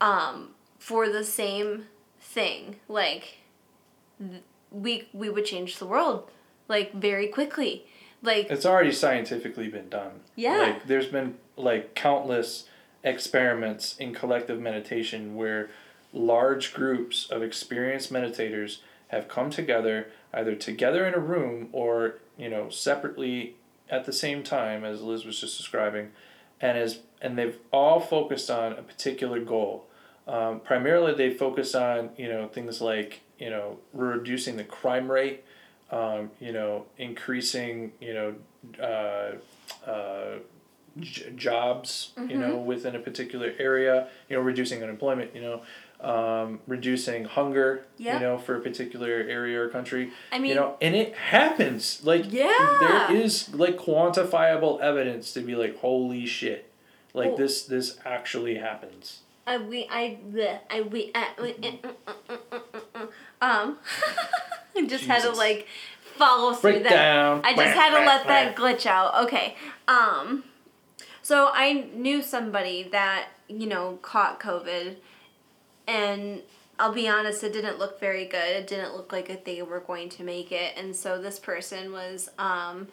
um, 0.00 0.50
for 0.78 1.08
the 1.08 1.24
same 1.24 1.86
thing? 2.20 2.76
Like, 2.86 3.38
we 4.70 5.08
we 5.14 5.30
would 5.30 5.46
change 5.46 5.78
the 5.78 5.86
world 5.86 6.30
like 6.68 6.92
very 6.92 7.28
quickly. 7.28 7.86
Like 8.22 8.50
it's 8.50 8.66
already 8.66 8.92
scientifically 8.92 9.68
been 9.68 9.88
done. 9.88 10.20
Yeah. 10.34 10.58
Like 10.58 10.86
there's 10.86 11.06
been 11.06 11.36
like 11.56 11.94
countless 11.94 12.68
experiments 13.06 13.96
in 13.98 14.12
collective 14.12 14.60
meditation 14.60 15.36
where 15.36 15.70
large 16.12 16.74
groups 16.74 17.30
of 17.30 17.42
experienced 17.42 18.12
meditators 18.12 18.78
have 19.08 19.28
come 19.28 19.48
together 19.48 20.08
either 20.34 20.56
together 20.56 21.06
in 21.06 21.14
a 21.14 21.18
room 21.18 21.68
or 21.72 22.16
you 22.36 22.50
know 22.50 22.68
separately 22.68 23.54
at 23.88 24.04
the 24.04 24.12
same 24.12 24.42
time 24.42 24.84
as 24.84 25.00
Liz 25.00 25.24
was 25.24 25.40
just 25.40 25.56
describing 25.56 26.10
and 26.60 26.76
as 26.76 26.98
and 27.22 27.38
they've 27.38 27.58
all 27.72 28.00
focused 28.00 28.50
on 28.50 28.72
a 28.72 28.82
particular 28.82 29.40
goal. 29.40 29.86
Um, 30.26 30.60
primarily 30.60 31.14
they 31.14 31.32
focus 31.32 31.74
on 31.74 32.10
you 32.16 32.28
know 32.28 32.48
things 32.48 32.80
like 32.80 33.20
you 33.38 33.50
know 33.50 33.78
reducing 33.92 34.56
the 34.56 34.64
crime 34.64 35.10
rate 35.10 35.44
um, 35.92 36.32
you 36.40 36.52
know 36.52 36.86
increasing 36.98 37.92
you 38.00 38.14
know 38.14 38.34
uh, 38.82 39.88
uh, 39.88 40.38
j- 41.00 41.32
jobs 41.36 42.12
Mm-hmm. 42.18 42.30
you 42.30 42.38
know 42.38 42.56
mm-hmm. 42.56 42.66
within 42.66 42.96
a 42.96 42.98
particular 42.98 43.52
area 43.58 44.08
you 44.28 44.36
know 44.36 44.42
reducing 44.42 44.82
unemployment 44.82 45.34
you 45.34 45.42
know 45.42 45.62
um, 45.98 46.60
reducing 46.66 47.24
hunger 47.24 47.86
Yep. 47.96 48.14
you 48.14 48.20
know 48.26 48.36
for 48.38 48.56
a 48.56 48.60
particular 48.60 49.08
area 49.08 49.60
or 49.62 49.68
country 49.68 50.12
I 50.30 50.38
mean 50.38 50.50
you 50.50 50.54
know 50.54 50.76
and 50.80 50.94
it 50.94 51.14
happens 51.14 52.04
like 52.04 52.30
Yeah. 52.30 52.76
there 53.08 53.16
is 53.16 53.54
like 53.54 53.76
quantifiable 53.78 54.80
evidence 54.80 55.32
to 55.34 55.40
be 55.40 55.54
like 55.54 55.78
holy 55.78 56.26
shit 56.26 56.70
like 57.14 57.28
Well- 57.28 57.36
this 57.38 57.62
this 57.64 57.98
actually 58.04 58.56
happens 58.56 59.20
I 59.46 59.58
we 59.58 59.86
I 59.90 60.18
bleh, 60.30 60.58
I 60.68 60.80
we 60.82 61.12
I, 61.14 61.28
we 61.40 61.54
um 63.40 63.78
I 64.76 64.86
just 64.86 65.04
had 65.04 65.22
to 65.22 65.30
like 65.30 65.66
follow 66.16 66.52
through 66.54 66.72
that. 66.72 66.82
breakdown 66.82 67.40
I 67.44 67.54
just 67.54 67.74
had 67.76 67.90
to 67.98 68.04
let 68.04 68.26
that 68.26 68.56
glitch 68.56 68.86
out. 68.86 69.24
Okay. 69.26 69.56
Um 69.88 70.44
so 71.26 71.50
I 71.52 71.88
knew 71.92 72.22
somebody 72.22 72.84
that, 72.92 73.30
you 73.48 73.66
know, 73.66 73.98
caught 74.00 74.38
COVID 74.38 74.94
and 75.88 76.40
I'll 76.78 76.92
be 76.92 77.08
honest, 77.08 77.42
it 77.42 77.52
didn't 77.52 77.80
look 77.80 77.98
very 77.98 78.26
good. 78.26 78.48
It 78.48 78.68
didn't 78.68 78.94
look 78.94 79.10
like 79.10 79.44
they 79.44 79.60
were 79.62 79.80
going 79.80 80.08
to 80.10 80.22
make 80.22 80.52
it. 80.52 80.74
And 80.76 80.94
so 80.94 81.20
this 81.20 81.40
person 81.40 81.90
was 81.90 82.30
um, 82.38 82.86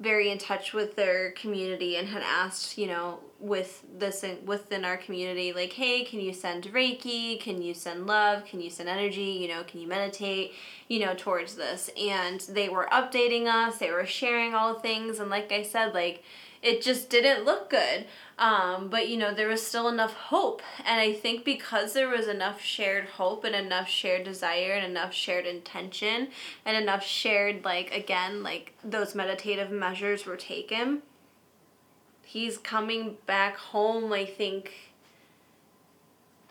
very 0.00 0.32
in 0.32 0.38
touch 0.38 0.72
with 0.72 0.96
their 0.96 1.30
community 1.30 1.94
and 1.94 2.08
had 2.08 2.24
asked, 2.24 2.76
you 2.76 2.88
know, 2.88 3.20
with 3.38 3.84
this 3.96 4.24
in, 4.24 4.44
within 4.44 4.84
our 4.84 4.96
community, 4.96 5.52
like, 5.52 5.74
hey, 5.74 6.02
can 6.02 6.18
you 6.18 6.32
send 6.32 6.64
Reiki? 6.64 7.40
Can 7.40 7.62
you 7.62 7.72
send 7.72 8.08
love? 8.08 8.46
Can 8.46 8.60
you 8.60 8.68
send 8.68 8.88
energy? 8.88 9.38
You 9.40 9.46
know, 9.46 9.62
can 9.62 9.78
you 9.78 9.86
meditate? 9.86 10.54
You 10.88 11.06
know, 11.06 11.14
towards 11.16 11.54
this. 11.54 11.88
And 11.96 12.40
they 12.40 12.68
were 12.68 12.88
updating 12.90 13.46
us. 13.46 13.78
They 13.78 13.92
were 13.92 14.06
sharing 14.06 14.54
all 14.54 14.74
the 14.74 14.80
things. 14.80 15.20
And 15.20 15.30
like 15.30 15.52
I 15.52 15.62
said, 15.62 15.94
like, 15.94 16.24
it 16.62 16.82
just 16.82 17.10
didn't 17.10 17.44
look 17.44 17.70
good. 17.70 18.06
Um, 18.38 18.88
but 18.88 19.08
you 19.08 19.16
know, 19.16 19.32
there 19.32 19.48
was 19.48 19.64
still 19.64 19.88
enough 19.88 20.12
hope. 20.12 20.62
And 20.84 21.00
I 21.00 21.12
think 21.12 21.44
because 21.44 21.92
there 21.92 22.08
was 22.08 22.28
enough 22.28 22.60
shared 22.60 23.06
hope 23.06 23.44
and 23.44 23.54
enough 23.54 23.88
shared 23.88 24.24
desire 24.24 24.72
and 24.72 24.84
enough 24.84 25.14
shared 25.14 25.46
intention 25.46 26.28
and 26.64 26.76
enough 26.76 27.04
shared, 27.04 27.64
like, 27.64 27.94
again, 27.94 28.42
like 28.42 28.74
those 28.84 29.14
meditative 29.14 29.70
measures 29.70 30.26
were 30.26 30.36
taken, 30.36 31.02
he's 32.24 32.58
coming 32.58 33.16
back 33.26 33.56
home, 33.56 34.12
I 34.12 34.26
think, 34.26 34.72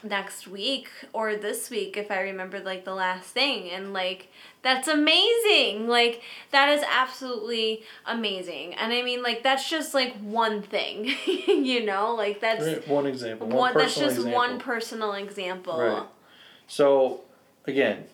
next 0.04 0.48
week 0.48 0.90
or 1.14 1.36
this 1.36 1.70
week 1.70 1.98
if 1.98 2.12
I 2.12 2.20
remember 2.22 2.60
like 2.60 2.86
the 2.86 2.94
last 2.94 3.30
thing 3.30 3.70
and 3.72 3.92
like 3.92 4.32
that's 4.66 4.88
amazing 4.88 5.88
like 5.88 6.22
that 6.52 6.70
is 6.70 6.84
absolutely 6.90 7.84
amazing 8.06 8.74
and 8.74 8.92
I 8.92 9.02
mean 9.04 9.22
like 9.24 9.44
that's 9.44 9.70
just 9.70 9.94
like 9.94 10.14
one 10.18 10.62
thing 10.62 11.14
you 11.48 11.86
know 11.86 12.16
like 12.16 12.42
that's 12.42 12.66
Right, 12.66 12.88
one 12.88 13.06
example 13.06 13.48
one, 13.48 13.58
one 13.58 13.78
that's 13.78 13.96
just 13.96 14.18
example. 14.18 14.34
one 14.34 14.60
personal 14.60 15.14
example 15.14 15.80
Right. 15.80 16.04
So, 16.68 17.22
again, 17.66 18.06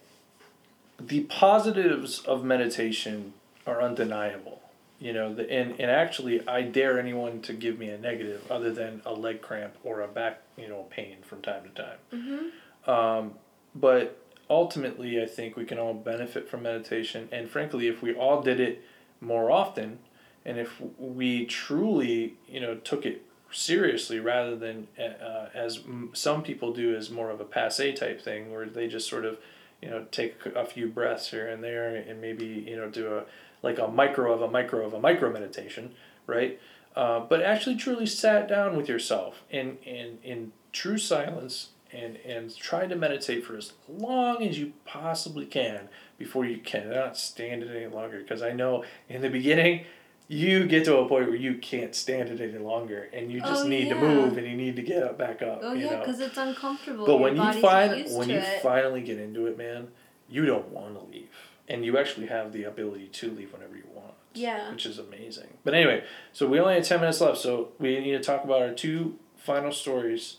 the 0.99 1.21
positives 1.21 2.19
of 2.19 2.43
meditation 2.43 3.33
are 3.65 3.81
undeniable. 3.81 4.61
You 4.99 5.13
know, 5.13 5.33
the, 5.33 5.51
and, 5.51 5.79
and 5.79 5.89
actually, 5.89 6.47
I 6.47 6.61
dare 6.61 6.99
anyone 6.99 7.41
to 7.43 7.53
give 7.53 7.79
me 7.79 7.89
a 7.89 7.97
negative 7.97 8.49
other 8.51 8.71
than 8.71 9.01
a 9.05 9.13
leg 9.13 9.41
cramp 9.41 9.73
or 9.83 10.01
a 10.01 10.07
back, 10.07 10.41
you 10.57 10.67
know, 10.67 10.85
pain 10.91 11.17
from 11.23 11.41
time 11.41 11.63
to 11.63 11.69
time. 11.69 11.97
mm-hmm. 12.13 12.89
Um, 12.89 13.33
but 13.73 14.20
ultimately, 14.51 15.23
I 15.23 15.25
think 15.25 15.55
we 15.55 15.63
can 15.63 15.79
all 15.79 15.93
benefit 15.93 16.49
from 16.49 16.63
meditation. 16.63 17.29
And 17.31 17.49
frankly, 17.49 17.87
if 17.87 18.01
we 18.01 18.13
all 18.13 18.41
did 18.41 18.59
it 18.59 18.83
more 19.21 19.49
often, 19.49 19.99
and 20.45 20.59
if 20.59 20.81
we 20.99 21.45
truly, 21.45 22.35
you 22.47 22.59
know, 22.59 22.75
took 22.75 23.05
it 23.05 23.23
seriously 23.51 24.19
rather 24.19 24.55
than 24.55 24.87
uh, 24.99 25.47
as 25.53 25.77
m- 25.77 26.11
some 26.13 26.43
people 26.43 26.73
do 26.73 26.95
as 26.95 27.09
more 27.09 27.29
of 27.29 27.39
a 27.39 27.45
passe 27.45 27.93
type 27.93 28.21
thing, 28.21 28.51
where 28.51 28.65
they 28.65 28.87
just 28.87 29.07
sort 29.07 29.23
of, 29.23 29.37
you 29.81 29.89
know, 29.89 30.05
take 30.11 30.45
a 30.45 30.65
few 30.65 30.87
breaths 30.87 31.31
here 31.31 31.47
and 31.47 31.63
there, 31.63 31.95
and 31.95 32.19
maybe 32.19 32.45
you 32.45 32.75
know 32.75 32.89
do 32.89 33.15
a 33.15 33.23
like 33.63 33.79
a 33.79 33.87
micro 33.87 34.33
of 34.33 34.41
a 34.41 34.49
micro 34.49 34.85
of 34.85 34.93
a 34.93 34.99
micro 34.99 35.31
meditation, 35.31 35.93
right? 36.27 36.59
Uh, 36.95 37.21
but 37.21 37.41
actually, 37.41 37.77
truly 37.77 38.05
sat 38.05 38.49
down 38.49 38.75
with 38.75 38.89
yourself 38.89 39.43
in 39.49 39.77
in 39.83 40.17
in 40.23 40.51
true 40.73 40.97
silence 40.97 41.69
and 41.93 42.17
and 42.17 42.55
try 42.55 42.87
to 42.87 42.95
meditate 42.95 43.43
for 43.45 43.57
as 43.57 43.73
long 43.87 44.43
as 44.43 44.57
you 44.59 44.73
possibly 44.85 45.45
can 45.45 45.89
before 46.17 46.45
you 46.45 46.57
cannot 46.57 47.17
stand 47.17 47.63
it 47.63 47.75
any 47.75 47.87
longer. 47.93 48.19
Because 48.19 48.41
I 48.41 48.51
know 48.53 48.83
in 49.09 49.21
the 49.21 49.29
beginning 49.29 49.85
you 50.27 50.65
get 50.65 50.85
to 50.85 50.95
a 50.97 51.07
point 51.09 51.27
where 51.27 51.35
you 51.35 51.55
can't 51.55 51.93
stand 51.93 52.29
it 52.29 52.39
any 52.39 52.57
longer 52.63 53.09
and 53.11 53.29
you 53.31 53.41
just 53.41 53.65
Oh, 53.65 53.67
need 53.67 53.89
to 53.89 53.95
move 53.95 54.37
and 54.37 54.47
you 54.47 54.55
need 54.55 54.77
to 54.77 54.81
get 54.81 55.03
up 55.03 55.17
back 55.17 55.41
up 55.41 55.59
Oh 55.61 55.73
yeah, 55.73 55.99
because 55.99 56.21
it's 56.21 56.37
uncomfortable. 56.37 57.05
but 57.05 57.11
Your 57.13 57.19
when 57.21 57.35
you 57.35 57.53
find 57.61 58.15
when 58.15 58.29
you 58.29 58.37
it. 58.37 58.61
finally 58.61 59.01
get 59.01 59.17
into 59.19 59.45
it 59.47 59.57
man 59.57 59.89
you 60.29 60.45
don't 60.45 60.69
want 60.69 60.97
to 60.97 61.03
leave 61.13 61.27
and 61.67 61.83
you 61.83 61.97
actually 61.97 62.27
have 62.27 62.53
the 62.53 62.63
ability 62.63 63.07
to 63.07 63.29
leave 63.31 63.51
whenever 63.51 63.75
you 63.75 63.83
want 63.93 64.13
Yeah. 64.33 64.71
which 64.71 64.85
is 64.85 64.97
amazing 64.99 65.57
but 65.65 65.73
anyway 65.73 66.01
so 66.31 66.47
we 66.47 66.61
only 66.61 66.75
have 66.75 66.85
10 66.87 67.01
minutes 67.01 67.19
left 67.19 67.37
so 67.39 67.73
we 67.77 67.99
need 67.99 68.11
to 68.11 68.19
talk 68.21 68.45
about 68.45 68.61
our 68.61 68.71
two 68.71 69.17
final 69.35 69.73
stories 69.73 70.37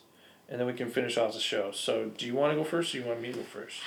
and 0.52 0.60
then 0.60 0.66
we 0.68 0.74
can 0.74 0.90
finish 0.90 1.16
off 1.16 1.32
the 1.32 1.40
show 1.40 1.70
so 1.72 2.10
do 2.16 2.26
you 2.26 2.34
want 2.34 2.52
to 2.52 2.56
go 2.56 2.62
first 2.62 2.94
or 2.94 2.98
you 2.98 3.04
want 3.04 3.20
me 3.20 3.32
to 3.32 3.38
go 3.38 3.44
first 3.44 3.80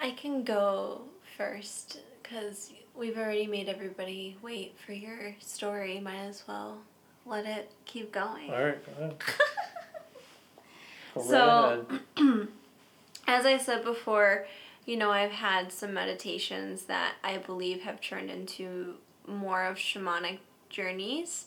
I 0.00 0.12
can 0.12 0.42
go 0.44 1.02
first 1.36 2.00
because 2.22 2.72
we've 2.96 3.18
already 3.18 3.46
made 3.46 3.68
everybody 3.68 4.36
wait 4.42 4.74
for 4.84 4.92
your 4.92 5.34
story. 5.38 6.00
Might 6.00 6.16
as 6.24 6.42
well 6.48 6.78
let 7.26 7.46
it 7.46 7.70
keep 7.84 8.10
going. 8.12 8.50
all 8.50 8.64
right 8.64 8.84
go 8.86 8.92
ahead 9.04 9.18
go 11.14 11.20
right 11.20 11.26
So- 11.28 11.86
ahead. 12.18 12.48
As 13.28 13.46
I 13.46 13.56
said 13.58 13.84
before, 13.84 14.46
you 14.84 14.96
know, 14.96 15.10
I've 15.12 15.30
had 15.30 15.70
some 15.72 15.94
meditations 15.94 16.82
that 16.86 17.14
I 17.22 17.38
believe 17.38 17.82
have 17.82 18.00
turned 18.00 18.28
into 18.30 18.94
more 19.28 19.64
of 19.64 19.76
shamanic 19.76 20.38
journeys 20.68 21.46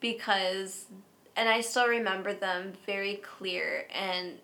because, 0.00 0.84
and 1.36 1.48
I 1.48 1.60
still 1.60 1.88
remember 1.88 2.32
them 2.32 2.72
very 2.86 3.16
clear. 3.16 3.86
And 3.92 4.38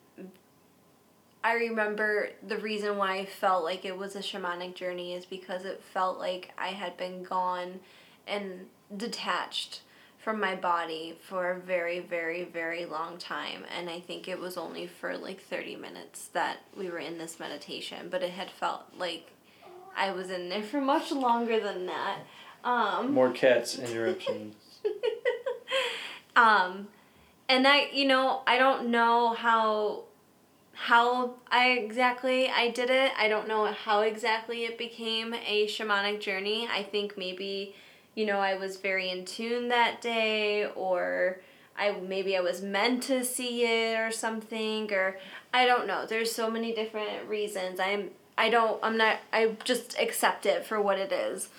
I 1.43 1.55
remember 1.55 2.31
the 2.47 2.59
reason 2.59 2.97
why 2.97 3.19
I 3.19 3.27
felt 3.27 3.65
like 3.65 3.85
it 3.85 3.97
was 3.97 4.17
a 4.17 4.21
shamanic 4.21 4.75
journey 4.75 5.15
is 5.15 5.25
because 5.25 5.65
it 5.65 5.83
felt 5.95 6.19
like 6.19 6.53
I 6.59 6.69
had 6.69 6.97
been 6.97 7.23
gone 7.23 7.81
and 8.27 8.67
detached 8.97 9.83
from 10.19 10.39
my 10.39 10.55
body 10.55 11.17
for 11.29 11.53
a 11.53 11.59
very, 11.59 12.01
very, 12.01 12.45
very 12.45 12.85
long 12.85 13.17
time. 13.17 13.65
And 13.75 13.89
I 13.89 14.01
think 14.01 14.29
it 14.29 14.39
was 14.39 14.59
only 14.59 14.87
for 14.87 15.17
like 15.17 15.41
30 15.41 15.77
minutes 15.77 16.29
that 16.35 16.59
we 16.77 16.91
were 16.91 16.99
in 16.99 17.17
this 17.17 17.41
meditation, 17.41 18.09
but 18.11 18.23
it 18.23 18.31
had 18.31 18.51
felt 18.51 18.83
like 18.99 19.31
I 19.97 20.13
was 20.13 20.31
in 20.31 20.51
there 20.51 20.63
for 20.63 20.81
much 20.81 21.11
longer 21.11 21.59
than 21.59 21.87
that. 21.87 22.19
Um, 22.63 23.15
more 23.15 23.31
cats 23.31 23.79
interruptions 23.79 24.55
um, 26.41 26.89
and 27.49 27.67
I, 27.67 27.91
you 27.93 28.07
know, 28.07 28.43
I 28.47 28.57
don't 28.57 28.89
know 28.89 29.35
how 29.35 30.05
how 30.73 31.35
I 31.51 31.73
exactly 31.73 32.49
I 32.49 32.71
did 32.71 32.89
it. 32.89 33.13
I 33.19 33.29
don't 33.29 33.47
know 33.47 33.67
how 33.67 34.01
exactly 34.01 34.65
it 34.65 34.79
became 34.79 35.35
a 35.35 35.67
shamanic 35.67 36.21
journey. 36.21 36.67
I 36.73 36.83
think 36.83 37.19
maybe, 37.19 37.75
you 38.15 38.25
know, 38.25 38.39
I 38.39 38.57
was 38.57 38.79
very 38.79 39.11
in 39.11 39.27
tune 39.27 39.69
that 39.69 40.01
day 40.01 40.67
or 40.75 41.41
I 41.77 41.93
maybe 41.93 42.37
I 42.37 42.41
was 42.41 42.63
meant 42.63 43.03
to 43.05 43.23
see 43.25 43.65
it 43.65 43.99
or 43.99 44.11
something 44.11 44.91
or 44.93 45.19
I 45.53 45.67
don't 45.67 45.87
know. 45.87 46.07
There's 46.07 46.33
so 46.33 46.51
many 46.51 46.73
different 46.75 47.29
reasons. 47.29 47.79
I'm 47.79 48.11
I 48.39 48.49
don't 48.49 48.83
I'm 48.83 48.97
not 48.97 49.19
I 49.35 49.57
just 49.65 49.99
accept 49.99 50.47
it 50.47 50.65
for 50.65 50.81
what 50.81 50.99
it 50.99 51.13
is. 51.13 51.51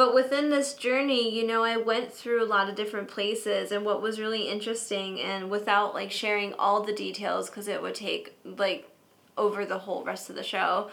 But 0.00 0.14
within 0.14 0.48
this 0.48 0.72
journey, 0.72 1.28
you 1.28 1.46
know, 1.46 1.62
I 1.62 1.76
went 1.76 2.10
through 2.10 2.42
a 2.42 2.48
lot 2.48 2.70
of 2.70 2.74
different 2.74 3.06
places 3.06 3.70
and 3.70 3.84
what 3.84 4.00
was 4.00 4.18
really 4.18 4.48
interesting 4.48 5.20
and 5.20 5.50
without 5.50 5.92
like 5.92 6.10
sharing 6.10 6.54
all 6.54 6.82
the 6.82 6.94
details 6.94 7.50
cuz 7.50 7.68
it 7.68 7.82
would 7.82 7.96
take 7.96 8.34
like 8.42 8.88
over 9.36 9.66
the 9.66 9.80
whole 9.80 10.02
rest 10.02 10.30
of 10.30 10.36
the 10.36 10.42
show. 10.42 10.88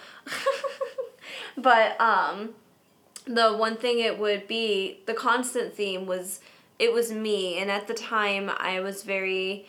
but 1.57 1.95
um 2.01 2.55
the 3.23 3.53
one 3.53 3.77
thing 3.77 3.99
it 3.99 4.19
would 4.19 4.45
be 4.45 4.99
the 5.05 5.13
constant 5.13 5.73
theme 5.73 6.05
was 6.05 6.41
it 6.77 6.91
was 6.91 7.09
me 7.09 7.57
and 7.59 7.71
at 7.71 7.87
the 7.87 7.93
time 7.93 8.51
I 8.57 8.81
was 8.81 9.03
very 9.03 9.67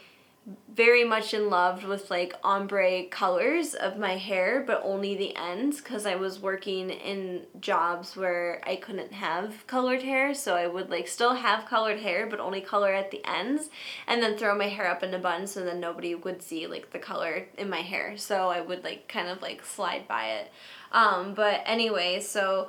very 0.75 1.05
much 1.05 1.35
in 1.35 1.51
love 1.51 1.85
with 1.85 2.11
like 2.11 2.35
ombre 2.43 3.05
colors 3.11 3.75
of 3.75 3.99
my 3.99 4.17
hair, 4.17 4.63
but 4.67 4.81
only 4.85 5.15
the 5.17 5.37
ends 5.37 5.79
because 5.79 6.07
I 6.07 6.15
was 6.15 6.41
working 6.41 6.91
in 6.91 7.43
jobs 7.61 8.17
where 8.17 8.63
I 8.67 8.77
couldn't 8.77 9.13
have 9.13 9.67
colored 9.67 10.03
hair. 10.03 10.35
So 10.35 10.55
I 10.55 10.67
would 10.67 10.89
like 10.89 11.09
still 11.09 11.35
have 11.35 11.67
colored 11.67 11.99
hair, 12.01 12.27
but 12.27 12.41
only 12.41 12.61
color 12.61 12.93
at 12.95 13.11
the 13.11 13.21
ends 13.29 13.69
and 14.07 14.23
then 14.23 14.39
throw 14.39 14.57
my 14.57 14.69
hair 14.69 14.89
up 14.89 15.03
in 15.03 15.13
a 15.13 15.19
bun 15.19 15.47
so 15.47 15.65
then 15.65 15.81
nobody 15.81 16.15
would 16.15 16.43
see 16.43 16.67
like 16.67 16.93
the 16.93 16.99
color 16.99 17.47
in 17.59 17.69
my 17.69 17.83
hair. 17.83 18.17
So 18.17 18.49
I 18.49 18.61
would 18.61 18.85
like 18.85 19.09
kind 19.09 19.29
of 19.29 19.43
like 19.43 19.65
slide 19.65 20.09
by 20.09 20.27
it. 20.27 20.53
Um, 20.93 21.35
but 21.35 21.63
anyway, 21.67 22.21
so 22.21 22.69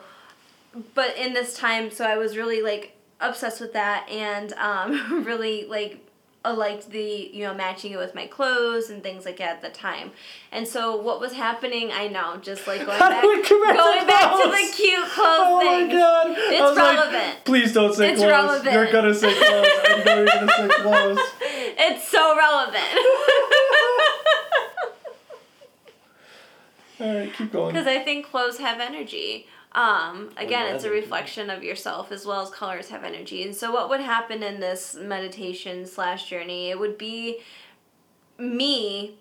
but 0.94 1.16
in 1.18 1.34
this 1.34 1.58
time, 1.58 1.92
so 1.92 2.06
I 2.06 2.18
was 2.18 2.36
really 2.36 2.62
like 2.62 2.96
obsessed 3.20 3.62
with 3.62 3.74
that 3.74 4.10
and 4.10 4.54
um, 4.54 5.24
really 5.26 5.66
like 5.66 6.06
I 6.50 6.54
liked 6.54 6.90
the 6.90 7.30
you 7.34 7.44
know 7.44 7.54
matching 7.54 7.92
it 7.92 7.98
with 7.98 8.16
my 8.16 8.26
clothes 8.28 8.90
and 8.90 9.04
things 9.04 9.26
like 9.26 9.38
that 9.38 9.58
at 9.58 9.62
the 9.62 9.70
time. 9.70 10.12
And 10.52 10.68
so 10.68 10.96
what 10.96 11.20
was 11.20 11.34
happening, 11.34 11.92
I 11.92 12.08
know, 12.08 12.38
just 12.38 12.66
like 12.68 12.86
going 12.86 12.98
back, 13.00 13.22
do 13.22 13.28
we 13.30 13.42
come 13.44 13.62
back 13.64 13.76
to 13.76 14.06
back 14.08 14.32
to 14.44 14.50
the 14.50 14.74
cute 14.76 15.06
clothes 15.10 15.40
Oh 15.42 15.60
thing. 15.62 15.88
my 15.88 15.94
god! 15.94 16.28
It's 16.30 16.62
was 16.62 16.78
like, 16.78 16.98
relevant. 16.98 17.46
Please 17.46 17.74
don't 17.74 17.94
say 17.94 18.12
It's 18.12 18.20
clothes. 18.20 18.32
relevant. 18.32 18.74
You're 18.74 18.92
gonna 18.92 19.14
say 19.14 19.34
clothes. 19.34 19.68
I 19.68 20.04
know 20.06 20.16
you're 20.16 20.26
gonna 20.26 20.52
say 20.52 20.68
clothes. 20.82 21.20
It's 21.82 22.08
so 22.10 22.36
relevant. 22.38 22.84
All 27.02 27.16
right, 27.16 27.34
keep 27.34 27.52
going. 27.54 27.74
Because 27.74 27.88
I 27.88 28.00
think 28.04 28.30
clothes 28.30 28.58
have 28.58 28.82
energy. 28.82 29.48
Um, 29.74 30.32
again, 30.36 30.74
it's 30.74 30.84
a 30.84 30.90
reflection 30.90 31.50
of 31.50 31.64
yourself 31.64 32.12
as 32.12 32.26
well 32.26 32.42
as 32.42 32.50
colors 32.50 32.90
have 32.90 33.04
energy. 33.04 33.44
And 33.44 33.56
so, 33.56 33.72
what 33.72 33.90
would 33.90 34.00
happen 34.00 34.42
in 34.42 34.60
this 34.60 34.96
meditation 34.96 35.86
slash 35.86 36.28
journey? 36.28 36.72
It 36.72 36.80
would 36.80 36.98
be 36.98 37.42
me, 38.40 39.20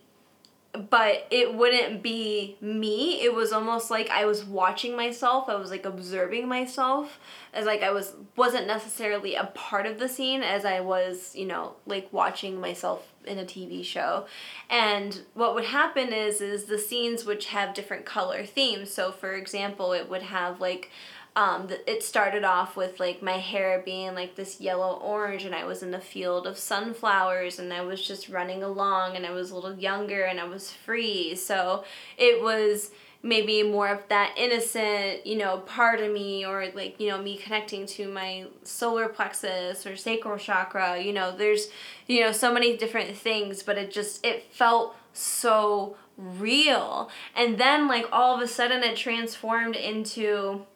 but 0.73 1.27
it 1.31 1.55
wouldn't 1.55 2.03
be 2.03 2.57
me. 2.63 3.21
It 3.23 3.35
was 3.35 3.53
almost 3.53 3.91
like 3.91 4.09
I 4.09 4.25
was 4.25 4.43
watching 4.43 4.97
myself. 4.97 5.51
I 5.51 5.57
was 5.57 5.71
like 5.71 5.85
observing 5.85 6.49
myself 6.49 7.21
as 7.53 7.67
like 7.67 7.83
I 7.83 7.91
was 7.91 8.15
wasn't 8.35 8.67
necessarily 8.67 9.35
a 9.35 9.45
part 9.55 9.85
of 9.85 9.99
the 9.99 10.09
scene 10.09 10.43
as 10.43 10.65
I 10.65 10.81
was, 10.81 11.37
you 11.37 11.47
know, 11.47 11.75
like 11.85 12.11
watching 12.11 12.59
myself 12.59 13.13
in 13.29 13.39
a 13.39 13.45
TV 13.45 13.85
show. 13.85 14.27
And 14.69 15.21
what 15.35 15.55
would 15.55 15.67
happen 15.67 16.13
is 16.13 16.41
is 16.41 16.65
the 16.65 16.79
scenes 16.79 17.25
which 17.25 17.47
have 17.47 17.75
different 17.75 18.05
color 18.05 18.45
themes. 18.45 18.93
So 18.93 19.13
for 19.13 19.35
example, 19.35 19.93
it 19.93 20.09
would 20.09 20.23
have 20.23 20.61
like 20.61 20.91
um, 21.37 21.69
it 21.87 22.03
started 22.03 22.43
off 22.43 22.77
with 22.77 22.99
like 22.99 23.23
my 23.23 23.39
hair 23.39 23.81
being 23.85 24.15
like 24.17 24.35
this 24.35 24.61
yellow 24.61 24.97
orange 24.97 25.45
and 25.45 25.55
i 25.55 25.65
was 25.65 25.85
in 25.85 25.95
a 25.95 26.01
field 26.01 26.49
of 26.49 26.59
sunflowers 26.59 27.61
and 27.61 27.73
i 27.73 27.81
was 27.81 28.05
just 28.05 28.29
running 28.29 28.65
along 28.65 29.15
and 29.15 29.25
i 29.25 29.31
was 29.31 29.53
a 29.53 29.55
little 29.55 29.79
younger 29.79 30.25
and 30.25 30.41
i 30.41 30.45
was 30.45 30.73
free 30.73 31.37
so 31.37 31.85
it 32.17 32.43
was 32.43 32.91
maybe 33.23 33.63
more 33.63 33.89
of 33.89 34.01
that 34.09 34.33
innocent 34.39 35.27
you 35.27 35.37
know 35.37 35.59
part 35.59 36.01
of 36.01 36.13
me 36.13 36.47
or 36.47 36.69
like 36.75 36.99
you 37.01 37.09
know 37.09 37.21
me 37.21 37.37
connecting 37.37 37.85
to 37.85 38.09
my 38.09 38.47
solar 38.63 39.09
plexus 39.09 39.85
or 39.85 39.97
sacral 39.97 40.39
chakra 40.39 41.01
you 41.01 41.13
know 41.13 41.37
there's 41.37 41.69
you 42.07 42.21
know 42.21 42.31
so 42.31 42.53
many 42.53 42.77
different 42.77 43.17
things 43.17 43.63
but 43.63 43.77
it 43.77 43.91
just 43.91 44.25
it 44.25 44.45
felt 44.53 44.95
so 45.13 45.97
real. 46.19 47.11
And 47.35 47.59
then 47.59 47.89
like 47.89 48.07
all 48.13 48.35
of 48.35 48.43
a 48.43 48.49
sudden 48.49 48.83
it 48.83 48.97
transformed 48.97 49.77
into 49.77 50.67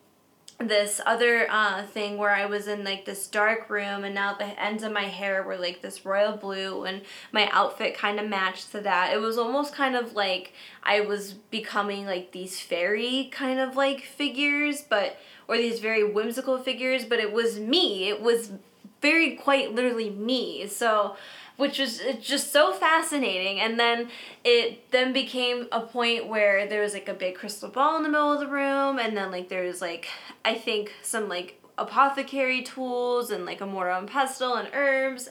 this 0.59 1.01
other 1.05 1.47
uh, 1.51 1.85
thing 1.87 2.19
where 2.19 2.35
I 2.35 2.47
was 2.47 2.69
in 2.69 2.85
like 2.85 3.05
this 3.05 3.27
dark 3.27 3.69
room 3.69 4.05
and 4.05 4.15
now 4.15 4.35
the 4.35 4.45
ends 4.63 4.83
of 4.83 4.93
my 4.93 5.05
hair 5.05 5.43
were 5.43 5.57
like 5.57 5.83
this 5.83 6.05
royal 6.05 6.37
blue 6.37 6.85
and 6.85 7.03
my 7.33 7.49
outfit 7.51 7.97
kind 7.97 8.21
of 8.21 8.29
matched 8.29 8.73
to 8.73 8.81
that. 8.81 9.13
It 9.13 9.21
was 9.21 9.39
almost 9.39 9.75
kind 9.75 9.97
of 9.97 10.15
like 10.15 10.53
I 10.83 11.01
was 11.01 11.33
becoming 11.33 12.07
like 12.07 12.33
these 12.33 12.61
fairy 12.61 13.29
kind 13.33 13.59
of 13.59 13.77
like 13.77 14.03
figures, 14.03 14.83
but 14.83 15.17
or 15.49 15.57
these 15.57 15.81
very 15.81 16.05
whimsical 16.05 16.59
figures, 16.59 17.05
but 17.05 17.19
it 17.19 17.33
was 17.33 17.59
me. 17.59 18.09
It 18.09 18.23
was 18.23 18.53
very 19.01 19.35
quite 19.35 19.75
literally 19.75 20.11
me. 20.11 20.69
So 20.69 21.17
which 21.57 21.79
was 21.79 22.01
just 22.21 22.53
so 22.53 22.73
fascinating 22.73 23.61
and 23.61 23.79
then 23.79 24.09
it 24.43 24.91
then 24.91 25.13
became 25.13 25.69
a 25.71 25.81
point 25.81 26.27
where 26.27 26.67
there 26.67 26.83
was 26.83 26.95
like 26.95 27.09
a 27.09 27.15
big 27.15 27.35
crystal 27.35 27.69
ball 27.69 27.97
in 27.97 28.03
the 28.03 28.09
middle 28.09 28.33
of 28.33 28.41
the 28.41 28.47
room 28.47 28.99
and 28.99 29.17
then 29.17 29.31
like 29.31 29.49
there 29.49 29.65
was 29.65 29.81
like 29.81 30.09
i 30.45 30.55
think 30.55 30.93
some 31.03 31.29
like 31.29 31.61
apothecary 31.79 32.63
tools 32.63 33.31
and 33.31 33.47
like 33.47 33.61
a 33.61 33.67
mortar 33.67 33.91
and 33.91 34.09
pestle 34.09 34.55
and 34.55 34.69
herbs 34.73 35.31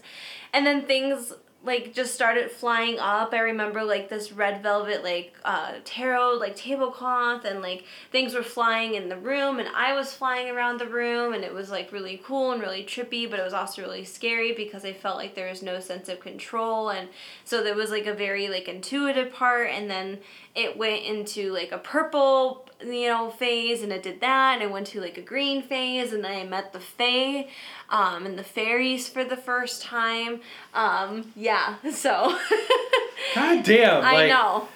and 0.54 0.66
then 0.66 0.86
things 0.86 1.34
like 1.64 1.94
just 1.94 2.16
started 2.16 2.50
flying 2.50 2.98
up. 2.98 3.34
I 3.34 3.40
remember 3.40 3.84
like 3.84 4.10
this 4.10 4.32
red 4.32 4.64
velvet 4.64 5.04
like 5.04 5.36
uh, 5.46 5.74
tarot 5.86 6.38
like 6.40 6.56
tablecloth 6.56 7.46
and 7.46 7.62
like 7.62 7.86
things 8.12 8.34
were 8.34 8.42
flying 8.44 8.96
in 8.96 9.10
the 9.10 9.18
room 9.18 9.60
and 9.60 9.70
I 9.70 9.94
was 9.94 10.12
flying 10.12 10.50
around 10.50 10.80
the 10.80 10.88
room 10.88 11.34
and 11.34 11.44
it 11.44 11.54
was 11.54 11.70
like 11.70 11.92
really 11.92 12.20
cool 12.24 12.52
and 12.52 12.62
really 12.62 12.84
trippy, 12.84 13.30
but 13.30 13.40
it 13.40 13.44
was 13.44 13.54
also 13.54 13.84
really 13.84 14.04
scary 14.04 14.54
because 14.54 14.86
I 14.86 14.94
felt 14.94 15.18
like 15.18 15.36
there 15.36 15.50
was 15.50 15.62
no 15.62 15.80
sense 15.80 16.10
of 16.10 16.20
control 16.20 16.90
and 16.90 17.10
so 17.46 17.64
there 17.64 17.76
was 17.76 17.92
like 17.92 18.08
a 18.08 18.14
very 18.14 18.48
like 18.48 18.68
intuitive 18.68 19.32
part 19.32 19.70
and 19.70 19.90
then 19.90 20.20
it 20.56 20.78
went 20.78 21.04
into 21.04 21.52
like 21.54 21.72
a 21.72 21.78
purple 21.78 22.68
you 22.84 23.08
know 23.08 23.30
phase 23.30 23.84
and 23.84 23.92
it 23.92 24.04
did 24.04 24.20
that 24.22 24.56
and 24.56 24.64
it 24.64 24.72
went 24.72 24.88
to 24.88 25.00
like 25.00 25.18
a 25.18 25.22
green 25.22 25.62
phase 25.62 26.14
and 26.14 26.24
then 26.24 26.32
I 26.32 26.44
met 26.44 26.74
the 26.74 26.80
fae 26.80 27.48
um, 27.90 28.26
and 28.26 28.38
the 28.38 28.44
fairies 28.44 29.08
for 29.08 29.24
the 29.24 29.38
first 29.38 29.82
time 29.82 30.42
um, 30.74 31.32
yeah 31.36 31.76
so 31.92 32.38
God 33.36 33.64
damn! 33.64 34.04
I 34.04 34.14
like, 34.14 34.30
know 34.30 34.68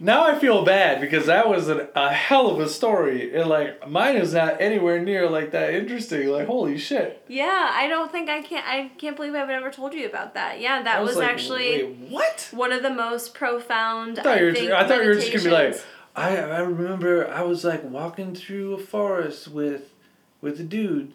Now 0.00 0.24
I 0.24 0.38
feel 0.38 0.64
bad 0.64 1.00
because 1.00 1.26
that 1.26 1.48
was 1.48 1.68
an, 1.68 1.88
a 1.96 2.12
hell 2.12 2.48
of 2.48 2.60
a 2.60 2.68
story, 2.68 3.34
and 3.34 3.48
like 3.48 3.88
mine 3.88 4.16
is 4.16 4.32
not 4.32 4.60
anywhere 4.60 5.00
near 5.02 5.28
like 5.28 5.50
that 5.50 5.74
interesting. 5.74 6.28
Like 6.28 6.46
holy 6.46 6.78
shit! 6.78 7.24
yeah 7.26 7.70
I 7.72 7.88
don't 7.88 8.10
think 8.12 8.28
I 8.28 8.42
can't 8.42 8.66
I 8.66 8.90
can't 8.98 9.16
believe 9.16 9.34
I've 9.34 9.48
never 9.48 9.70
told 9.70 9.94
you 9.94 10.06
about 10.06 10.34
that 10.34 10.60
yeah 10.60 10.82
that 10.82 10.98
I 10.98 11.02
was, 11.02 11.16
like, 11.16 11.28
actually 11.28 11.84
what? 12.08 12.48
one 12.52 12.72
of 12.72 12.82
the 12.82 12.90
most 12.90 13.34
profound 13.34 14.18
I 14.18 14.22
thought 14.22 14.40
you 14.40 14.46
were, 14.46 14.52
think, 14.52 14.70
I 14.70 14.86
thought 14.86 15.02
you 15.02 15.08
were 15.08 15.14
just 15.14 15.32
gonna 15.32 15.44
be 15.44 15.50
like. 15.50 15.80
I 16.18 16.36
I 16.36 16.58
remember 16.60 17.30
I 17.30 17.42
was 17.42 17.64
like 17.64 17.84
walking 17.84 18.34
through 18.34 18.74
a 18.74 18.78
forest 18.78 19.46
with, 19.46 19.94
with 20.40 20.58
a 20.58 20.64
dude, 20.64 21.14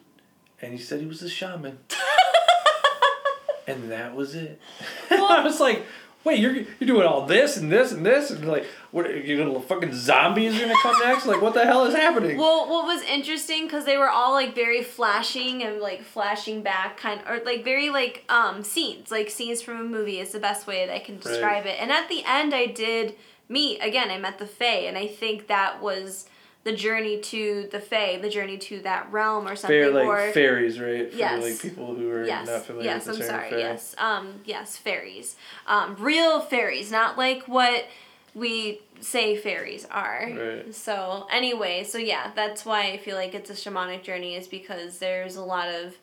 and 0.62 0.72
he 0.72 0.78
said 0.78 1.00
he 1.00 1.06
was 1.06 1.22
a 1.22 1.28
shaman, 1.28 1.78
and 3.66 3.90
that 3.90 4.14
was 4.14 4.34
it. 4.34 4.58
I 5.10 5.42
was 5.44 5.60
like, 5.60 5.84
wait, 6.24 6.38
you're 6.38 6.52
you're 6.54 6.86
doing 6.86 7.06
all 7.06 7.26
this 7.26 7.56
and 7.56 7.70
this 7.70 7.92
and 7.92 8.04
this 8.04 8.30
and 8.30 8.46
like, 8.46 8.66
what? 8.90 9.24
Your 9.24 9.44
little 9.44 9.60
fucking 9.60 9.92
zombies 9.94 10.56
are 10.56 10.60
gonna 10.60 10.74
come 10.82 10.98
next? 11.00 11.26
Like, 11.26 11.40
what 11.40 11.54
the 11.54 11.64
hell 11.64 11.84
is 11.84 11.94
happening? 11.94 12.38
Well, 12.38 12.68
what 12.68 12.86
was 12.86 13.02
interesting 13.02 13.64
because 13.64 13.84
they 13.84 13.96
were 13.96 14.08
all 14.08 14.32
like 14.32 14.54
very 14.54 14.82
flashing 14.82 15.62
and 15.62 15.80
like 15.80 16.02
flashing 16.02 16.62
back, 16.62 16.96
kind 16.96 17.20
or 17.28 17.40
like 17.44 17.64
very 17.64 17.90
like 17.90 18.24
um 18.28 18.62
scenes, 18.62 19.10
like 19.10 19.30
scenes 19.30 19.62
from 19.62 19.80
a 19.80 19.84
movie 19.84 20.18
is 20.18 20.32
the 20.32 20.40
best 20.40 20.66
way 20.66 20.86
that 20.86 20.94
I 20.94 20.98
can 20.98 21.18
describe 21.18 21.66
it. 21.66 21.76
And 21.80 21.92
at 21.92 22.08
the 22.08 22.24
end, 22.26 22.54
I 22.54 22.66
did 22.66 23.14
meet 23.48 23.78
again. 23.80 24.10
I 24.10 24.18
met 24.18 24.38
the 24.38 24.46
Fae, 24.46 24.86
and 24.86 24.96
I 24.96 25.06
think 25.06 25.48
that 25.48 25.82
was 25.82 26.26
the 26.64 26.72
journey 26.74 27.20
to 27.20 27.68
the 27.70 27.78
Fae, 27.78 28.18
the 28.20 28.30
journey 28.30 28.56
to 28.58 28.80
that 28.80 29.12
realm 29.12 29.46
or 29.46 29.54
something. 29.54 29.78
Fair, 29.78 29.90
like 29.90 30.06
or 30.06 30.32
fairies, 30.32 30.80
right? 30.80 31.10
For 31.10 31.16
Yes. 31.16 31.42
like 31.42 31.60
people 31.60 31.94
who 31.94 32.10
are 32.10 32.26
yes, 32.26 32.46
not 32.46 32.64
familiar 32.64 32.90
yes, 32.90 33.06
with 33.06 33.14
I'm 33.16 33.20
the 33.20 33.26
term 33.28 33.40
sorry. 33.50 33.58
Yes, 33.58 33.94
um, 33.98 34.40
yes, 34.44 34.76
fairies, 34.76 35.36
um, 35.66 35.94
real 35.98 36.40
fairies, 36.40 36.90
not 36.90 37.16
like 37.18 37.46
what 37.46 37.86
we 38.34 38.80
say 39.00 39.36
fairies 39.36 39.86
are. 39.90 40.28
Right. 40.34 40.74
So 40.74 41.26
anyway, 41.30 41.84
so 41.84 41.98
yeah, 41.98 42.32
that's 42.34 42.64
why 42.64 42.90
I 42.92 42.96
feel 42.96 43.16
like 43.16 43.34
it's 43.34 43.50
a 43.50 43.52
shamanic 43.54 44.02
journey 44.02 44.34
is 44.34 44.48
because 44.48 44.98
there's 44.98 45.36
a 45.36 45.44
lot 45.44 45.68
of, 45.68 45.94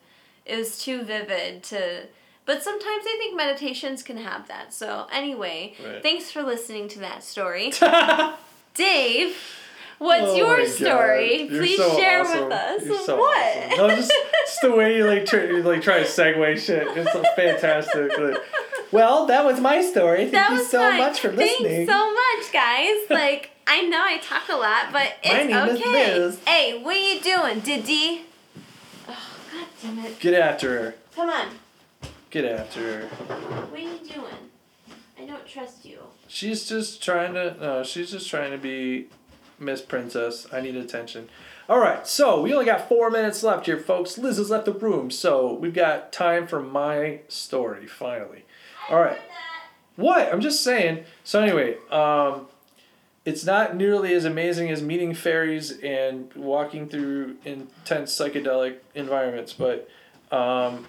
it 0.46 0.56
was 0.56 0.82
too 0.82 1.02
vivid 1.02 1.62
to. 1.64 2.06
But 2.44 2.62
sometimes 2.62 3.04
I 3.06 3.16
think 3.18 3.36
meditations 3.36 4.02
can 4.02 4.16
have 4.16 4.48
that. 4.48 4.72
So 4.72 5.06
anyway, 5.12 5.74
Right. 5.84 6.02
thanks 6.02 6.30
for 6.30 6.42
listening 6.42 6.88
to 6.88 7.00
that 7.00 7.22
story, 7.24 7.72
Dave. 8.74 9.36
What's 9.98 10.22
Oh 10.32 10.36
your 10.36 10.66
story? 10.66 11.46
Please 11.48 11.76
so 11.76 11.96
share 11.96 12.22
awesome. 12.22 12.44
with 12.44 12.52
us. 12.52 13.06
So 13.06 13.16
what? 13.18 13.56
awesome. 13.56 13.78
No, 13.78 13.88
just, 13.96 14.12
just 14.46 14.60
the 14.62 14.72
way 14.74 14.96
you 14.96 15.06
like 15.06 15.26
try, 15.26 15.44
you, 15.44 15.62
like 15.62 15.82
try 15.82 15.98
to 16.00 16.04
segue 16.04 16.58
shit. 16.58 16.86
It's 16.96 17.12
so 17.12 17.22
fantastic. 17.36 18.18
Like, 18.18 18.38
well, 18.90 19.26
that 19.26 19.44
was 19.44 19.60
my 19.60 19.80
story. 19.82 20.22
Thank 20.28 20.32
that 20.32 20.50
you 20.52 20.64
so 20.64 20.78
fun. 20.78 20.98
much 20.98 21.20
for 21.20 21.30
listening. 21.32 21.86
Thanks 21.86 21.92
so 21.92 22.12
much, 22.14 22.52
guys. 22.52 22.96
Like 23.10 23.50
I 23.66 23.82
know 23.82 24.02
I 24.02 24.18
talk 24.18 24.48
a 24.48 24.56
lot, 24.56 24.92
but 24.92 25.14
it's 25.22 25.32
My 25.32 25.42
name 25.44 25.68
is 25.76 26.36
okay. 26.36 26.50
Hey, 26.50 26.82
what 26.82 26.96
are 26.96 26.98
you 26.98 27.20
doing, 27.20 27.60
Diddy? 27.60 28.22
Oh, 29.08 29.16
God 29.52 29.66
damn 29.82 29.98
it! 30.00 30.18
Get 30.18 30.34
after 30.34 30.82
her. 30.82 30.94
Come 31.14 31.28
on. 31.28 31.48
Get 32.30 32.44
after 32.44 32.80
her. 32.80 33.06
What 33.08 33.78
are 33.78 33.82
you 33.82 33.98
doing? 33.98 34.50
I 35.18 35.26
don't 35.26 35.46
trust 35.46 35.84
you. 35.84 35.98
She's 36.26 36.68
just 36.68 37.02
trying 37.02 37.34
to. 37.34 37.56
No, 37.60 37.84
she's 37.84 38.10
just 38.10 38.28
trying 38.28 38.50
to 38.50 38.58
be 38.58 39.06
Miss 39.58 39.80
Princess. 39.80 40.46
I 40.52 40.60
need 40.60 40.76
attention. 40.76 41.28
All 41.68 41.78
right, 41.78 42.06
so 42.06 42.40
we 42.42 42.52
only 42.52 42.66
got 42.66 42.88
four 42.88 43.10
minutes 43.10 43.42
left 43.42 43.66
here, 43.66 43.78
folks. 43.78 44.18
Liz 44.18 44.36
has 44.38 44.50
left 44.50 44.66
the 44.66 44.72
room, 44.72 45.10
so 45.10 45.54
we've 45.54 45.74
got 45.74 46.12
time 46.12 46.46
for 46.46 46.60
my 46.60 47.20
story 47.28 47.86
finally. 47.86 48.44
All 48.90 49.00
right. 49.00 49.18
What? 49.96 50.32
I'm 50.32 50.40
just 50.40 50.62
saying. 50.62 51.04
So 51.22 51.40
anyway, 51.40 51.76
um, 51.90 52.46
it's 53.24 53.44
not 53.44 53.76
nearly 53.76 54.12
as 54.14 54.24
amazing 54.24 54.70
as 54.70 54.82
meeting 54.82 55.14
fairies 55.14 55.70
and 55.82 56.32
walking 56.34 56.88
through 56.88 57.36
intense 57.44 58.12
psychedelic 58.12 58.78
environments, 58.94 59.52
but 59.52 59.88
um, 60.32 60.86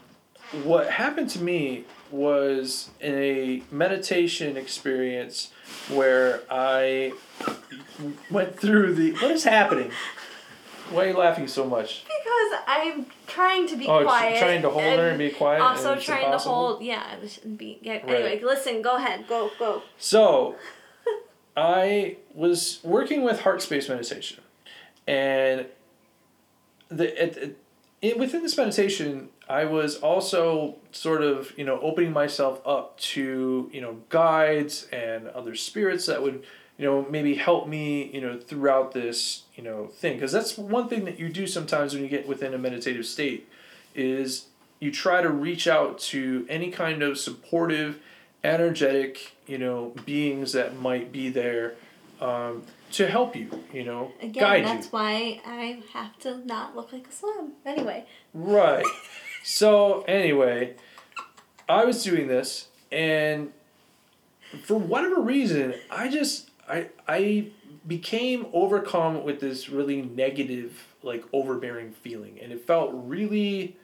what 0.64 0.90
happened 0.90 1.30
to 1.32 1.42
me 1.42 1.86
was 2.12 2.90
in 3.00 3.14
a 3.16 3.64
meditation 3.72 4.56
experience 4.56 5.52
where 5.90 6.42
I 6.50 7.14
went 8.30 8.60
through 8.60 8.96
the. 8.96 9.12
What 9.14 9.32
is 9.32 9.44
happening? 9.44 9.92
Why 10.90 11.06
are 11.06 11.08
you 11.10 11.18
laughing 11.18 11.48
so 11.48 11.66
much? 11.66 12.04
Because 12.04 12.62
I'm 12.68 13.06
trying 13.26 13.68
to 13.68 13.76
be 13.78 13.88
Oh, 13.88 14.00
it's 14.00 14.08
quiet. 14.08 14.40
trying 14.40 14.62
to 14.64 14.70
hold 14.70 14.84
her 15.00 15.10
and 15.10 15.18
be 15.18 15.30
quiet. 15.30 15.62
Also 15.62 15.94
and 15.94 16.02
trying 16.02 16.26
impossible? 16.26 16.54
to 16.54 16.58
hold. 16.74 16.84
Yeah, 16.84 17.14
it 17.16 17.22
was- 17.22 17.38
be. 17.38 17.80
Yeah, 17.82 17.94
Right. 17.94 18.10
Anyway, 18.10 18.42
listen. 18.44 18.82
Go 18.82 18.98
ahead. 18.98 19.28
Go 19.28 19.50
go. 19.58 19.82
So, 19.98 20.56
I 21.56 22.18
was 22.34 22.80
working 22.84 23.24
with 23.24 23.42
heart 23.42 23.62
space 23.62 23.88
meditation, 23.90 24.42
and 25.08 25.68
the 26.90 27.24
it, 27.24 27.38
it, 27.38 27.58
it, 28.02 28.20
within 28.20 28.44
this 28.44 28.58
meditation, 28.58 29.30
I 29.50 29.66
was 29.66 29.96
also 29.98 30.76
sort 30.92 31.24
of 31.24 31.54
you 31.58 31.64
know 31.64 31.80
opening 31.80 32.12
myself 32.12 32.62
up 32.66 32.98
to 33.00 33.70
you 33.74 33.82
know 33.82 33.98
guides 34.10 34.88
and 34.92 35.28
other 35.30 35.56
spirits 35.56 36.06
that 36.08 36.22
would 36.22 36.44
you 36.78 36.86
know 36.86 37.06
maybe 37.10 37.36
help 37.36 37.68
me 37.68 38.10
you 38.14 38.22
know 38.22 38.38
throughout 38.40 38.94
this 38.94 39.44
you 39.56 39.64
know 39.64 39.88
thing 39.88 40.14
because 40.16 40.32
that's 40.32 40.58
one 40.58 40.88
thing 40.88 41.06
that 41.06 41.20
you 41.20 41.30
do 41.30 41.46
sometimes 41.46 41.94
when 41.94 42.04
you 42.04 42.10
get 42.10 42.28
within 42.28 42.54
a 42.54 42.58
meditative 42.58 43.06
state 43.06 43.48
is 43.96 44.48
you 44.80 44.92
try 44.92 45.22
to 45.22 45.30
reach 45.30 45.68
out 45.68 46.00
to 46.00 46.46
any 46.50 46.72
kind 46.72 47.04
of 47.04 47.18
supportive 47.18 48.00
energetic 48.44 49.36
you 49.48 49.58
know 49.58 49.94
beings 50.06 50.54
that 50.54 50.80
might 50.80 51.12
be 51.12 51.30
there 51.30 51.76
um, 52.22 52.64
to 52.92 53.08
help 53.08 53.36
you 53.36 53.50
you 53.72 53.84
know 53.84 54.12
Again, 54.20 54.32
guide 54.44 54.66
that's 54.66 54.86
you 54.88 54.92
why 54.92 55.42
I 55.46 55.82
have 55.94 56.18
to 56.20 56.38
not 56.46 56.76
look 56.76 56.92
like 56.94 57.08
a 57.08 57.12
slum. 57.12 57.54
Anyway. 57.66 58.06
right 58.34 58.86
so 59.44 60.02
anyway 60.08 60.74
i 61.68 61.84
was 61.84 62.02
doing 62.04 62.28
this 62.28 62.68
and 62.92 63.52
for 64.64 64.76
whatever 64.76 65.20
reason 65.20 65.74
i 65.92 66.08
just 66.08 66.50
i 66.68 66.90
i 67.08 67.48
became 67.86 68.46
overcome 68.54 69.24
with 69.24 69.40
this 69.40 69.70
really 69.70 70.02
negative 70.02 70.94
like 71.04 71.26
overbearing 71.34 71.92
feeling. 71.92 72.40
And 72.42 72.52
it 72.52 72.66
felt 72.66 72.92
really 72.94 73.78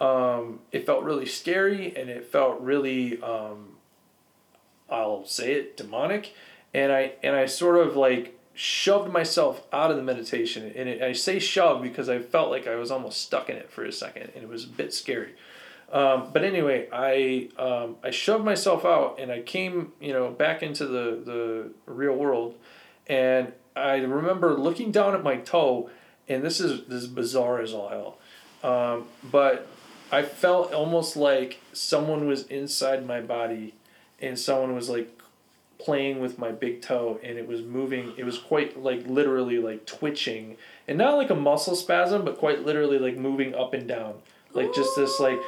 um, 0.00 0.60
it 0.72 0.86
felt 0.86 1.04
really 1.04 1.26
scary 1.26 1.96
and 1.96 2.08
it 2.08 2.24
felt 2.24 2.60
really 2.60 3.20
um, 3.22 3.76
I'll 4.88 5.24
say 5.24 5.52
it 5.54 5.76
demonic, 5.76 6.34
and 6.74 6.92
I 6.92 7.12
and 7.22 7.36
I 7.36 7.46
sort 7.46 7.86
of 7.86 7.96
like 7.96 8.38
shoved 8.54 9.10
myself 9.10 9.66
out 9.72 9.90
of 9.90 9.96
the 9.96 10.02
meditation, 10.02 10.72
and 10.76 10.88
it, 10.88 11.02
I 11.02 11.12
say 11.12 11.38
shove 11.38 11.82
because 11.82 12.08
I 12.08 12.18
felt 12.18 12.50
like 12.50 12.66
I 12.66 12.76
was 12.76 12.90
almost 12.90 13.20
stuck 13.20 13.48
in 13.48 13.56
it 13.56 13.70
for 13.70 13.84
a 13.84 13.92
second, 13.92 14.30
and 14.34 14.42
it 14.42 14.48
was 14.48 14.64
a 14.64 14.68
bit 14.68 14.92
scary. 14.92 15.34
Um, 15.92 16.30
but 16.32 16.42
anyway, 16.42 16.88
I 16.90 17.48
um, 17.58 17.96
I 18.02 18.10
shoved 18.10 18.44
myself 18.44 18.84
out, 18.84 19.18
and 19.18 19.30
I 19.30 19.42
came 19.42 19.92
you 20.00 20.12
know 20.12 20.30
back 20.30 20.62
into 20.62 20.86
the 20.86 21.20
the 21.24 21.70
real 21.86 22.14
world, 22.14 22.54
and 23.06 23.52
I 23.76 23.96
remember 23.96 24.54
looking 24.54 24.90
down 24.90 25.14
at 25.14 25.22
my 25.22 25.36
toe, 25.36 25.90
and 26.28 26.42
this 26.42 26.60
is 26.60 26.86
this 26.86 27.02
is 27.02 27.08
bizarre 27.08 27.60
as 27.60 27.74
all 27.74 27.88
hell, 27.88 28.18
um, 28.70 29.06
but 29.30 29.68
I 30.12 30.22
felt 30.22 30.74
almost 30.74 31.16
like 31.16 31.58
someone 31.72 32.26
was 32.26 32.46
inside 32.48 33.06
my 33.06 33.22
body 33.22 33.72
and 34.20 34.38
someone 34.38 34.74
was 34.74 34.90
like 34.90 35.18
playing 35.78 36.20
with 36.20 36.38
my 36.38 36.52
big 36.52 36.82
toe 36.82 37.18
and 37.24 37.38
it 37.38 37.48
was 37.48 37.62
moving. 37.62 38.12
It 38.18 38.24
was 38.24 38.38
quite 38.38 38.80
like 38.80 39.06
literally 39.06 39.58
like 39.58 39.86
twitching. 39.86 40.58
And 40.86 40.98
not 40.98 41.16
like 41.16 41.30
a 41.30 41.34
muscle 41.34 41.74
spasm 41.74 42.26
but 42.26 42.36
quite 42.36 42.66
literally 42.66 42.98
like 42.98 43.16
moving 43.16 43.54
up 43.54 43.72
and 43.72 43.88
down. 43.88 44.16
Like 44.52 44.74
just 44.74 44.90
this 44.96 45.18
like 45.18 45.38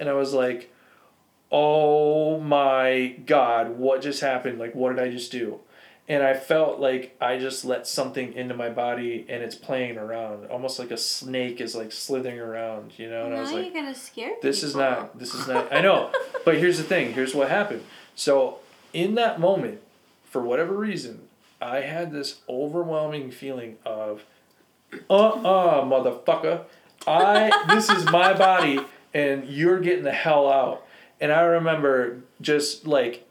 and 0.00 0.08
i 0.08 0.12
was 0.12 0.32
like 0.32 0.72
oh 1.52 2.40
my 2.40 3.16
god 3.24 3.78
what 3.78 4.02
just 4.02 4.20
happened? 4.20 4.58
Like 4.58 4.74
what 4.74 4.94
did 4.96 5.04
i 5.04 5.10
just 5.10 5.30
do? 5.32 5.60
And 6.08 6.22
i 6.22 6.34
felt 6.34 6.80
like 6.80 7.16
i 7.20 7.38
just 7.38 7.64
let 7.64 7.86
something 7.86 8.32
into 8.32 8.54
my 8.54 8.68
body 8.68 9.24
and 9.28 9.42
it's 9.42 9.54
playing 9.54 9.96
around. 9.96 10.46
Almost 10.46 10.78
like 10.78 10.90
a 10.90 10.96
snake 10.96 11.60
is 11.60 11.74
like 11.74 11.92
slithering 11.92 12.38
around 12.38 12.98
you 12.98 13.08
know? 13.08 13.26
And 13.26 13.34
i 13.34 13.36
now 13.36 13.42
was 13.42 13.52
you're 13.52 13.62
like 13.62 13.74
gonna 13.74 13.94
scare 13.94 14.32
this 14.42 14.62
is 14.62 14.74
not 14.74 15.18
this 15.18 15.34
is 15.34 15.46
not 15.46 15.72
i 15.72 15.80
know. 15.80 16.10
But 16.44 16.58
here's 16.58 16.78
the 16.78 16.84
thing. 16.84 17.12
Here's 17.12 17.34
what 17.34 17.48
happened. 17.48 17.82
So 18.14 18.58
in 18.92 19.14
that 19.16 19.38
moment, 19.38 19.80
for 20.24 20.42
whatever 20.42 20.74
reason, 20.74 21.28
I 21.60 21.80
had 21.80 22.12
this 22.12 22.40
overwhelming 22.48 23.30
feeling 23.30 23.76
of, 23.84 24.24
uh 25.10 25.28
uh 25.28 25.84
motherfucker, 25.84 26.64
I 27.06 27.64
this 27.68 27.88
is 27.88 28.04
my 28.06 28.32
body 28.32 28.80
and 29.14 29.48
you're 29.48 29.80
getting 29.80 30.04
the 30.04 30.12
hell 30.12 30.50
out. 30.50 30.86
And 31.20 31.32
I 31.32 31.40
remember 31.40 32.18
just 32.40 32.86
like 32.86 33.26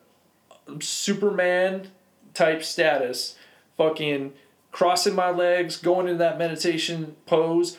Superman 0.80 1.90
type 2.34 2.64
status, 2.64 3.36
fucking 3.78 4.34
crossing 4.72 5.16
my 5.16 5.30
legs, 5.30 5.78
going 5.78 6.08
into 6.08 6.18
that 6.18 6.38
meditation 6.38 7.16
pose, 7.26 7.78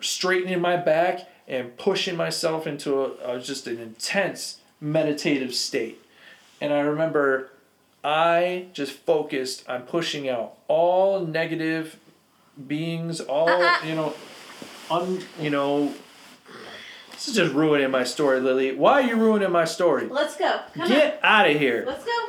straightening 0.00 0.60
my 0.60 0.76
back, 0.76 1.28
and 1.48 1.76
pushing 1.76 2.16
myself 2.16 2.66
into 2.66 3.02
a, 3.02 3.36
a 3.36 3.40
just 3.40 3.66
an 3.66 3.78
intense 3.78 4.58
meditative 4.80 5.54
state. 5.54 6.00
And 6.60 6.72
I 6.72 6.80
remember 6.80 7.50
I 8.04 8.66
just 8.72 8.92
focused 8.92 9.68
on 9.68 9.82
pushing 9.82 10.28
out 10.28 10.54
all 10.68 11.26
negative 11.26 11.98
beings, 12.66 13.20
all 13.20 13.48
Uh-uh. 13.48 13.84
you 13.84 13.94
know, 13.94 14.14
un 14.90 15.22
you 15.40 15.50
know. 15.50 15.94
This 17.12 17.28
is 17.28 17.34
just 17.34 17.52
ruining 17.52 17.90
my 17.90 18.04
story, 18.04 18.40
Lily. 18.40 18.76
Why 18.76 18.92
are 18.92 19.02
you 19.02 19.16
ruining 19.16 19.50
my 19.50 19.64
story? 19.64 20.06
Let's 20.06 20.36
go. 20.36 20.60
Come 20.74 20.88
Get 20.88 21.18
out 21.22 21.50
of 21.50 21.58
here. 21.58 21.84
Let's 21.84 22.04
go. 22.04 22.26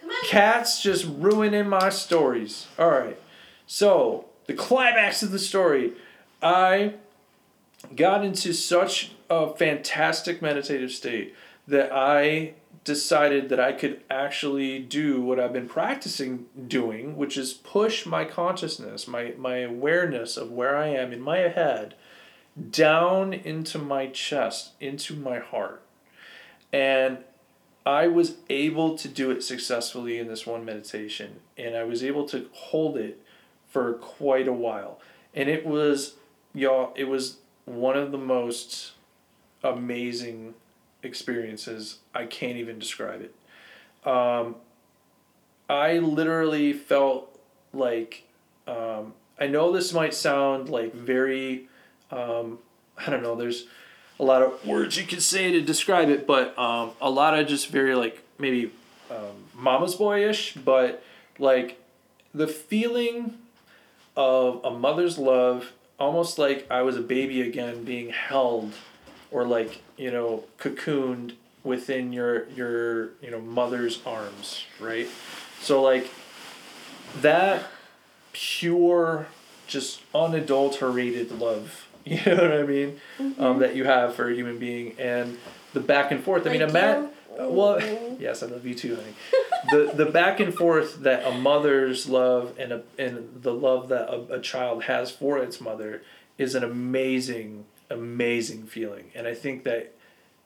Come 0.00 0.10
on. 0.10 0.28
Cats 0.28 0.80
just 0.80 1.04
ruining 1.04 1.68
my 1.68 1.88
stories. 1.88 2.68
All 2.78 2.88
right. 2.88 3.18
So, 3.66 4.26
the 4.46 4.54
climax 4.54 5.22
of 5.24 5.32
the 5.32 5.40
story. 5.40 5.94
I 6.40 6.94
got 7.96 8.24
into 8.24 8.52
such 8.52 9.12
a 9.28 9.54
fantastic 9.54 10.42
meditative 10.42 10.92
state 10.92 11.34
that 11.66 11.90
I 11.92 12.54
decided 12.84 13.48
that 13.48 13.60
I 13.60 13.72
could 13.72 14.02
actually 14.10 14.80
do 14.80 15.22
what 15.22 15.38
I've 15.38 15.52
been 15.52 15.68
practicing 15.68 16.46
doing, 16.66 17.16
which 17.16 17.36
is 17.36 17.52
push 17.52 18.06
my 18.06 18.24
consciousness, 18.24 19.06
my, 19.06 19.34
my 19.38 19.58
awareness 19.58 20.36
of 20.36 20.50
where 20.50 20.76
I 20.76 20.88
am 20.88 21.12
in 21.12 21.20
my 21.20 21.38
head, 21.38 21.94
down 22.70 23.32
into 23.32 23.78
my 23.78 24.08
chest, 24.08 24.72
into 24.80 25.14
my 25.14 25.38
heart. 25.38 25.82
And 26.72 27.18
I 27.86 28.08
was 28.08 28.36
able 28.48 28.96
to 28.98 29.08
do 29.08 29.30
it 29.30 29.42
successfully 29.42 30.18
in 30.18 30.28
this 30.28 30.46
one 30.46 30.64
meditation, 30.64 31.40
and 31.56 31.76
I 31.76 31.84
was 31.84 32.02
able 32.02 32.26
to 32.28 32.48
hold 32.52 32.96
it 32.96 33.20
for 33.68 33.94
quite 33.94 34.48
a 34.48 34.52
while. 34.52 35.00
And 35.34 35.48
it 35.48 35.64
was, 35.66 36.14
y'all, 36.54 36.92
it 36.96 37.04
was 37.04 37.38
one 37.64 37.96
of 37.96 38.12
the 38.12 38.18
most 38.18 38.92
amazing 39.62 40.54
experiences. 41.02 41.98
I 42.14 42.26
can't 42.26 42.56
even 42.56 42.78
describe 42.78 43.22
it. 43.22 43.34
Um, 44.08 44.56
I 45.68 45.98
literally 45.98 46.72
felt 46.72 47.38
like, 47.72 48.24
um, 48.66 49.14
I 49.38 49.46
know 49.46 49.72
this 49.72 49.92
might 49.92 50.14
sound 50.14 50.68
like 50.68 50.94
very, 50.94 51.68
um, 52.10 52.58
I 52.98 53.10
don't 53.10 53.22
know, 53.22 53.34
there's 53.34 53.66
a 54.20 54.24
lot 54.24 54.42
of 54.42 54.64
words 54.66 54.96
you 54.96 55.04
could 55.04 55.22
say 55.22 55.50
to 55.52 55.60
describe 55.60 56.08
it, 56.08 56.26
but 56.26 56.56
um, 56.58 56.92
a 57.00 57.10
lot 57.10 57.38
of 57.38 57.46
just 57.46 57.68
very 57.68 57.94
like 57.94 58.22
maybe 58.38 58.70
um, 59.10 59.44
mama's 59.54 59.94
boyish, 59.94 60.54
but 60.54 61.02
like 61.38 61.80
the 62.34 62.46
feeling 62.46 63.38
of 64.16 64.60
a 64.64 64.70
mother's 64.70 65.18
love, 65.18 65.72
almost 65.98 66.38
like 66.38 66.66
I 66.70 66.82
was 66.82 66.96
a 66.96 67.00
baby 67.00 67.40
again, 67.40 67.84
being 67.84 68.10
held, 68.10 68.72
or 69.32 69.44
like 69.46 69.82
you 69.96 70.10
know 70.10 70.44
cocooned 70.58 71.32
within 71.64 72.12
your 72.12 72.48
your 72.50 73.10
you 73.22 73.30
know 73.30 73.40
mother's 73.40 74.00
arms, 74.06 74.64
right? 74.80 75.08
So 75.60 75.82
like 75.82 76.10
that 77.20 77.64
pure, 78.32 79.26
just 79.66 80.00
unadulterated 80.14 81.32
love. 81.32 81.86
You 82.04 82.16
know 82.26 82.34
what 82.34 82.52
I 82.52 82.62
mean? 82.64 83.00
Um, 83.38 83.60
that 83.60 83.76
you 83.76 83.84
have 83.84 84.16
for 84.16 84.28
a 84.28 84.34
human 84.34 84.58
being, 84.58 84.96
and 84.98 85.38
the 85.72 85.78
back 85.78 86.10
and 86.10 86.20
forth. 86.20 86.44
I 86.48 86.50
mean, 86.50 86.60
Like 86.62 86.70
imagine. 86.70 87.10
you? 87.38 87.48
Well, 87.48 87.80
yes, 88.18 88.42
I 88.42 88.46
love 88.46 88.66
you 88.66 88.74
too, 88.74 88.96
honey. 88.96 89.14
the 89.70 89.92
the 90.04 90.06
back 90.10 90.40
and 90.40 90.52
forth 90.52 91.02
that 91.04 91.24
a 91.24 91.30
mother's 91.30 92.08
love 92.08 92.54
and 92.58 92.72
a 92.72 92.82
and 92.98 93.28
the 93.42 93.52
love 93.54 93.88
that 93.90 94.08
a, 94.12 94.34
a 94.34 94.40
child 94.40 94.82
has 94.84 95.12
for 95.12 95.38
its 95.38 95.60
mother 95.60 96.02
is 96.38 96.56
an 96.56 96.64
amazing, 96.64 97.66
amazing 97.92 98.66
feeling. 98.66 99.10
And 99.14 99.26
I 99.26 99.34
think 99.34 99.64
that 99.64 99.94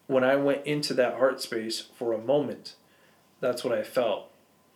when 0.07 0.25
I 0.25 0.37
went 0.37 0.67
into 0.67 0.95
that 0.95 1.15
heart 1.15 1.41
space 1.41 1.81
for 1.81 2.13
a 2.13 2.19
moment, 2.19 2.75
that's 3.41 3.65
what 3.65 3.77
I 3.77 3.83
felt. 3.83 4.31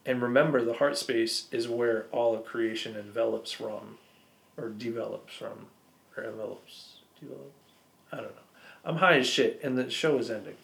And 0.06 0.22
remember, 0.22 0.64
the 0.64 0.74
heart 0.74 0.96
space 0.96 1.46
is 1.52 1.68
where 1.68 2.06
all 2.10 2.34
of 2.34 2.44
creation 2.44 2.96
envelops 2.96 3.52
from, 3.52 3.98
or 4.56 4.70
develops 4.70 5.34
from, 5.34 5.66
or 6.16 6.24
envelops, 6.24 6.96
develops. 7.20 7.72
I 8.10 8.16
don't 8.16 8.34
know. 8.34 8.42
I'm 8.84 8.96
high 8.96 9.18
as 9.18 9.26
shit, 9.26 9.60
and 9.62 9.76
the 9.76 9.90
show 9.90 10.18
is 10.18 10.30
ending. 10.30 10.56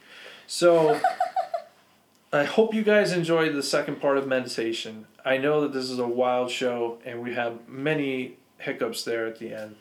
So, 0.46 1.00
I 2.32 2.44
hope 2.44 2.74
you 2.74 2.82
guys 2.82 3.12
enjoyed 3.12 3.54
the 3.54 3.62
second 3.62 4.00
part 4.00 4.18
of 4.18 4.26
meditation. 4.26 5.06
I 5.24 5.36
know 5.36 5.60
that 5.60 5.72
this 5.72 5.90
is 5.90 5.98
a 5.98 6.08
wild 6.08 6.50
show, 6.50 6.98
and 7.04 7.22
we 7.22 7.34
have 7.34 7.68
many 7.68 8.36
hiccups 8.58 9.04
there 9.04 9.26
at 9.26 9.38
the 9.38 9.54
end. 9.54 9.76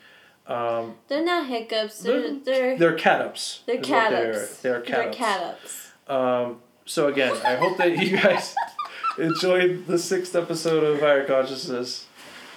Um, 0.48 0.96
They're 1.08 1.24
not 1.26 1.48
hiccups. 1.48 2.00
They're 2.00 2.36
they're 2.40 2.78
they're 2.78 2.94
cat 2.94 3.22
ups. 3.22 3.62
they're 3.66 3.76
is 3.76 3.80
what 3.82 3.88
cat 3.88 4.12
they 4.12 4.24
are. 4.30 4.34
ups. 4.34 4.58
They're 4.62 4.82
cat 4.82 5.08
ups. 5.08 5.18
cat 5.18 5.42
ups. 5.42 5.92
Um, 6.08 6.62
so 6.86 7.08
again, 7.08 7.36
I 7.44 7.56
hope 7.56 7.78
that 7.78 7.98
you 7.98 8.16
guys 8.18 8.54
enjoyed 9.18 9.88
the 9.88 9.98
sixth 9.98 10.36
episode 10.36 10.84
of 10.84 11.00
Higher 11.00 11.26
Consciousness, 11.26 12.06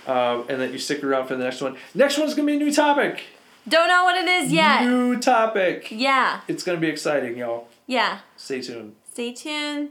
um, 0.07 0.45
and 0.51 0.61
that 0.61 0.71
you 0.73 0.79
stick 0.79 1.03
around 1.03 1.29
for 1.29 1.37
the 1.37 1.45
next 1.45 1.61
one. 1.63 1.77
Next 1.95 2.19
one's 2.19 2.35
gonna 2.35 2.47
be 2.47 2.57
a 2.57 2.59
new 2.59 2.73
topic. 2.73 3.23
Don't 3.67 3.89
know 3.89 4.05
what 4.05 4.17
it 4.17 4.29
is 4.29 4.53
yet. 4.53 4.85
New 4.85 5.19
topic. 5.19 5.89
Yeah. 5.91 6.41
It's 6.49 6.63
gonna 6.63 6.79
be 6.81 6.89
exciting, 6.89 7.39
y'all. 7.39 7.69
Yeah. 7.87 8.19
Stay 8.37 8.61
tuned. 8.61 8.97
Stay 9.11 9.33
tuned. 9.33 9.91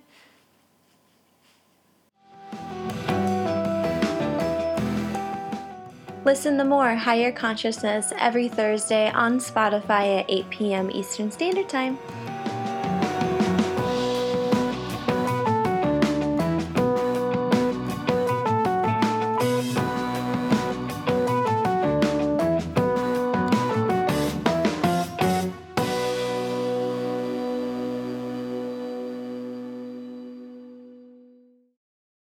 Listen 6.27 6.57
to 6.57 6.65
more 6.65 6.93
Higher 6.93 7.31
Consciousness 7.31 8.11
every 8.19 8.49
Thursday 8.49 9.09
on 9.11 9.39
Spotify 9.39 10.19
at 10.19 10.25
8 10.27 10.49
p.m. 10.49 10.91
Eastern 10.91 11.31
Standard 11.31 11.69
Time. 11.69 11.97